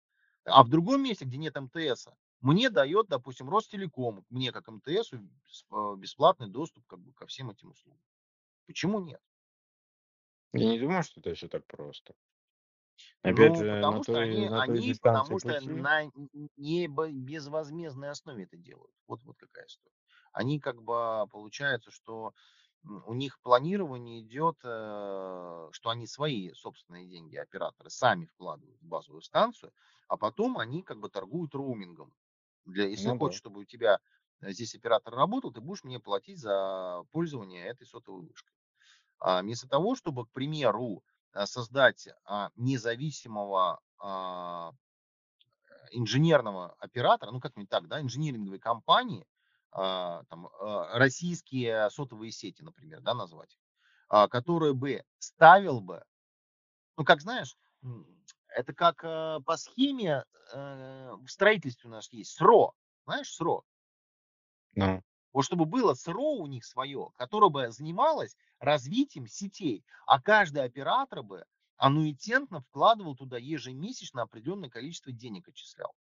А 0.45 0.63
в 0.63 0.69
другом 0.69 1.03
месте, 1.03 1.25
где 1.25 1.37
нет 1.37 1.55
МТС, 1.59 2.07
мне 2.41 2.69
дает, 2.69 3.07
допустим, 3.07 3.49
Ростелеком, 3.49 4.25
мне 4.29 4.51
как 4.51 4.67
МТС, 4.67 5.11
бесплатный 5.97 6.47
доступ 6.49 6.85
как 6.87 6.99
бы, 6.99 7.13
ко 7.13 7.25
всем 7.25 7.49
этим 7.49 7.71
услугам. 7.71 8.01
Почему 8.67 8.99
нет? 9.01 9.21
Я 10.53 10.65
не 10.71 10.79
думаю, 10.79 11.03
что 11.03 11.19
это 11.19 11.35
все 11.35 11.47
так 11.47 11.67
просто. 11.67 12.15
Опять 13.23 13.55
Ну, 13.55 13.57
же, 13.57 13.69
потому 13.73 14.03
что 14.03 14.19
той, 14.19 14.21
они, 14.21 14.47
они, 14.47 14.93
потому 14.93 15.39
что 15.39 15.59
пути. 15.59 15.61
на 15.61 16.03
не 16.57 16.87
безвозмездной 16.87 18.09
основе 18.09 18.43
это 18.43 18.55
делают. 18.55 18.93
Вот, 19.07 19.23
вот 19.23 19.37
какая 19.37 19.65
история. 19.65 19.95
Они 20.31 20.59
как 20.59 20.83
бы 20.83 21.27
получается, 21.31 21.89
что 21.91 22.33
у 23.05 23.13
них 23.13 23.39
планирование 23.41 24.21
идет, 24.21 24.57
э, 24.63 25.69
что 25.71 25.89
они 25.89 26.07
свои 26.07 26.51
собственные 26.53 27.07
деньги, 27.07 27.35
операторы, 27.37 27.89
сами 27.89 28.25
вкладывают 28.25 28.81
в 28.81 28.85
базовую 28.85 29.21
станцию, 29.21 29.73
а 30.07 30.17
потом 30.17 30.57
они 30.57 30.83
как 30.83 30.99
бы 30.99 31.09
торгуют 31.09 31.55
роумингом. 31.55 32.13
Для, 32.65 32.87
если 32.87 33.09
Ну 33.09 33.17
да. 33.19 33.29
хочешь, 33.29 33.39
чтобы 33.39 33.61
у 33.61 33.65
тебя 33.65 33.99
э, 34.41 34.51
здесь 34.51 34.75
оператор 34.75 35.13
работал, 35.13 35.51
ты 35.51 35.61
будешь 35.61 35.83
мне 35.83 35.99
платить 35.99 36.39
за 36.39 37.03
пользование 37.11 37.65
этой 37.65 37.85
сотовой 37.87 38.27
вышкой. 38.27 38.53
А, 39.19 39.41
вместо 39.41 39.67
того, 39.69 39.95
чтобы, 39.95 40.25
к 40.27 40.31
примеру, 40.31 41.03
а, 41.33 41.47
создать 41.47 42.09
а, 42.25 42.51
независимого 42.55 43.81
а, 43.99 44.73
инженерного 45.91 46.73
оператора, 46.79 47.31
ну 47.31 47.39
как-нибудь 47.39 47.69
так, 47.69 47.87
да, 47.87 48.01
инжиниринговой 48.01 48.59
компании, 48.59 49.25
там, 50.29 50.47
а, 50.47 50.97
российские 50.97 51.89
сотовые 51.89 52.31
сети, 52.31 52.61
например, 52.61 53.01
да, 53.01 53.13
назвать, 53.13 53.57
а, 54.09 54.27
который 54.27 54.73
бы 54.73 55.03
ставил 55.19 55.81
бы, 55.81 56.03
ну 56.97 57.05
как 57.05 57.21
знаешь, 57.21 57.57
это 58.49 58.73
как 58.73 59.03
э, 59.03 59.39
по 59.45 59.57
схеме 59.57 60.23
э, 60.53 61.11
в 61.13 61.27
строительстве 61.27 61.89
у 61.89 61.93
нас 61.93 62.11
есть 62.11 62.31
СРО, 62.31 62.73
знаешь, 63.05 63.31
СРО, 63.33 63.63
Ну, 64.75 65.01
Вот 65.33 65.43
чтобы 65.45 65.65
было 65.65 65.93
СРО 65.93 66.31
у 66.37 66.47
них 66.47 66.65
свое, 66.65 67.09
которое 67.13 67.51
бы 67.51 67.71
занималось 67.71 68.35
развитием 68.59 69.27
сетей, 69.27 69.85
а 70.07 70.19
каждый 70.19 70.63
оператор 70.63 71.21
бы 71.21 71.45
аннуитетно 71.77 72.61
вкладывал 72.61 73.15
туда 73.15 73.37
ежемесячно 73.37 74.23
определенное 74.23 74.69
количество 74.71 75.11
денег 75.11 75.47
отчислял. 75.47 75.93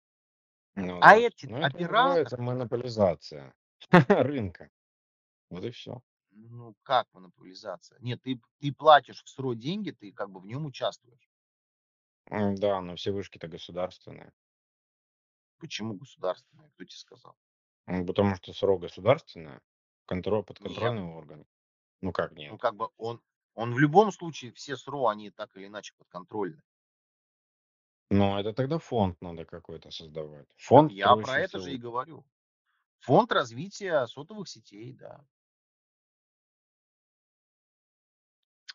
ну 0.77 0.95
А 0.99 1.17
да. 1.17 1.19
эти 1.19 1.49
Ну, 1.49 1.59
это 1.59 1.77
операторы, 1.77 2.37
монополизация 2.41 3.53
рынка. 4.09 4.71
Вот 5.51 5.65
и 5.65 5.71
все. 5.71 6.03
ну 6.33 6.75
как 6.83 7.09
монополизация? 7.15 7.99
Нет, 8.01 8.21
ты, 8.23 8.39
ты 8.59 8.73
платишь 8.75 9.23
в 9.25 9.29
СРО 9.29 9.55
деньги, 9.55 9.91
ты 9.91 10.13
как 10.13 10.31
бы 10.31 10.41
в 10.41 10.47
нем 10.47 10.67
участвуешь. 10.67 11.31
Да, 12.31 12.83
но 12.83 12.97
все 12.97 13.13
вышки-то 13.13 13.49
государственные. 13.49 14.31
Почему 15.59 15.95
государственная? 15.95 16.71
Кто 16.71 16.85
тебе 16.85 16.97
сказал? 16.97 17.37
Ну, 17.87 18.05
потому 18.07 18.37
что 18.37 18.53
СРО 18.53 18.77
государственное, 18.79 19.63
контро 20.07 20.37
Нет. 20.39 20.47
подконтрольный 20.47 21.03
орган. 21.05 21.47
Ну 22.03 22.13
как 22.13 22.33
Ну, 22.33 22.39
нет? 22.41 22.59
как 22.59 22.75
бы 22.77 22.89
он 22.97 23.21
он 23.55 23.73
в 23.75 23.79
любом 23.79 24.11
случае, 24.11 24.53
все 24.53 24.77
СРО, 24.77 25.07
они 25.09 25.31
так 25.31 25.55
или 25.57 25.67
иначе 25.67 25.95
подконтрольны. 25.97 26.63
Ну, 28.11 28.39
это 28.39 28.53
тогда 28.55 28.79
фонд 28.79 29.21
надо 29.21 29.45
какой-то 29.45 29.91
создавать. 29.91 30.49
Так 30.49 30.59
Фонд 30.67 30.91
я 30.91 31.17
про 31.17 31.23
проще 31.23 31.41
это 31.41 31.59
же 31.59 31.75
и 31.75 31.79
всего. 31.79 31.91
говорю. 31.91 32.27
Фонд 33.05 33.33
развития 33.33 34.07
сотовых 34.07 34.49
сетей, 34.49 34.95
да. 34.95 35.21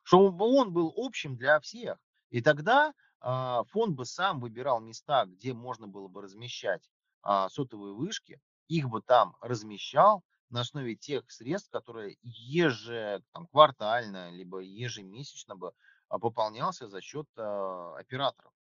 Чтобы 0.03 0.45
он 0.45 0.71
был 0.71 0.93
общим 0.95 1.35
для 1.35 1.59
всех. 1.59 1.97
И 2.29 2.39
тогда 2.41 2.93
а, 3.21 3.63
фонд 3.63 3.95
бы 3.95 4.05
сам 4.05 4.39
выбирал 4.39 4.81
места, 4.81 5.25
где 5.25 5.53
можно 5.53 5.87
было 5.87 6.07
бы 6.07 6.21
размещать 6.21 6.87
а, 7.23 7.49
сотовые 7.49 7.95
вышки, 7.95 8.39
их 8.67 8.87
бы 8.87 9.01
там 9.01 9.35
размещал 9.41 10.23
на 10.51 10.61
основе 10.61 10.95
тех 10.95 11.31
средств, 11.31 11.71
которые 11.71 12.17
еже, 12.21 13.23
там, 13.33 13.47
квартально, 13.47 14.29
либо 14.29 14.59
ежемесячно 14.59 15.55
бы 15.55 15.73
а, 16.07 16.19
пополнялся 16.19 16.87
за 16.87 17.01
счет 17.01 17.27
а, 17.35 17.95
операторов. 17.97 18.53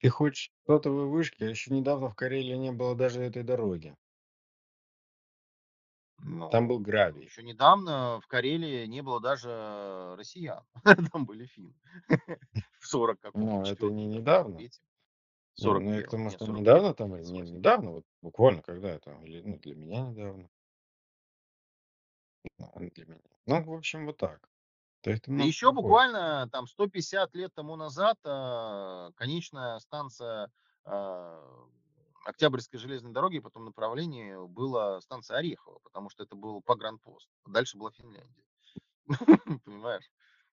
Ты 0.00 0.08
хочешь 0.08 0.52
сотовые 0.66 1.06
вышки, 1.06 1.44
а 1.44 1.50
еще 1.50 1.70
недавно 1.74 2.08
в 2.08 2.14
Карелии 2.14 2.54
не 2.56 2.72
было 2.72 2.94
даже 2.96 3.20
этой 3.22 3.42
дороги. 3.42 3.94
Там 6.48 6.66
был 6.66 6.80
Ну, 6.80 6.80
гравий. 6.80 7.24
еще 7.24 7.42
недавно 7.42 8.20
в 8.20 8.26
Карелии 8.26 8.86
не 8.86 9.02
было 9.02 9.20
даже 9.20 10.14
россиян. 10.16 10.64
Там 11.12 11.26
были 11.26 11.46
финны. 11.46 11.74
В 12.78 12.86
40 12.86 13.20
каком-то 13.20 13.58
Ну, 13.58 13.68
это 13.68 13.86
четвертом 13.86 13.92
не 13.92 14.06
недавно. 14.06 14.56
третьем. 14.56 14.84
Не, 15.58 15.78
ну, 15.80 15.92
41 15.92 15.94
это, 15.94 16.18
не, 16.18 16.18
может, 16.18 16.38
там 16.38 16.54
43 16.54 16.54
недавно 16.54 16.94
там, 16.94 17.16
или 17.16 17.24
не 17.24 17.42
38. 17.42 17.52
недавно, 17.52 17.92
вот 17.92 18.06
буквально 18.22 18.62
когда 18.62 18.90
это, 18.90 19.12
или, 19.24 19.42
ну, 19.42 19.58
для 19.58 19.76
меня 19.76 20.02
недавно, 20.02 20.50
ну, 22.58 22.70
а 22.74 22.80
для 22.80 23.06
меня. 23.06 23.20
Ну, 23.46 23.62
в 23.64 23.72
общем, 23.72 24.04
вот 24.06 24.18
так. 24.18 24.50
То 25.06 25.10
есть 25.12 25.22
ты 25.22 25.30
Да 25.30 25.36
много 25.36 25.46
еще 25.46 25.70
буквально 25.70 26.48
там 26.50 26.66
150 26.66 27.32
лет 27.36 27.54
тому 27.54 27.76
назад 27.76 28.18
а, 28.24 29.12
конечная 29.14 29.78
станция 29.78 30.50
а, 30.84 31.40
Октябрьской 32.24 32.80
железной 32.80 33.12
дороги 33.12 33.38
по 33.38 33.48
тому 33.48 33.66
направлению 33.66 34.48
была 34.48 35.00
станция 35.00 35.36
Орехово, 35.36 35.78
потому 35.84 36.10
что 36.10 36.24
это 36.24 36.34
был 36.34 36.60
погранпост. 36.60 37.28
Дальше 37.46 37.78
была 37.78 37.92
Финляндия. 37.92 38.44
Понимаешь? 39.64 40.10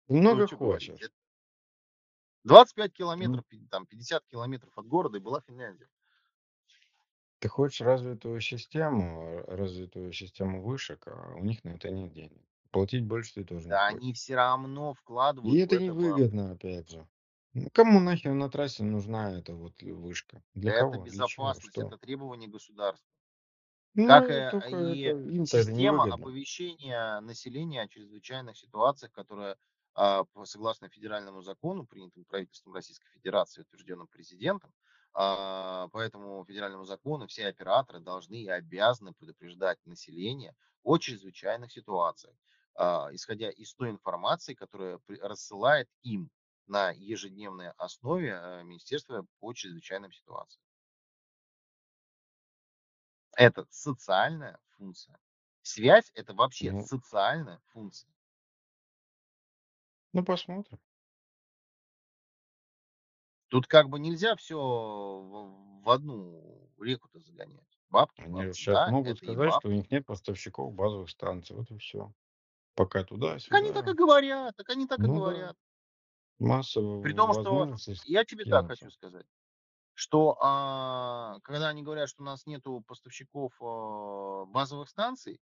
Ну, 0.07 0.19
много 0.35 0.55
хочешь. 0.55 1.01
Это 1.01 1.13
25 2.43 2.91
Ты, 2.91 2.93
м- 2.93 2.97
километров, 2.97 3.45
там 3.71 3.87
50 3.87 4.23
километров 4.27 4.77
от 4.77 4.85
города 4.85 5.17
и 5.17 5.21
была 5.21 5.41
Финляндия. 5.41 5.89
ты 7.39 7.49
хочешь 7.49 7.81
развитую 7.81 8.39
систему, 8.39 9.21
э, 9.23 9.55
развитую 9.55 10.13
систему 10.13 10.63
вышек, 10.63 11.07
а 11.07 11.35
у 11.35 11.43
них 11.43 11.63
на 11.63 11.71
это 11.71 11.91
нет 11.91 12.13
денег. 12.13 12.41
Платить 12.73 13.05
больше 13.05 13.35
ты 13.35 13.45
тоже 13.45 13.69
не 13.69 13.77
Да 13.77 13.87
хочешь. 13.87 14.03
они 14.03 14.13
все 14.13 14.35
равно 14.35 14.93
И 15.43 15.55
вкладывают 15.55 15.63
в 15.65 15.71
это 15.71 15.75
это 15.75 15.91
невыгодно, 15.91 16.53
опять 16.53 16.89
же. 16.89 17.07
Ну, 17.53 17.69
Кому 17.71 17.99
нахер 17.99 18.33
на 18.33 18.49
трассе 18.49 18.83
нужна 18.83 19.31
эта 19.37 19.53
вот 19.53 19.79
вышка? 19.83 20.41
Для 20.55 20.71
Это 20.71 20.73
кого? 20.73 21.05
Для 21.05 21.21
чего? 21.23 21.53
безопасность, 21.53 21.59
Что? 21.59 21.93
это 21.93 21.97
требование 21.97 22.49
государства. 22.49 23.07
Ну, 23.95 24.05
Как 24.05 24.29
и 24.29 24.33
э, 24.33 24.51
это 24.51 24.67
и 24.69 25.13
это 25.51 25.71
система 25.71 25.73
невыгодно. 25.73 26.31
оповещения 26.45 27.19
населения 27.21 27.81
о 27.81 27.87
чрезвычайных 27.87 28.57
ситуациях, 28.57 29.11
которая, 29.13 29.57
а, 29.95 30.23
согласно 30.45 30.89
федеральному 30.89 31.41
закону, 31.41 31.85
принятому 31.87 32.25
правительством 32.25 32.73
Российской 32.73 33.09
Федерации, 33.11 33.61
утвержденным 33.61 34.07
президентом, 34.07 34.73
а, 35.13 35.87
по 35.89 35.99
этому 35.99 36.43
федеральному 36.45 36.85
закону 36.85 37.27
все 37.27 37.47
операторы 37.47 37.99
должны 38.01 38.35
и 38.43 38.47
обязаны 38.49 39.13
предупреждать 39.13 39.79
население 39.85 40.55
о 40.83 40.97
чрезвычайных 40.97 41.71
ситуациях, 41.71 42.35
исходя 42.75 43.49
из 43.49 43.73
той 43.73 43.91
информации, 43.91 44.53
которая 44.53 44.99
рассылает 45.21 45.89
им 46.01 46.31
на 46.67 46.91
ежедневной 46.91 47.71
основе 47.71 48.29
э, 48.29 48.63
Министерство 48.63 49.25
по 49.39 49.53
чрезвычайным 49.53 50.11
ситуациям. 50.11 50.63
Это 53.35 53.65
социальная 53.69 54.59
функция. 54.77 55.19
Связь 55.61 56.11
это 56.13 56.33
вообще 56.33 56.71
Ну, 56.71 56.83
социальная 56.83 57.59
функция. 57.67 58.11
ну 60.13 60.23
посмотрим. 60.23 60.79
Тут 63.49 63.67
как 63.67 63.89
бы 63.89 63.99
нельзя 63.99 64.35
все 64.35 64.57
в, 64.57 65.89
одну 65.89 66.69
реку-то 66.79 67.19
загонять. 67.19 67.67
Бабки, 67.89 68.21
Они 68.21 68.33
бабки, 68.33 68.53
сейчас 68.53 68.73
да, 68.75 68.89
могут 68.89 69.17
сказать, 69.17 69.53
что 69.53 69.69
у 69.69 69.71
них 69.71 69.91
нет 69.91 70.05
поставщиков 70.05 70.73
базовых 70.73 71.09
станций. 71.09 71.55
Вот 71.55 71.69
и 71.69 71.77
все. 71.77 72.11
Пока 72.75 73.03
Так 73.47 73.59
они 73.61 73.71
так 73.71 73.87
и 73.87 73.93
говорят, 73.93 74.55
так 74.57 74.69
они 74.69 74.85
так 74.87 75.03
и 75.05 75.07
Ну 75.07 75.19
да. 75.21 75.35
говорят. 75.35 75.55
Масса 76.39 76.81
При 77.01 77.13
том, 77.13 77.33
что 77.33 77.67
я 78.03 78.23
тебе 78.25 78.45
так 78.45 78.65
хочу 78.65 78.89
сказать, 78.89 79.25
что 79.93 80.37
а, 80.41 81.39
когда 81.43 81.69
они 81.69 81.83
говорят, 81.83 82.09
что 82.09 82.23
у 82.23 82.25
нас 82.25 82.45
нету 82.47 82.83
поставщиков 82.87 83.53
а, 83.61 84.45
базовых 84.45 84.89
станций, 84.89 85.41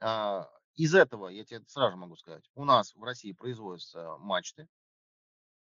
а, 0.00 0.50
из 0.76 0.94
этого 0.94 1.28
я 1.28 1.44
тебе 1.44 1.62
сразу 1.68 1.96
могу 1.98 2.16
сказать, 2.16 2.44
у 2.54 2.64
нас 2.64 2.94
в 2.96 3.02
России 3.04 3.32
производятся 3.32 4.16
мачты, 4.18 4.68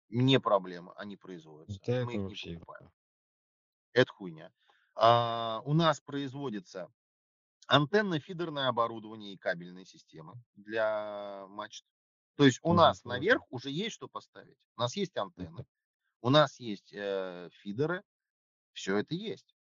не 0.09 0.41
проблема, 0.41 0.95
они 0.97 1.17
производятся, 1.19 1.83
Да 1.85 2.01
мы 2.01 2.15
это 2.15 2.17
их 2.17 2.27
не 2.27 2.37
покупаем. 2.37 2.91
Это 3.93 4.13
хуйня. 4.13 4.53
А, 4.95 5.61
у 5.65 5.73
нас 5.75 6.01
производится 6.01 6.93
антенно-фидерное 7.69 8.69
оборудование 8.69 9.35
и 9.35 9.39
кабельные 9.39 9.85
системы 9.87 10.35
для 10.55 11.47
мачт. 11.49 11.85
То 12.37 12.45
есть 12.47 12.61
у 12.63 12.73
Мгм, 12.73 12.75
нас 12.75 13.05
наверх 13.05 13.43
уже 13.51 13.71
есть 13.71 13.95
что 13.95 14.09
поставить. 14.09 14.59
У 14.77 14.81
нас 14.81 14.97
есть 14.97 15.17
антенны, 15.17 15.65
у 16.23 16.31
нас 16.31 16.61
есть 16.61 16.93
э, 16.95 17.51
фидеры, 17.53 18.03
все 18.73 18.99
это 18.99 19.15
есть. 19.15 19.57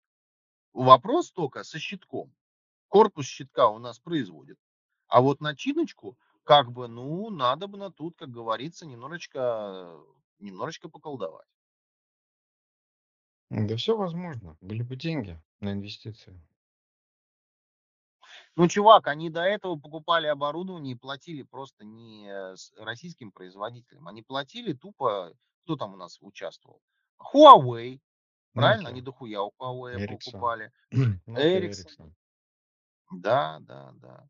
Вопрос 0.73 1.31
только 1.31 1.63
со 1.63 1.79
щитком. 1.79 2.35
Корпус 2.89 3.25
щитка 3.27 3.69
у 3.69 3.79
нас 3.79 3.99
производит. 3.99 4.59
А 5.07 5.21
вот 5.21 5.41
начиночку, 5.41 6.17
как 6.43 6.71
бы, 6.71 6.87
ну, 6.87 7.29
надо 7.31 7.67
бы 7.67 7.77
на 7.77 7.91
тут, 7.91 8.17
как 8.17 8.29
говорится, 8.31 8.85
немножечко, 8.87 9.99
немножечко 10.39 10.89
поколдовать. 10.89 11.47
Да 13.51 13.75
все 13.75 13.95
возможно. 13.95 14.57
Были 14.59 14.81
бы 14.81 14.95
деньги 14.95 15.39
на 15.59 15.73
инвестиции. 15.73 16.41
Ну, 18.55 18.67
чувак, 18.67 19.07
они 19.07 19.29
до 19.29 19.41
этого 19.41 19.77
покупали 19.77 20.27
оборудование 20.27 20.95
и 20.95 20.97
платили 20.97 21.43
просто 21.43 21.85
не 21.85 22.27
с 22.55 22.73
российским 22.77 23.31
производителям. 23.31 24.07
Они 24.07 24.21
платили 24.21 24.73
тупо, 24.73 25.33
кто 25.63 25.75
там 25.77 25.93
у 25.93 25.97
нас 25.97 26.17
участвовал? 26.21 26.81
Huawei, 27.19 27.99
правильно? 28.53 28.89
Они 28.89 29.01
Nokia, 29.01 29.03
дохуя 29.03 29.41
у 29.41 29.53
Huawei 29.59 29.95
Ericsson. 29.95 30.07
покупали. 30.07 30.71
Nokia, 30.91 31.61
Ericsson. 31.61 32.11
Да, 33.11 33.59
да, 33.61 33.91
да. 33.93 34.29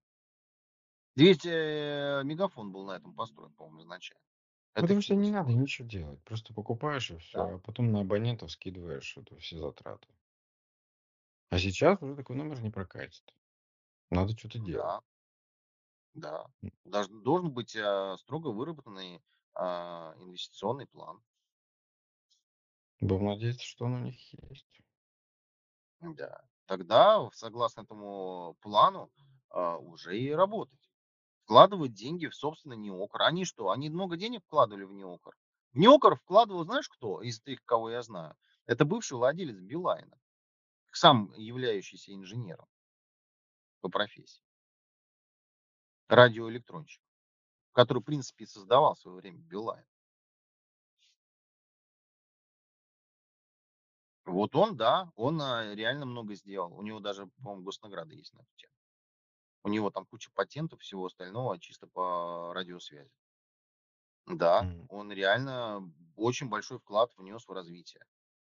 Ведь 1.16 1.46
э, 1.46 2.22
мегафон 2.24 2.72
был 2.72 2.86
на 2.86 2.94
этом 2.94 3.14
построен, 3.14 3.52
по-моему, 3.54 3.82
изначально. 3.82 4.24
Это 4.74 4.84
Потому 4.84 5.02
что 5.02 5.16
не 5.16 5.32
надо 5.32 5.52
ничего 5.52 5.88
делать. 5.88 6.24
Просто 6.24 6.54
покупаешь 6.54 7.12
и 7.12 7.18
все, 7.18 7.38
Да, 7.38 7.56
а 7.56 7.58
потом 7.60 7.92
на 7.92 8.02
абонентов 8.02 8.52
скидываешь 8.52 9.18
это 9.18 9.36
все 9.38 9.58
затраты. 9.58 10.08
А 11.50 11.58
сейчас 11.58 12.02
уже 12.02 12.16
такой 12.16 12.36
номер 12.36 12.62
не 12.62 12.70
прокатит. 12.70 13.24
Надо 14.10 14.36
что-то 14.38 14.60
делать. 14.60 15.03
да, 16.14 16.45
да. 16.62 16.72
Должен, 16.86 17.22
должен 17.22 17.51
быть 17.51 17.76
э, 17.76 18.16
строго 18.18 18.47
выработанный 18.47 19.22
а, 19.53 20.16
инвестиционный 20.18 20.88
план. 20.88 21.22
Будем 23.01 23.26
надеяться, 23.26 23.66
что 23.66 23.86
он 23.86 23.93
у 23.93 23.99
них 23.99 24.34
есть. 24.34 24.82
Да. 26.01 26.41
Тогда, 26.66 27.30
согласно 27.34 27.82
этому 27.82 28.55
плану, 28.62 29.12
а, 29.49 29.78
уже 29.78 30.18
и 30.18 30.32
работать. 30.32 30.80
Вкладывать 31.43 31.93
деньги 31.93 32.28
в 32.28 32.36
собственный 32.36 32.78
неокр. 32.78 33.22
Они 33.22 33.45
что? 33.45 33.70
Они 33.70 33.89
много 33.89 34.18
денег 34.18 34.43
вкладывали 34.45 34.86
в 34.86 34.93
неокр? 34.93 35.36
В 35.74 35.78
неокр 35.78 36.16
вкладывал, 36.16 36.64
знаешь 36.64 36.89
кто 36.89 37.22
из 37.22 37.41
тех, 37.41 37.64
кого 37.66 37.91
я 37.91 38.01
знаю? 38.01 38.36
Это 38.66 38.86
бывший 38.86 39.18
владелец 39.18 39.60
Билайна, 39.60 40.20
сам 40.91 41.32
являющийся 41.36 42.14
инженером 42.14 42.68
по 43.82 43.90
профессии, 43.90 44.44
радиоэлектронщик, 46.08 47.02
который, 47.72 48.00
в 48.00 48.06
принципе, 48.06 48.46
и 48.46 48.48
создавал 48.48 48.96
в 48.96 49.00
свое 49.00 49.18
время 49.18 49.40
Билайн. 49.40 49.86
Вот 54.26 54.56
он, 54.56 54.78
да, 54.78 55.12
он 55.16 55.42
а, 55.42 55.74
реально 55.74 56.06
много 56.06 56.36
сделал. 56.36 56.72
У 56.74 56.84
него 56.84 57.00
даже, 57.00 57.28
по-моему, 57.38 57.64
госнаграды 57.64 58.16
есть 58.16 58.34
на 58.34 58.42
эту 58.42 58.54
тему. 58.58 58.74
У 59.64 59.70
него 59.70 59.90
там 59.90 60.06
куча 60.06 60.30
патентов, 60.32 60.82
всего 60.82 61.06
остального, 61.06 61.60
чисто 61.60 61.88
по 61.88 62.54
радиосвязи. 62.54 63.12
Да, 64.28 64.72
он 64.90 65.12
реально 65.12 65.92
очень 66.16 66.50
большой 66.50 66.78
вклад 66.78 67.12
внес 67.18 67.48
в 67.48 67.52
развитие. 67.52 68.06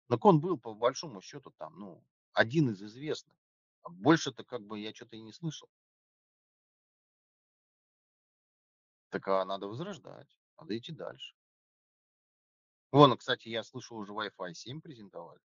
Так 0.09 0.25
он 0.27 0.41
был, 0.41 0.59
по 0.59 0.75
большому 0.75 1.23
счету, 1.23 1.51
там, 1.57 1.79
ну, 1.79 2.05
один 2.35 2.71
из 2.71 2.83
известных. 2.83 3.35
А 3.83 3.91
больше-то 3.91 4.45
как 4.45 4.63
бы 4.63 4.79
я 4.81 4.95
что-то 4.95 5.17
и 5.17 5.21
не 5.23 5.33
слышал. 5.33 5.69
Так, 9.11 9.29
а 9.29 9.45
надо 9.45 9.67
возрождать, 9.67 10.39
надо 10.59 10.77
идти 10.77 10.93
дальше. 10.93 11.35
Вон, 12.93 13.17
кстати, 13.17 13.49
я 13.49 13.63
слышал, 13.63 13.97
уже 13.97 14.13
Wi-Fi 14.13 14.55
7 14.55 14.81
презентовали. 14.81 15.41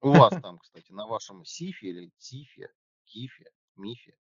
У 0.00 0.10
вас 0.10 0.32
там, 0.42 0.58
кстати, 0.58 0.92
на 0.92 1.06
вашем 1.06 1.44
Сифе 1.44 1.88
или 1.88 2.10
Тифе, 2.18 2.72
Кифе, 3.04 3.50
Мифе. 3.76 4.16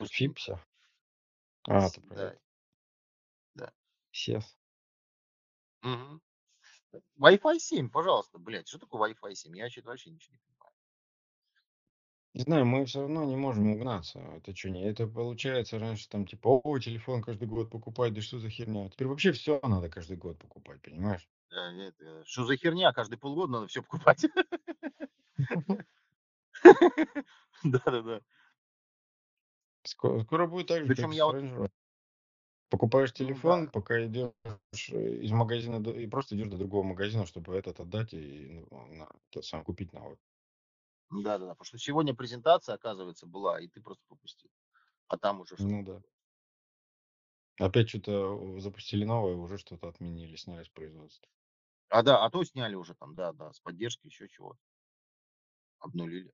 Фипсе? 0.00 0.58
А, 1.64 1.88
ты 1.90 2.00
Да, 2.02 2.32
это. 2.32 2.40
да. 3.54 3.72
Сес. 4.10 4.56
Мгм. 5.82 6.20
Wi-Fi 7.20 7.58
7, 7.58 7.90
пожалуйста, 7.90 8.38
блядь, 8.38 8.68
что 8.68 8.78
такое 8.78 9.12
Wi-Fi 9.12 9.34
7? 9.34 9.56
Я 9.56 9.70
что-то 9.70 9.88
вообще 9.88 10.10
ничего 10.10 10.34
не 10.34 10.38
понимаю. 10.38 10.52
Не 12.34 12.40
знаю, 12.42 12.64
мы 12.64 12.86
все 12.86 13.00
равно 13.00 13.24
не 13.24 13.36
можем 13.36 13.72
угнаться. 13.72 14.18
Это 14.18 14.56
что, 14.56 14.70
не 14.70 14.82
это 14.84 15.06
получается 15.06 15.78
раньше 15.78 16.08
там 16.08 16.26
типа, 16.26 16.48
о, 16.64 16.78
телефон 16.78 17.22
каждый 17.22 17.46
год 17.46 17.70
покупать, 17.70 18.14
да 18.14 18.22
что 18.22 18.38
за 18.38 18.48
херня? 18.48 18.88
Теперь 18.88 19.08
вообще 19.08 19.32
все 19.32 19.60
надо 19.62 19.90
каждый 19.90 20.16
год 20.16 20.38
покупать, 20.38 20.80
понимаешь? 20.80 21.28
Да, 21.50 21.72
это, 21.72 22.24
что 22.24 22.44
за 22.46 22.56
херня? 22.56 22.92
Каждые 22.92 23.18
полгода 23.18 23.52
надо 23.52 23.66
все 23.66 23.82
покупать. 23.82 24.24
Да-да-да. 27.64 28.20
Скоро, 29.84 30.22
скоро 30.22 30.46
будет 30.46 30.68
так 30.68 30.86
же, 30.86 30.94
Причем 30.94 31.10
я 31.10 31.26
вот. 31.26 31.70
Покупаешь 32.72 33.12
телефон, 33.12 33.68
да, 33.68 33.70
пока 33.70 34.04
идешь 34.06 34.32
э, 34.90 35.16
из 35.26 35.30
магазина 35.30 35.78
до- 35.82 35.92
и 35.92 36.06
просто 36.06 36.34
идешь 36.36 36.48
до 36.48 36.56
другого 36.56 36.82
магазина, 36.82 37.26
чтобы 37.26 37.54
этот 37.54 37.78
отдать 37.80 38.14
и 38.14 38.64
ну, 38.70 38.86
на, 38.86 39.08
тот 39.30 39.44
сам 39.44 39.62
купить 39.62 39.92
новый. 39.92 40.16
да-да-да. 41.10 41.52
Потому 41.54 41.64
что 41.64 41.78
сегодня 41.78 42.12
презентация, 42.14 42.74
оказывается, 42.74 43.26
была, 43.26 43.60
и 43.60 43.68
ты 43.68 43.80
просто 43.80 44.02
пропустил. 44.08 44.50
А 45.08 45.18
там 45.18 45.40
уже 45.40 45.56
что-то 45.56 45.72
Ну 45.72 45.82
да. 45.84 46.02
Опять 47.58 47.88
что-то 47.88 48.58
запустили 48.60 49.04
новое, 49.06 49.36
уже 49.36 49.56
что-то 49.56 49.88
отменили, 49.88 50.36
сняли 50.36 50.64
с 50.64 50.68
производства. 50.68 51.30
А 51.90 52.02
да, 52.02 52.24
а 52.24 52.28
то 52.30 52.42
сняли 52.42 52.74
уже 52.74 52.94
там, 52.96 53.14
да-да, 53.14 53.52
с 53.52 53.60
поддержки 53.60 54.06
еще 54.06 54.26
чего-то. 54.28 54.58
Обнулили. 55.80 56.32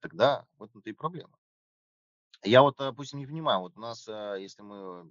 Тогда 0.00 0.46
в 0.58 0.64
этом-то 0.64 0.90
и 0.90 0.94
проблема. 0.94 1.38
Я 2.44 2.62
вот, 2.62 2.76
допустим, 2.78 3.18
не 3.18 3.26
понимаю, 3.26 3.60
вот 3.60 3.76
у 3.76 3.80
нас, 3.80 4.06
а, 4.08 4.36
если 4.36 4.62
мы 4.62 4.76
а, 4.76 5.10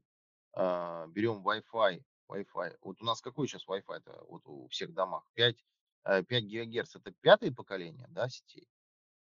берем 0.56 1.46
Wi-Fi, 1.48 2.04
Wi-Fi, 2.30 2.78
вот 2.82 3.02
у 3.02 3.06
нас 3.06 3.22
какой 3.22 3.48
сейчас 3.48 3.68
Wi-Fi-то 3.68 4.26
вот 4.30 4.42
у 4.46 4.68
всех 4.70 4.94
домах? 4.94 5.24
5, 5.34 5.58
э, 6.06 6.24
5 6.24 6.44
гигагерц 6.44 6.96
это 6.96 7.12
пятое 7.22 7.52
поколение, 7.52 8.08
да, 8.10 8.30
сетей 8.30 8.68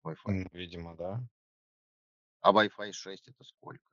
Wi-Fi? 0.03 0.49
Видимо, 0.51 0.95
да. 0.95 1.23
А 2.41 2.51
Wi-Fi 2.51 2.91
6 2.91 3.27
это 3.29 3.43
сколько? 3.43 3.85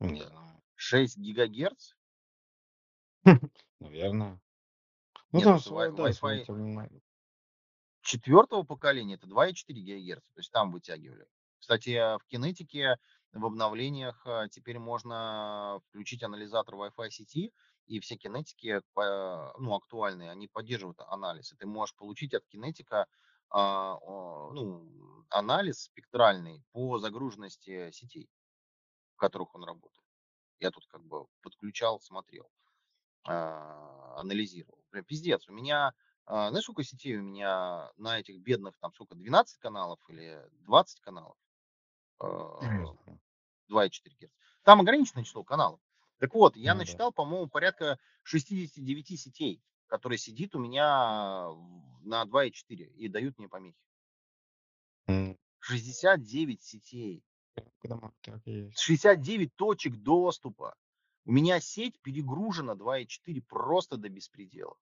Не 0.00 0.22
знаю. 0.22 0.62
6 0.74 1.18
гигагерц? 1.18 1.94
Наверное. 3.80 4.40
Ну 5.32 5.38
Нет, 5.38 5.44
там 5.44 5.60
свой, 5.60 5.94
да, 5.94 6.12
свой 6.12 6.44
Wi-Fi 6.44 7.02
четвертого 8.08 8.62
поколения 8.62 9.14
это 9.14 9.26
2,4 9.26 9.74
ГГц, 9.74 10.22
то 10.32 10.38
есть 10.38 10.50
там 10.50 10.72
вытягивали. 10.72 11.26
Кстати, 11.58 12.16
в 12.18 12.24
кинетике 12.26 12.96
в 13.32 13.44
обновлениях 13.44 14.22
э, 14.26 14.48
теперь 14.50 14.78
можно 14.78 15.80
включить 15.88 16.22
анализатор 16.22 16.74
Wi-Fi 16.74 17.10
сети, 17.10 17.52
и 17.86 18.00
все 18.00 18.16
кинетики, 18.16 18.80
по- 18.94 19.54
ну, 19.58 19.74
актуальные, 19.74 20.30
они 20.30 20.48
поддерживают 20.48 21.00
анализ. 21.08 21.52
И 21.52 21.56
ты 21.56 21.66
можешь 21.66 21.94
получить 21.96 22.34
от 22.34 22.44
кинетика 22.46 23.06
а, 23.50 23.98
ну, 24.52 25.24
анализ 25.30 25.84
спектральный 25.84 26.62
по 26.72 26.98
загруженности 26.98 27.90
сетей, 27.92 28.28
в 29.14 29.18
которых 29.18 29.54
он 29.54 29.64
работает. 29.64 30.04
Я 30.60 30.70
тут 30.70 30.86
как 30.88 31.04
бы 31.04 31.26
подключал, 31.42 32.00
смотрел, 32.00 32.50
а, 33.26 34.16
анализировал. 34.20 34.82
Прям 34.90 35.04
пиздец. 35.04 35.48
У 35.48 35.52
меня, 35.52 35.94
а, 36.26 36.50
знаешь, 36.50 36.64
сколько 36.64 36.84
сетей 36.84 37.16
у 37.18 37.22
меня 37.22 37.90
на 37.96 38.20
этих 38.20 38.40
бедных, 38.40 38.78
там 38.78 38.92
сколько, 38.94 39.14
12 39.16 39.58
каналов 39.58 40.00
или 40.10 40.42
20 40.64 41.00
каналов? 41.00 41.36
Не 42.20 42.26
А, 42.26 42.84
знаю. 42.86 43.20
2,4 43.68 44.16
Гц. 44.18 44.30
Там 44.64 44.80
ограниченное 44.80 45.24
число 45.24 45.44
каналов. 45.44 45.80
Так 46.18 46.34
вот, 46.34 46.56
я 46.56 46.72
Ну 46.72 46.78
да. 46.78 46.80
насчитал, 46.80 47.12
по-моему, 47.12 47.48
порядка 47.48 47.98
69 48.24 49.16
сетей, 49.16 49.62
которые 49.86 50.18
сидит 50.18 50.54
у 50.54 50.58
меня 50.58 51.48
на 52.02 52.24
2,4 52.24 52.86
и 52.86 53.08
дают 53.08 53.38
мне 53.38 53.48
помехи. 53.48 53.78
М, 55.08 55.36
69 55.60 56.62
сетей. 56.62 57.24
Дома 57.82 58.12
так 58.22 58.40
и 58.46 58.52
есть. 58.66 58.78
69 58.78 59.54
точек 59.56 59.96
доступа. 59.96 60.74
У 61.24 61.32
меня 61.32 61.60
сеть 61.60 62.00
перегружена 62.00 62.74
2,4 62.74 63.42
просто 63.42 63.96
до 63.96 64.08
беспредела. 64.08 64.76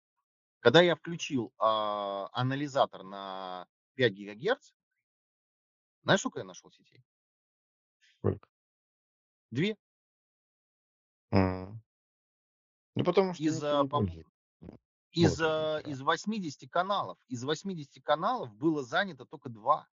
Когда 0.60 0.82
я 0.82 0.96
включил 0.96 1.54
а, 1.60 2.30
анализатор 2.34 3.04
на 3.04 3.68
5 3.96 4.14
гигагерц, 4.14 4.72
знаешь, 6.04 6.20
сколько 6.20 6.40
я 6.40 6.46
нашел 6.46 6.72
сетей? 6.72 7.04
Сколько? 8.26 8.48
Две. 9.52 9.78
М. 11.32 11.82
Ну 12.96 13.04
потому 13.04 13.34
что 13.34 13.44
Из, 13.44 13.54
никто 13.56 13.84
не 13.84 13.90
по-мо- 13.90 14.08
пользуется. 14.08 14.32
из, 15.12 15.40
Вот 15.40 15.88
из 15.88 16.02
80 16.02 16.68
каналов. 16.68 17.18
Из 17.28 17.44
80 17.44 18.02
каналов 18.04 18.54
было 18.56 18.84
занято 18.84 19.26
только 19.26 19.50
два. 19.50 19.88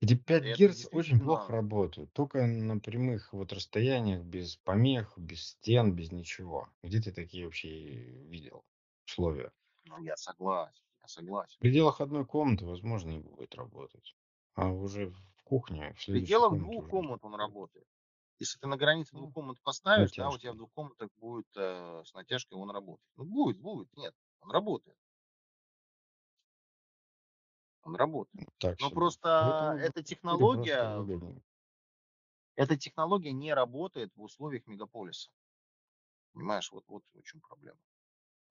Эти 0.00 0.14
5 0.14 0.44
Это 0.46 0.68
Гц 0.68 0.86
очень 0.90 1.20
плохо 1.20 1.52
действительно, 1.52 1.56
работают. 1.56 2.12
Только 2.12 2.46
на 2.46 2.78
прямых 2.80 3.32
вот 3.32 3.52
расстояниях, 3.52 4.24
без 4.24 4.56
помех, 4.56 5.12
без 5.16 5.48
стен, 5.48 5.94
без 5.94 6.10
ничего. 6.10 6.68
Где 6.82 7.00
ты 7.00 7.12
такие 7.12 7.44
вообще 7.44 7.68
видел 7.68 8.64
условия? 9.06 9.52
ну, 9.84 9.98
я 9.98 10.16
согласен, 10.16 10.82
я 11.02 11.08
согласен. 11.08 11.56
В 11.56 11.60
пределах 11.60 12.00
одной 12.00 12.26
комнаты, 12.26 12.64
возможно, 12.64 13.10
не 13.10 13.18
будет 13.20 13.54
работать. 13.54 14.16
А 14.54 14.70
уже 14.72 15.14
кухне, 15.52 15.94
в 15.94 16.00
В 16.06 16.10
пределах 16.12 16.48
комнате 16.48 16.68
двух 16.70 16.86
комнат 16.88 17.24
он 17.24 17.34
работает. 17.34 17.86
Если 18.38 18.58
ты 18.58 18.66
на 18.66 18.76
границе 18.76 19.14
двух 19.16 19.30
Ну, 19.30 19.32
комнат 19.32 19.58
поставишь, 19.62 20.12
да, 20.14 20.30
у 20.30 20.38
тебя 20.38 20.52
в 20.52 20.56
двух 20.56 20.72
комнатах 20.72 21.10
будет 21.16 21.46
э, 21.56 22.02
с 22.04 22.12
натяжкой 22.14 22.58
он 22.58 22.70
работает. 22.70 23.10
Ну, 23.16 23.24
будет, 23.24 23.58
будет, 23.60 23.88
нет, 23.96 24.14
он 24.40 24.50
работает, 24.52 24.98
он 27.82 27.94
работает. 27.96 28.48
Так 28.58 28.80
Но 28.80 28.88
себе. 28.88 28.94
просто 28.94 29.28
Поэтому 29.38 29.78
эта 29.78 30.02
технология, 30.02 30.98
выгоднее. 30.98 31.42
эта 32.56 32.78
технология 32.78 33.30
не 33.30 33.52
работает 33.52 34.10
в 34.16 34.22
условиях 34.22 34.66
мегаполиса. 34.66 35.30
Понимаешь, 36.34 36.70
вот, 36.72 36.84
вот 36.88 37.04
в 37.14 37.22
чем 37.22 37.40
проблема. 37.40 37.78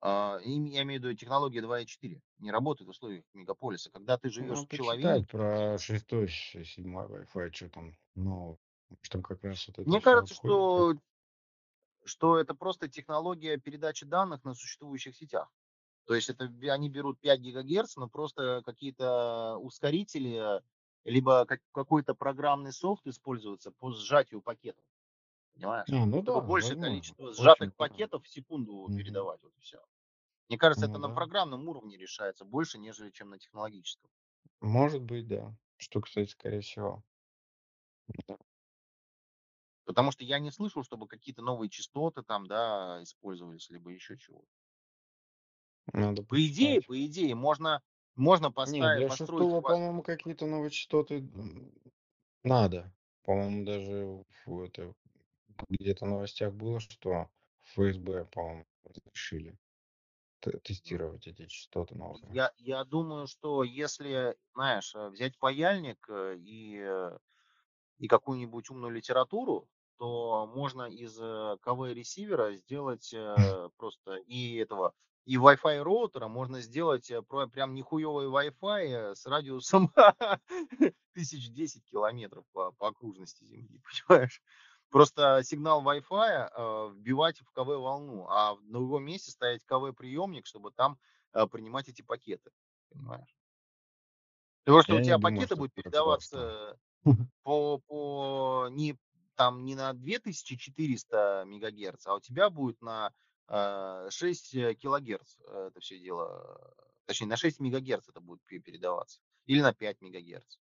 А, 0.01 0.39
я 0.43 0.81
имею 0.81 0.99
в 0.99 1.03
виду 1.05 1.13
технология 1.13 1.61
2.4. 1.61 2.21
Не 2.39 2.51
работает 2.51 2.87
в 2.87 2.91
условиях 2.91 3.23
мегаполиса. 3.33 3.91
Когда 3.91 4.17
ты 4.17 4.29
живешь 4.29 4.57
Ну, 4.57 4.65
в 4.65 4.67
почитать 4.67 5.27
про 5.27 5.77
шестой, 5.77 6.27
ш- 6.27 6.63
седьмой 6.63 7.05
Wi-Fi, 7.05 7.51
что 7.53 7.69
там, 7.69 7.93
ну, 8.15 8.57
что 9.01 9.13
там 9.13 9.23
как 9.23 9.43
раз 9.43 9.67
вот 9.67 9.79
это 9.79 9.87
мне 9.89 10.01
кажется, 10.01 10.33
что, 10.33 10.95
что 12.03 12.37
это 12.39 12.53
просто 12.55 12.87
технология 12.89 13.57
передачи 13.57 14.05
данных 14.05 14.43
на 14.43 14.53
существующих 14.53 15.15
сетях. 15.15 15.49
То 16.05 16.15
есть 16.15 16.29
это 16.29 16.45
они 16.71 16.89
берут 16.89 17.19
5 17.19 17.39
гигагерц, 17.39 17.95
но 17.97 18.09
просто 18.09 18.61
какие-то 18.65 19.57
ускорители, 19.57 20.61
либо 21.05 21.45
как- 21.45 21.61
какой-то 21.71 22.15
программный 22.15 22.73
софт 22.73 23.07
используется 23.07 23.71
по 23.71 23.91
сжатию 23.91 24.41
пакетов. 24.41 24.83
Понимаешь? 25.55 25.89
А, 25.91 26.05
ну 26.05 26.21
Чтобы 26.21 26.41
да, 26.41 26.47
большее 26.47 26.77
возможно. 26.77 26.87
количество 26.89 27.33
сжатых 27.33 27.75
пакетов 27.75 28.25
в 28.25 28.29
секунду 28.29 28.87
Мгм. 28.87 28.97
передавать. 28.97 29.41
Вот 29.43 29.53
и 29.57 29.61
все. 29.61 29.81
Мне 30.51 30.57
кажется, 30.57 30.87
это 30.87 30.97
Ну 30.97 30.99
на 30.99 31.07
да. 31.07 31.15
программном 31.15 31.65
уровне 31.69 31.95
решается 31.95 32.43
больше, 32.43 32.77
нежели 32.77 33.09
чем 33.09 33.29
на 33.29 33.39
технологическом. 33.39 34.11
Может 34.59 35.01
быть, 35.01 35.27
да. 35.29 35.55
Что, 35.77 36.01
кстати, 36.01 36.29
скорее 36.29 36.59
всего. 36.59 37.05
Да. 38.27 38.35
Потому 39.85 40.11
что 40.11 40.25
я 40.25 40.39
не 40.39 40.51
слышал, 40.51 40.83
чтобы 40.83 41.07
какие-то 41.07 41.41
новые 41.41 41.69
частоты 41.69 42.21
там, 42.21 42.47
да, 42.47 43.01
использовались, 43.01 43.69
либо 43.69 43.91
еще 43.91 44.17
чего. 44.17 44.43
Надо 45.93 46.21
По 46.23 46.45
идее, 46.45 46.81
по 46.81 47.05
идее, 47.05 47.33
можно, 47.33 47.81
можно 48.17 48.51
поставить, 48.51 48.99
для 48.99 49.07
построить... 49.07 49.43
шестого, 49.43 49.61
по-моему, 49.61 50.03
какие-то 50.03 50.47
новые 50.47 50.69
частоты 50.69 51.29
надо. 52.43 52.93
По-моему, 53.23 53.65
даже 53.65 54.23
в 54.45 54.61
это 54.63 54.93
где-то 55.69 56.05
в 56.05 56.09
новостях 56.09 56.53
было, 56.53 56.79
что 56.79 57.29
ФСБ, 57.63 58.25
по-моему, 58.25 58.65
разрешили 58.83 59.57
тестировать 60.63 61.27
эти 61.27 61.45
частоты 61.47 61.95
новые. 61.95 62.33
Я, 62.33 62.51
я 62.57 62.83
думаю, 62.83 63.27
что 63.27 63.63
если, 63.63 64.35
знаешь, 64.53 64.93
э, 64.95 65.09
взять 65.09 65.37
паяльник 65.37 66.05
э, 66.09 66.35
и, 66.37 66.79
э, 66.79 67.17
и 67.97 68.07
какую-нибудь 68.07 68.69
умную 68.69 68.93
литературу, 68.93 69.67
что 69.95 70.47
можно 70.47 70.83
из 70.83 71.15
КВ-ресивера 71.61 72.53
сделать 72.55 73.13
просто 73.77 74.15
и 74.25 74.55
этого, 74.55 74.93
и 75.25 75.35
Wi-Fi 75.35 75.83
роутера 75.83 76.27
можно 76.27 76.61
сделать 76.61 77.11
прям 77.53 77.75
нихуевый 77.75 78.27
Wi-Fi 78.27 79.13
с 79.13 79.25
радиусом 79.27 79.93
тысяч 81.13 81.51
десять 81.51 81.85
километров 81.85 82.43
по, 82.51 82.71
по 82.71 82.87
окружности 82.87 83.43
Земли, 83.43 83.79
понимаешь? 84.07 84.41
Просто 84.91 85.41
сигнал 85.43 85.81
Wi-Fi 85.83 86.49
э, 86.53 86.89
вбивать 86.93 87.39
в 87.39 87.49
КВ-волну, 87.53 88.27
а 88.29 88.55
в 88.55 88.69
другом 88.69 89.05
месте 89.05 89.31
ставить 89.31 89.63
КВ-приемник, 89.65 90.45
чтобы 90.45 90.71
там 90.71 90.99
э, 91.33 91.47
принимать 91.47 91.87
эти 91.87 92.01
пакеты, 92.01 92.51
понимаешь? 92.89 93.33
Потому 94.65 94.83
что 94.83 94.93
у 94.93 94.95
Я 94.97 95.01
не 95.01 95.05
тебя 95.05 95.17
думаю, 95.17 95.33
пакеты 95.37 95.55
будут 95.55 95.73
передаваться 95.73 96.77
по, 97.43 97.79
по 97.79 98.67
не, 98.69 98.97
там, 99.35 99.63
не 99.63 99.75
на 99.75 99.93
2400 99.93 101.45
мегагерц, 101.47 102.05
а 102.07 102.15
у 102.15 102.19
тебя 102.19 102.49
будет 102.49 102.81
на 102.81 103.13
э, 103.47 104.07
6 104.11 104.51
килогерц 104.77 105.37
э, 105.47 105.67
это 105.69 105.79
все 105.79 105.99
дело. 105.99 106.75
Точнее, 107.05 107.27
на 107.27 107.37
6 107.37 107.61
мегагерц 107.61 108.09
это 108.09 108.19
будет 108.19 108.41
пе- 108.45 108.59
передаваться. 108.59 109.21
Или 109.45 109.61
на 109.61 109.73
5 109.73 110.01
мегагерц. 110.01 110.59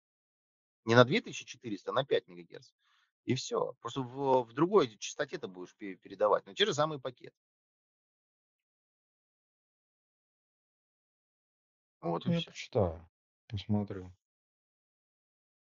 Не 0.85 0.95
на 0.95 1.03
2400, 1.03 1.89
а 1.91 1.93
на 1.93 2.05
5 2.05 2.27
мегагерц. 2.27 2.73
И 3.29 3.35
все. 3.35 3.75
Просто 3.79 4.01
в, 4.01 4.43
в 4.43 4.53
другой 4.53 4.97
частоте 4.97 5.37
ты 5.37 5.47
будешь 5.47 5.75
пе- 5.77 5.95
передавать. 5.95 6.45
Но 6.45 6.53
те 6.53 6.65
же 6.65 6.73
самые 6.73 6.99
пакеты. 6.99 7.35
Вот 12.01 12.25
и 12.25 12.29
Ну, 12.29 12.33
я 12.33 12.41
все. 12.41 12.51
почитаю, 12.51 13.09
посмотрю, 13.47 14.13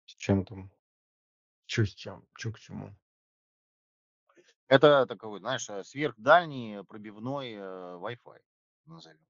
с 0.04 0.14
чем 0.14 0.44
там, 0.44 0.70
чё 1.66 1.86
с 1.86 1.94
чем, 1.94 2.28
чё 2.38 2.52
к 2.52 2.60
чему. 2.60 2.94
Это 4.68 5.04
такой, 5.06 5.38
знаешь, 5.40 5.68
э, 5.68 5.84
сверхдальний 5.84 6.82
пробивной 6.84 7.52
э, 7.52 7.58
Wi-Fi, 7.60 8.40
назовем. 8.86 9.26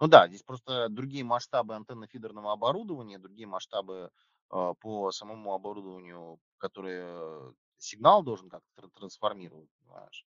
Ну 0.00 0.08
да, 0.08 0.26
здесь 0.28 0.42
просто 0.42 0.88
другие 0.88 1.24
масштабы 1.24 1.74
антенно-фидерного 1.74 2.52
оборудования, 2.52 3.18
другие 3.18 3.46
масштабы 3.46 4.10
э, 4.50 4.74
по 4.80 5.12
самому 5.12 5.54
оборудованию, 5.54 6.38
которое 6.62 7.50
э, 7.50 7.52
сигнал 7.78 8.22
должен 8.24 8.48
как-то 8.50 8.70
тр- 8.82 8.90
трансформировать, 8.94 9.70
понимаешь? 9.80 10.26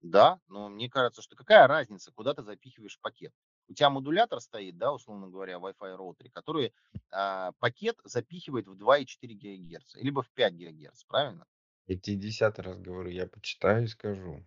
Да, 0.00 0.40
но 0.48 0.68
мне 0.68 0.88
кажется, 0.90 1.22
что 1.22 1.36
какая 1.36 1.66
разница, 1.66 2.12
куда 2.12 2.34
ты 2.34 2.42
запихиваешь 2.42 3.00
пакет? 3.00 3.34
У 3.68 3.74
тебя 3.74 3.90
модулятор 3.90 4.40
стоит, 4.40 4.78
да, 4.78 4.92
условно 4.92 5.28
говоря, 5.28 5.56
Wi-Fi 5.58 5.96
роутере, 5.96 6.30
который 6.30 6.72
а, 7.10 7.52
пакет 7.58 7.98
запихивает 8.04 8.68
в 8.68 8.76
2,4 8.76 9.34
ГГц, 9.34 9.96
либо 9.96 10.22
в 10.22 10.30
5 10.30 10.54
ГГц, 10.56 11.04
правильно? 11.04 11.46
Я 11.88 11.98
тебе 11.98 12.16
десятый 12.16 12.62
раз 12.64 12.78
говорю, 12.78 13.10
я 13.10 13.26
почитаю 13.26 13.82
и 13.82 13.88
скажу. 13.88 14.46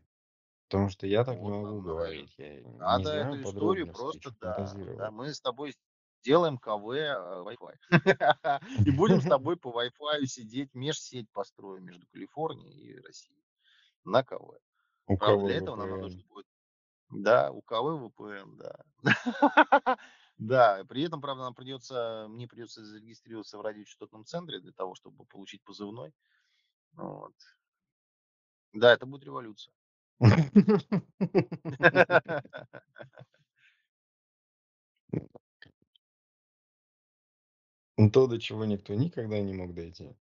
Потому 0.69 0.89
что 0.89 1.07
я 1.07 1.25
так 1.25 1.41
не 1.41 1.49
Вот, 1.49 1.53
могу 1.53 1.81
надо, 1.81 1.93
надо, 1.93 2.11
говорить. 2.11 2.35
Я 2.37 2.61
не 2.63 3.03
надо 3.03 3.09
знаю 3.09 3.37
эту 3.37 3.41
историю 3.43 3.87
просто, 3.89 4.31
да, 4.41 4.79
да, 4.97 5.11
мы 5.11 5.33
с 5.33 5.41
тобой 5.41 5.75
сделаем 6.21 6.57
КВ 6.57 6.93
э, 6.93 7.43
Wi-Fi. 7.43 7.75
И 8.87 8.91
будем 8.91 9.21
с 9.21 9.25
тобой 9.25 9.57
по 9.57 9.81
Wi-Fi 9.81 10.25
сидеть, 10.25 10.73
межсеть 10.73 11.29
построим 11.31 11.85
между 11.85 12.07
Калифорнией 12.07 12.93
и 12.93 12.99
Россией 12.99 13.43
на 14.03 14.23
КВ. 14.23 14.59
У 15.07 15.17
Правда, 15.17 15.45
для 15.45 15.55
этого 15.57 15.75
нам 15.75 15.99
нужно 15.99 16.23
будет, 16.29 16.47
да, 17.09 17.51
у 17.51 17.61
КВ 17.61 18.07
VPN, 18.07 18.57
да. 18.57 18.85
Да, 20.37 20.83
при 20.89 21.03
этом, 21.03 21.21
правда, 21.21 21.43
нам 21.43 21.53
придется, 21.53 22.25
мне 22.27 22.47
придется 22.47 22.83
зарегистрироваться 22.83 23.59
в 23.59 23.61
радиочастотном 23.61 24.25
центре 24.25 24.59
для 24.59 24.71
того, 24.71 24.95
чтобы 24.95 25.23
получить 25.25 25.63
позывной. 25.63 26.15
Вот. 26.93 27.35
Да, 28.73 28.91
это 28.91 29.05
будет 29.05 29.23
революция. 29.23 29.71
То, 38.09 38.27
до 38.27 38.37
чего 38.39 38.65
никто 38.65 38.95
никогда 38.95 39.39
не 39.39 39.53
мог 39.53 39.73
дойти. 39.73 40.15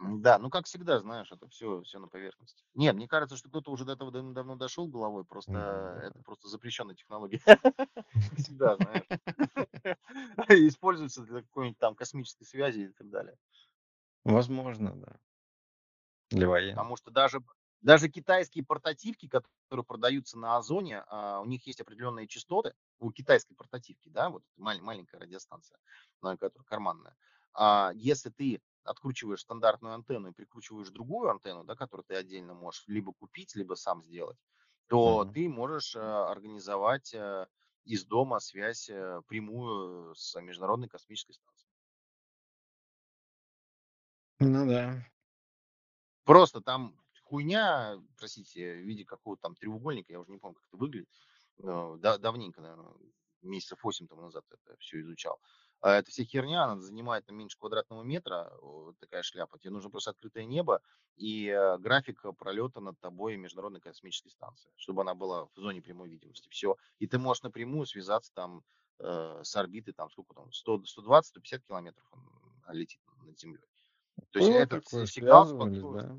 М, 0.00 0.20
Да, 0.22 0.38
ну 0.38 0.50
как 0.50 0.66
всегда, 0.66 0.98
знаешь, 1.00 1.30
это 1.30 1.46
все, 1.48 1.82
все 1.82 1.98
на 1.98 2.08
поверхности. 2.08 2.64
Нет, 2.74 2.94
мне 2.96 3.06
кажется, 3.08 3.36
что 3.36 3.48
кто-то 3.48 3.70
уже 3.70 3.84
до 3.84 3.92
этого 3.92 4.10
давно 4.10 4.32
давно 4.32 4.56
дошел 4.56 4.88
головой, 4.88 5.24
просто 5.24 5.58
М, 5.58 6.02
это 6.06 6.22
просто 6.24 6.48
запрещенная 6.48 6.94
технология. 6.96 7.40
Всегда, 8.36 8.76
знаешь. 8.76 9.10
Используется 10.48 11.22
для 11.22 11.42
какой-нибудь 11.42 11.78
там 11.78 11.94
космической 11.94 12.44
связи 12.44 12.80
и 12.80 12.92
так 12.92 13.10
далее. 13.10 13.36
Возможно, 14.24 14.96
да. 14.96 15.20
Для 16.30 16.48
военных. 16.48 16.82
Потому 16.82 16.96
что 16.96 17.10
даже, 17.10 17.40
даже 17.82 18.08
китайские 18.08 18.64
портативки, 18.64 19.28
которые 19.28 19.84
продаются 19.84 20.38
на 20.38 20.56
Озоне, 20.56 21.04
а, 21.08 21.40
у 21.40 21.44
них 21.46 21.66
есть 21.66 21.80
определенные 21.80 22.28
частоты. 22.28 22.74
У 23.00 23.10
китайской 23.12 23.54
портативки, 23.54 24.08
да, 24.08 24.30
вот 24.30 24.44
маленькая 24.56 25.18
радиостанция, 25.20 25.78
а, 26.22 26.36
которая 26.36 26.64
карманная. 26.66 27.16
А 27.54 27.92
Если 27.94 28.30
ты 28.30 28.62
откручиваешь 28.84 29.40
стандартную 29.40 29.94
антенну 29.94 30.30
и 30.30 30.32
прикручиваешь 30.32 30.90
другую 30.90 31.30
антенну, 31.30 31.64
да, 31.64 31.74
которую 31.76 32.04
ты 32.04 32.14
отдельно 32.14 32.54
можешь 32.54 32.84
либо 32.88 33.12
купить, 33.12 33.54
либо 33.54 33.74
сам 33.74 34.02
сделать, 34.02 34.38
то 34.88 35.24
Мгм. 35.24 35.32
ты 35.32 35.48
можешь 35.48 35.94
э, 35.96 36.00
организовать 36.00 37.14
э, 37.14 37.46
из 37.84 38.04
дома 38.04 38.40
связь 38.40 38.88
э, 38.90 39.22
прямую 39.26 40.14
с 40.14 40.40
Международной 40.40 40.88
космической 40.88 41.32
станцией. 41.32 41.68
Ну 44.52 44.66
да. 44.66 44.82
Просто 46.24 46.60
там 46.60 46.96
хуйня, 47.32 47.98
простите, 48.18 48.74
в 48.74 48.84
виде 48.84 49.04
какого-то 49.06 49.40
там 49.42 49.54
треугольника, 49.54 50.12
я 50.12 50.20
уже 50.20 50.30
не 50.30 50.38
помню, 50.38 50.56
как 50.56 50.68
это 50.68 50.76
выглядит. 50.76 51.08
Э, 51.62 51.96
да- 51.98 52.18
давненько, 52.18 52.60
наверное, 52.60 52.92
месяцев 53.40 53.82
8 53.82 54.06
тому 54.06 54.20
назад 54.22 54.44
это 54.50 54.76
все 54.78 55.00
изучал. 55.00 55.40
А 55.80 55.94
эта 55.94 56.10
вся 56.10 56.24
херня, 56.24 56.64
она 56.64 56.80
занимает 56.80 57.24
там, 57.24 57.36
меньше 57.36 57.58
квадратного 57.58 58.02
метра, 58.02 58.52
вот 58.60 58.98
такая 58.98 59.22
шляпа. 59.22 59.58
Тебе 59.58 59.70
нужно 59.70 59.88
просто 59.90 60.10
открытое 60.10 60.44
небо 60.44 60.82
и 61.16 61.48
э, 61.48 61.78
график 61.78 62.22
пролета 62.38 62.80
над 62.80 63.00
тобой 63.00 63.36
Международной 63.36 63.80
космической 63.80 64.28
станции, 64.28 64.70
чтобы 64.76 65.00
она 65.02 65.14
была 65.14 65.46
в 65.46 65.56
зоне 65.56 65.80
прямой 65.80 66.10
видимости. 66.10 66.50
Все. 66.50 66.76
И 66.98 67.06
ты 67.06 67.18
можешь 67.18 67.42
напрямую 67.42 67.86
связаться 67.86 68.30
там 68.34 68.62
э, 68.98 69.40
с 69.42 69.56
орбиты, 69.56 69.94
там 69.94 70.10
сколько 70.10 70.34
там, 70.34 70.52
100, 70.52 70.82
120-150 70.84 71.64
километров 71.66 72.06
он 72.12 72.20
летит 72.68 73.00
над 73.24 73.38
Землей. 73.40 73.64
То 74.30 74.38
есть 74.38 74.50
такое, 74.50 74.82
с- 74.82 75.06
сигнал 75.06 75.46
да. 75.90 76.16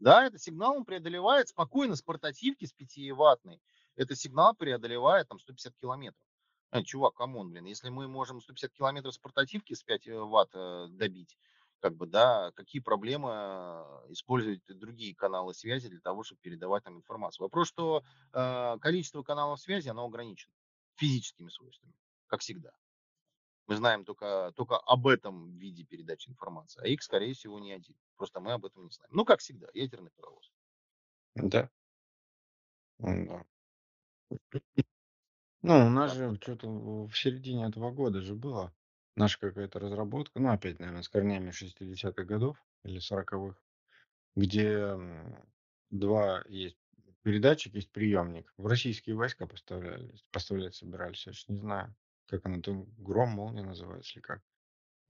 Да, 0.00 0.26
этот 0.26 0.42
сигнал 0.42 0.76
он 0.76 0.84
преодолевает 0.84 1.48
спокойно 1.48 1.94
с 1.94 2.02
портативки 2.02 2.64
с 2.64 2.74
5-ваттной. 2.74 3.60
Этот 3.96 4.18
сигнал 4.18 4.54
преодолевает 4.54 5.28
там 5.28 5.38
150 5.38 5.74
километров. 5.76 6.26
Э, 6.72 6.82
чувак, 6.82 7.14
come 7.14 7.35
on, 7.35 7.50
блин, 7.50 7.66
если 7.66 7.90
мы 7.90 8.08
можем 8.08 8.40
150 8.40 8.72
километров 8.72 9.14
с 9.14 9.18
портативки 9.18 9.74
с 9.74 9.82
5 9.82 10.06
ватт 10.08 10.50
э, 10.54 10.86
добить, 10.90 11.36
как 11.80 11.96
бы, 11.96 12.06
да, 12.06 12.50
какие 12.52 12.80
проблемы 12.80 13.30
э, 13.32 14.12
использовать 14.12 14.62
другие 14.66 15.14
каналы 15.14 15.52
связи 15.52 15.88
для 15.88 16.00
того, 16.00 16.22
чтобы 16.22 16.40
передавать 16.40 16.84
нам 16.86 16.96
информацию. 16.96 17.44
Вопрос, 17.44 17.68
что 17.68 18.02
э, 18.32 18.78
количество 18.80 19.22
каналов 19.22 19.60
связи, 19.60 19.88
оно 19.88 20.06
ограничено 20.06 20.54
физическими 20.96 21.50
свойствами, 21.50 21.94
как 22.26 22.40
всегда. 22.40 22.70
Мы 23.70 23.76
знаем 23.76 24.04
только, 24.04 24.52
только 24.56 24.78
об 24.78 25.06
этом 25.06 25.56
виде 25.56 25.84
передачи 25.84 26.28
информации, 26.28 26.82
а 26.82 26.88
их, 26.88 27.04
скорее 27.04 27.34
всего, 27.34 27.60
не 27.60 27.72
один. 27.72 27.94
Просто 28.16 28.40
мы 28.40 28.50
об 28.50 28.66
этом 28.66 28.86
не 28.86 28.90
знаем. 28.90 29.10
Ну, 29.12 29.24
как 29.24 29.38
всегда, 29.38 29.68
ядерный 29.72 30.10
паровоз. 30.10 30.50
Да. 31.36 31.70
Да. 32.98 33.44
Ну, 35.62 35.86
у 35.86 35.88
нас 35.88 36.14
же 36.14 36.34
что-то 36.40 36.68
в 36.68 37.14
середине 37.14 37.68
этого 37.68 37.92
года 37.92 38.20
же 38.20 38.34
была 38.34 38.74
наша 39.14 39.38
какая-то 39.38 39.78
разработка, 39.78 40.40
ну, 40.40 40.50
опять, 40.50 40.80
наверное, 40.80 41.02
с 41.02 41.08
корнями 41.08 41.52
60-х 41.52 42.24
годов 42.24 42.56
или 42.82 42.98
40-х, 42.98 43.56
где 44.34 44.96
два 45.90 46.42
есть 46.48 46.78
передатчик, 47.22 47.74
есть 47.74 47.92
приемник. 47.92 48.52
В 48.56 48.66
российские 48.66 49.14
войска 49.14 49.46
поставлялись, 49.46 50.24
поставлять 50.32 50.74
собирались, 50.74 51.24
я 51.28 51.32
ж 51.32 51.44
не 51.46 51.58
знаю, 51.58 51.94
как 52.30 52.46
оно 52.46 52.60
там, 52.62 52.86
гром, 52.98 53.30
молния 53.30 53.62
называется 53.62 54.14
или 54.14 54.22
как. 54.22 54.42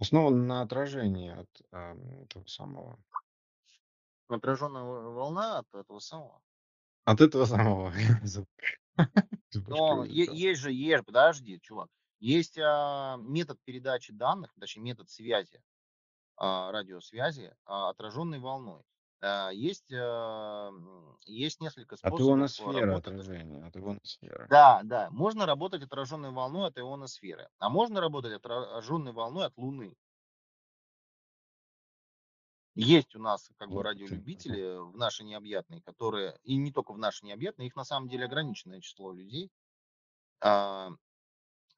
Основан 0.00 0.46
на 0.48 0.62
отражении 0.62 1.30
от 1.30 1.48
ам, 1.72 2.22
этого 2.24 2.46
самого, 2.46 3.02
Отраженная 4.28 4.82
во- 4.82 5.10
волна 5.12 5.58
от 5.58 5.74
этого 5.74 5.98
самого. 5.98 6.40
от 7.04 7.20
этого 7.20 7.44
самого, 7.44 7.92
Но 9.66 10.04
есть 10.04 10.60
же, 10.60 10.72
есть, 10.72 11.04
подожди, 11.04 11.60
чувак. 11.60 11.88
Есть 12.18 12.58
а, 12.58 13.16
метод 13.18 13.58
передачи 13.64 14.12
данных, 14.12 14.52
точнее 14.58 14.82
метод 14.82 15.08
связи, 15.08 15.62
а, 16.36 16.72
радиосвязи, 16.72 17.54
а, 17.64 17.90
отраженной 17.90 18.40
волной. 18.40 18.82
А, 19.22 19.50
Есть, 19.50 19.92
а, 19.92 20.68
м, 20.68 21.18
есть 21.26 21.60
несколько 21.60 21.96
От 22.02 22.20
способов 22.20 22.20
ионосферы 22.20 22.92
работы. 22.98 22.98
отражение, 22.98 23.64
от 23.64 23.74
ионосферы. 23.78 24.50
Да, 24.50 24.82
да, 24.84 25.08
можно 25.10 25.46
работать 25.46 25.82
отраженной 25.82 26.30
волной 26.30 26.68
от 26.68 26.76
ионосферы, 26.78 27.48
а 27.58 27.70
можно 27.70 28.00
работать 28.02 28.34
отраженной 28.34 29.12
волной 29.12 29.46
от 29.46 29.56
Луны. 29.56 29.96
Есть 32.74 33.14
у 33.16 33.18
нас 33.18 33.50
как 33.58 33.70
бы 33.72 33.82
радиолюбители 33.82 34.76
в 34.90 34.96
нашей 34.96 35.24
необъятной, 35.26 35.80
которые 35.80 36.38
и 36.44 36.56
не 36.56 36.72
только 36.72 36.92
в 36.92 36.98
нашей 36.98 37.24
необъятной, 37.26 37.66
их 37.66 37.76
на 37.76 37.84
самом 37.84 38.08
деле 38.08 38.24
ограниченное 38.26 38.80
число 38.80 39.12
людей, 39.12 39.50
а, 40.40 40.90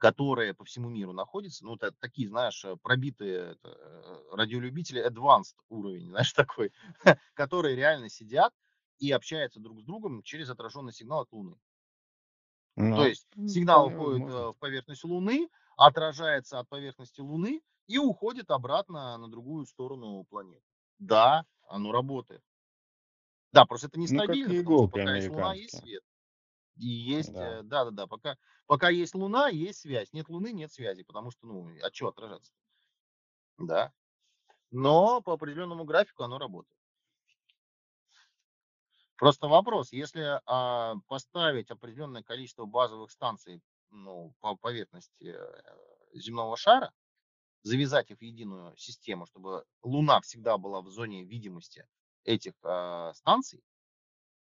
которые 0.02 0.52
по 0.52 0.64
всему 0.64 0.88
миру 0.88 1.12
находятся. 1.12 1.64
Ну, 1.64 1.76
это 1.76 1.92
такие, 1.92 2.28
знаешь, 2.28 2.64
э, 2.64 2.76
пробитые 2.82 3.52
это, 3.52 3.68
э, 3.68 4.34
радиолюбители 4.36 5.00
advanced 5.06 5.54
уровень, 5.68 6.08
знаешь, 6.10 6.32
такой, 6.32 6.72
которые 7.34 7.76
реально 7.76 8.08
сидят 8.08 8.52
и 8.98 9.12
общаются 9.12 9.60
друг 9.60 9.80
с 9.80 9.84
другом 9.84 10.22
через 10.24 10.50
отраженный 10.50 10.92
сигнал 10.92 11.20
от 11.20 11.32
Луны. 11.32 11.56
То 12.94 13.04
Ну, 13.04 13.06
есть 13.06 13.26
м, 13.36 13.46
сигнал 13.46 13.88
уходит, 13.88 14.26
э, 14.26 14.30
возможно. 14.30 14.48
в 14.50 14.54
поверхность 14.58 15.04
Луны, 15.04 15.48
отражается 15.76 16.58
от 16.58 16.68
поверхности 16.68 17.20
Луны 17.20 17.62
и 17.86 17.98
уходит 17.98 18.50
обратно 18.50 19.16
на 19.18 19.28
другую 19.30 19.66
сторону 19.66 20.24
планеты. 20.24 20.64
Да, 20.98 21.44
оно 21.68 21.92
работает. 21.92 22.42
Да, 23.52 23.64
просто 23.66 23.86
это 23.86 23.98
Ну, 24.04 24.22
как 24.22 24.38
нестабильно, 24.38 24.52
и 24.52 24.62
потому 24.62 24.78
что 24.78 24.88
пока 24.88 25.14
есть 25.14 25.28
Луна, 25.28 25.54
есть 25.54 25.76
свет. 25.78 26.02
И 26.76 26.86
есть, 26.86 27.34
Да. 27.34 27.40
э, 27.40 27.62
да-да-да, 27.62 28.06
пока 28.06 28.36
пока 28.66 28.88
есть 28.88 29.14
Луна, 29.14 29.48
есть 29.48 29.80
связь. 29.80 30.12
Нет 30.12 30.28
Луны- 30.28 30.52
нет 30.52 30.72
связи, 30.72 31.02
потому 31.04 31.30
что, 31.30 31.46
ну, 31.46 31.68
от 31.82 31.92
чего 31.92 32.08
отражаться? 32.10 32.52
Да. 33.58 33.92
Но 34.72 35.20
по 35.22 35.34
определенному 35.34 35.84
графику 35.84 36.24
оно 36.24 36.38
работает. 36.38 36.78
Просто 39.18 39.46
вопрос, 39.46 39.92
если, 39.92 40.40
а, 40.46 40.94
поставить 41.06 41.70
определенное 41.70 42.22
количество 42.22 42.64
базовых 42.66 43.10
станций, 43.10 43.60
ну, 43.90 44.34
по 44.40 44.56
поверхности, 44.56 45.34
э, 45.36 45.62
земного 46.14 46.56
шара, 46.56 46.92
завязать 47.62 48.10
их 48.10 48.18
в 48.18 48.22
единую 48.22 48.76
систему, 48.76 49.26
чтобы 49.26 49.64
Луна 49.82 50.20
всегда 50.22 50.58
была 50.58 50.82
в 50.82 50.88
зоне 50.88 51.24
видимости 51.24 51.86
этих, 52.24 52.54
а, 52.64 53.14
станций, 53.14 53.62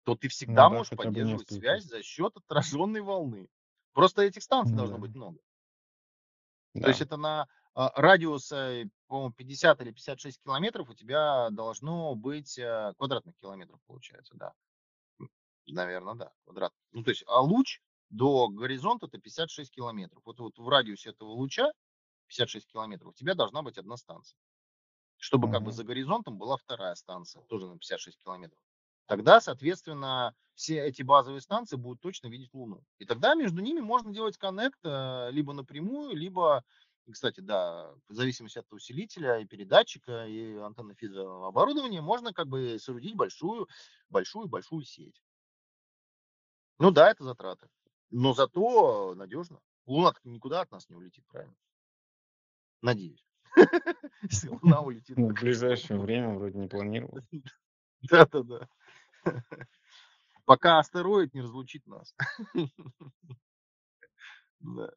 то 0.03 0.15
ты 0.15 0.27
Ну 0.47 0.67
всегда 0.67 0.69
да, 0.69 0.77
можешь 0.77 0.93
поддерживать 0.93 1.49
связь 1.49 1.83
за 1.85 2.03
счет 2.03 2.37
отраженной 2.37 3.01
волны. 3.01 3.49
Просто 3.93 4.23
этих 4.23 4.43
станций 4.43 4.75
Ну 4.75 4.77
должно 4.77 4.97
да. 4.97 4.99
быть 4.99 5.13
много. 5.15 5.39
То 6.83 6.89
есть 6.89 6.99
Да. 6.99 7.01
это 7.01 7.15
на, 7.17 7.47
а, 7.75 7.91
радиус, 8.01 8.51
э, 8.51 8.85
по-моему, 9.07 9.33
50 9.33 9.81
или 9.81 9.91
56 9.91 10.41
километров 10.43 10.89
у 10.89 10.93
тебя 10.95 11.49
должно 11.51 12.15
быть, 12.15 12.57
э, 12.57 12.93
квадратных 12.97 13.35
километров, 13.37 13.79
получается, 13.85 14.33
да. 14.35 14.53
М, 15.21 15.29
наверно, 15.67 16.15
да, 16.15 16.33
квадратных. 16.45 16.79
Ну, 16.93 17.03
то 17.03 17.11
есть, 17.11 17.23
а 17.27 17.41
луч 17.41 17.81
до 18.09 18.49
горизонта- 18.49 19.07
это 19.07 19.19
56 19.19 19.71
километров. 19.71 20.23
Вот 20.25 20.39
вот 20.39 20.57
в 20.59 20.69
радиусе 20.69 21.11
этого 21.11 21.29
луча 21.31 21.71
56 22.27 22.67
километров 22.67 23.11
у 23.11 23.15
тебя 23.15 23.35
должна 23.35 23.63
быть 23.63 23.77
1 23.77 23.97
станция. 23.97 24.37
Чтобы 25.17 25.49
как 25.49 25.63
бы 25.63 25.71
за 25.73 25.83
горизонтом 25.85 26.37
была 26.37 26.57
2 26.57 26.95
станция, 26.95 27.43
тоже 27.43 27.67
на 27.67 27.77
56 27.79 28.19
километров. 28.19 28.61
Тогда, 29.12 29.41
соответственно, 29.41 30.34
все 30.53 30.88
эти 30.88 31.01
базовые 31.01 31.41
станции 31.41 31.76
будут 31.76 31.99
точно 31.99 32.28
видеть 32.28 32.53
Луну. 32.53 32.82
И 32.97 33.03
тогда 33.03 33.36
между 33.36 33.62
ними 33.62 33.82
можно 33.82 34.14
делать 34.14 34.38
коннект, 34.38 34.80
э, 34.86 35.32
либо 35.32 35.51
напрямую, 35.51 36.16
либо, 36.16 36.64
кстати, 37.12 37.41
да, 37.41 37.91
в 38.07 38.14
зависимости 38.14 38.59
от 38.59 38.72
усилителя 38.72 39.39
и 39.39 39.45
передатчика, 39.45 40.26
и 40.28 40.55
антенно-фидерного 40.55 41.49
оборудования, 41.49 41.99
можно 41.99 42.32
как 42.32 42.47
бы 42.47 42.80
соорудить 42.80 43.18
большую 43.18 43.68
большую 44.07 44.47
большую 44.47 44.86
сеть. 44.86 45.22
Ну 46.80 46.91
да, 46.91 47.12
это 47.12 47.26
затраты, 47.26 47.68
но 48.12 48.34
зато 48.34 49.14
надежно. 49.16 49.59
Луна-то 49.88 50.22
никуда 50.24 50.62
от 50.62 50.72
нас 50.72 50.88
не 50.88 50.95
улетит, 50.95 51.26
правильно? 51.28 51.57
Надеюсь. 52.82 53.26
Если 54.22 54.47
Луна 54.47 54.80
улетит, 54.80 55.18
Ну, 55.18 55.28
в 55.28 55.34
ближайшее 55.34 55.99
время 55.99 56.34
вроде 56.34 56.57
не 56.57 56.70
планировал. 56.70 57.20
Да-да-да. 58.09 58.70
Пока 60.45 60.80
астероид 60.80 61.34
не 61.34 61.41
разлучит 61.41 61.88
нас. 61.88 62.15
Да. 64.59 64.91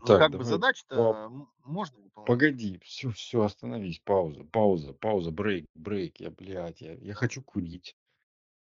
Ну, 0.00 0.12
Так, 0.12 0.14
как 0.14 0.34
бы 0.34 0.44
давай 0.44 0.62
по 0.92 1.16
задача-то, 1.24 1.26
м 1.26 1.48
можно 1.64 1.98
выполнять. 2.00 2.26
Погоди, 2.26 2.78
всё 2.82 3.10
всё, 3.10 3.42
остановись, 3.42 4.00
пауза 4.02 4.44
пауза 4.44 4.94
пауза, 4.94 5.30
брейк 5.30 5.66
брейк. 5.74 6.20
Я, 6.20 6.30
блядь, 6.30 6.80
я 6.80 6.94
я 6.94 7.12
хочу 7.14 7.42
курить. 7.42 7.96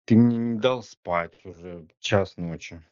Ты 0.06 0.16
мне 0.16 0.38
не 0.38 0.58
Да. 0.58 0.60
дал 0.60 0.82
спать, 0.82 1.44
уже 1.46 1.88
час 2.00 2.36
ночи. 2.38 2.82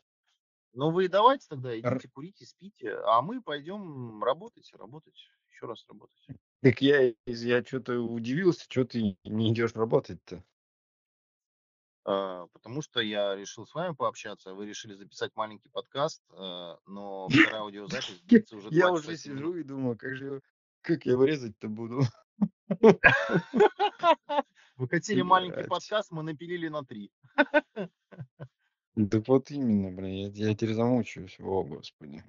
Ну, 0.77 0.91
вы 0.91 1.09
давайте 1.09 1.47
тогда 1.49 1.79
Р 1.83 1.99
идите 1.99 2.09
курите, 2.09 2.45
спите, 2.47 2.97
а 3.07 3.23
мы 3.23 3.41
пойдем 3.41 4.23
работать 4.25 4.73
работать, 4.75 5.31
еще 5.55 5.67
раз 5.67 5.85
работать. 5.89 6.27
Так 6.61 6.81
я 6.83 7.13
я 7.27 7.63
чё-то 7.63 8.01
удивился, 8.01 8.67
чё 8.69 8.85
ты 8.85 9.17
не 9.25 9.53
идешь 9.53 9.75
работать-то? 9.75 10.45
А, 12.07 12.47
потому 12.53 12.83
что 12.83 13.01
я 13.01 13.35
решил 13.35 13.67
с 13.67 13.75
вами 13.75 13.95
пообщаться, 13.95 14.51
а 14.51 14.55
вы 14.55 14.67
решили 14.67 14.95
записать 14.95 15.33
маленький 15.37 15.71
подкаст, 15.71 16.23
э, 16.33 16.77
но 16.87 17.29
2 17.31 17.59
аудиозапись 17.61 18.21
длится 18.21 18.57
уже 18.57 18.69
я 18.71 18.89
2 18.89 18.93
уже 18.93 19.03
часа 19.09 19.17
7 19.17 19.33
минут. 19.33 19.55
сижу 19.55 19.57
и 19.57 19.63
думаю, 19.63 19.97
как 19.97 20.17
же 20.17 20.43
как 20.83 21.07
я 21.07 21.13
его 21.13 21.25
резать-то 21.25 21.69
буду? 21.69 22.03
Вы 24.77 24.89
хотели 24.89 25.23
маленький 25.23 25.65
подкаст, 25.65 26.11
мы 26.11 26.23
напилили 26.23 26.69
на 26.69 26.85
3. 26.85 27.11
Дак 28.97 29.27
вот 29.29 29.51
именно, 29.51 29.91
бля, 29.91 30.09
я 30.09 30.29
я 30.29 30.55
теперь 30.55 30.75
замучаюсь. 30.75 31.37
О, 31.41 31.65
Господи. 31.65 32.25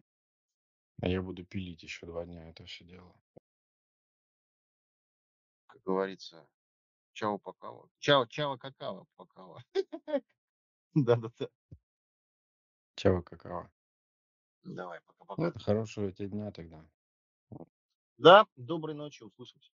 А 1.01 1.07
я 1.09 1.21
буду 1.21 1.43
пилить 1.45 1.83
еще 1.83 2.05
2 2.05 2.25
дня 2.25 2.49
это 2.49 2.65
всё 2.65 2.85
дело. 2.85 3.15
Как 5.69 5.81
говорится, 5.83 6.47
чао 7.13 7.39
покао. 7.39 7.89
Чао 7.99 8.25
чао 8.27 8.57
какао 8.57 9.07
покао. 9.17 9.57
Да-да-да. 10.95 11.47
Чао 12.97 13.21
какао. 13.21 13.67
Давай, 14.63 14.99
пока-пока. 15.05 15.41
Ладно, 15.41 15.59
хорошего 15.61 16.11
те 16.11 16.27
дня 16.27 16.51
тогда. 16.51 16.85
Да, 18.17 18.45
доброй 18.55 18.95
ночи, 18.95 19.23
услышимся. 19.23 19.69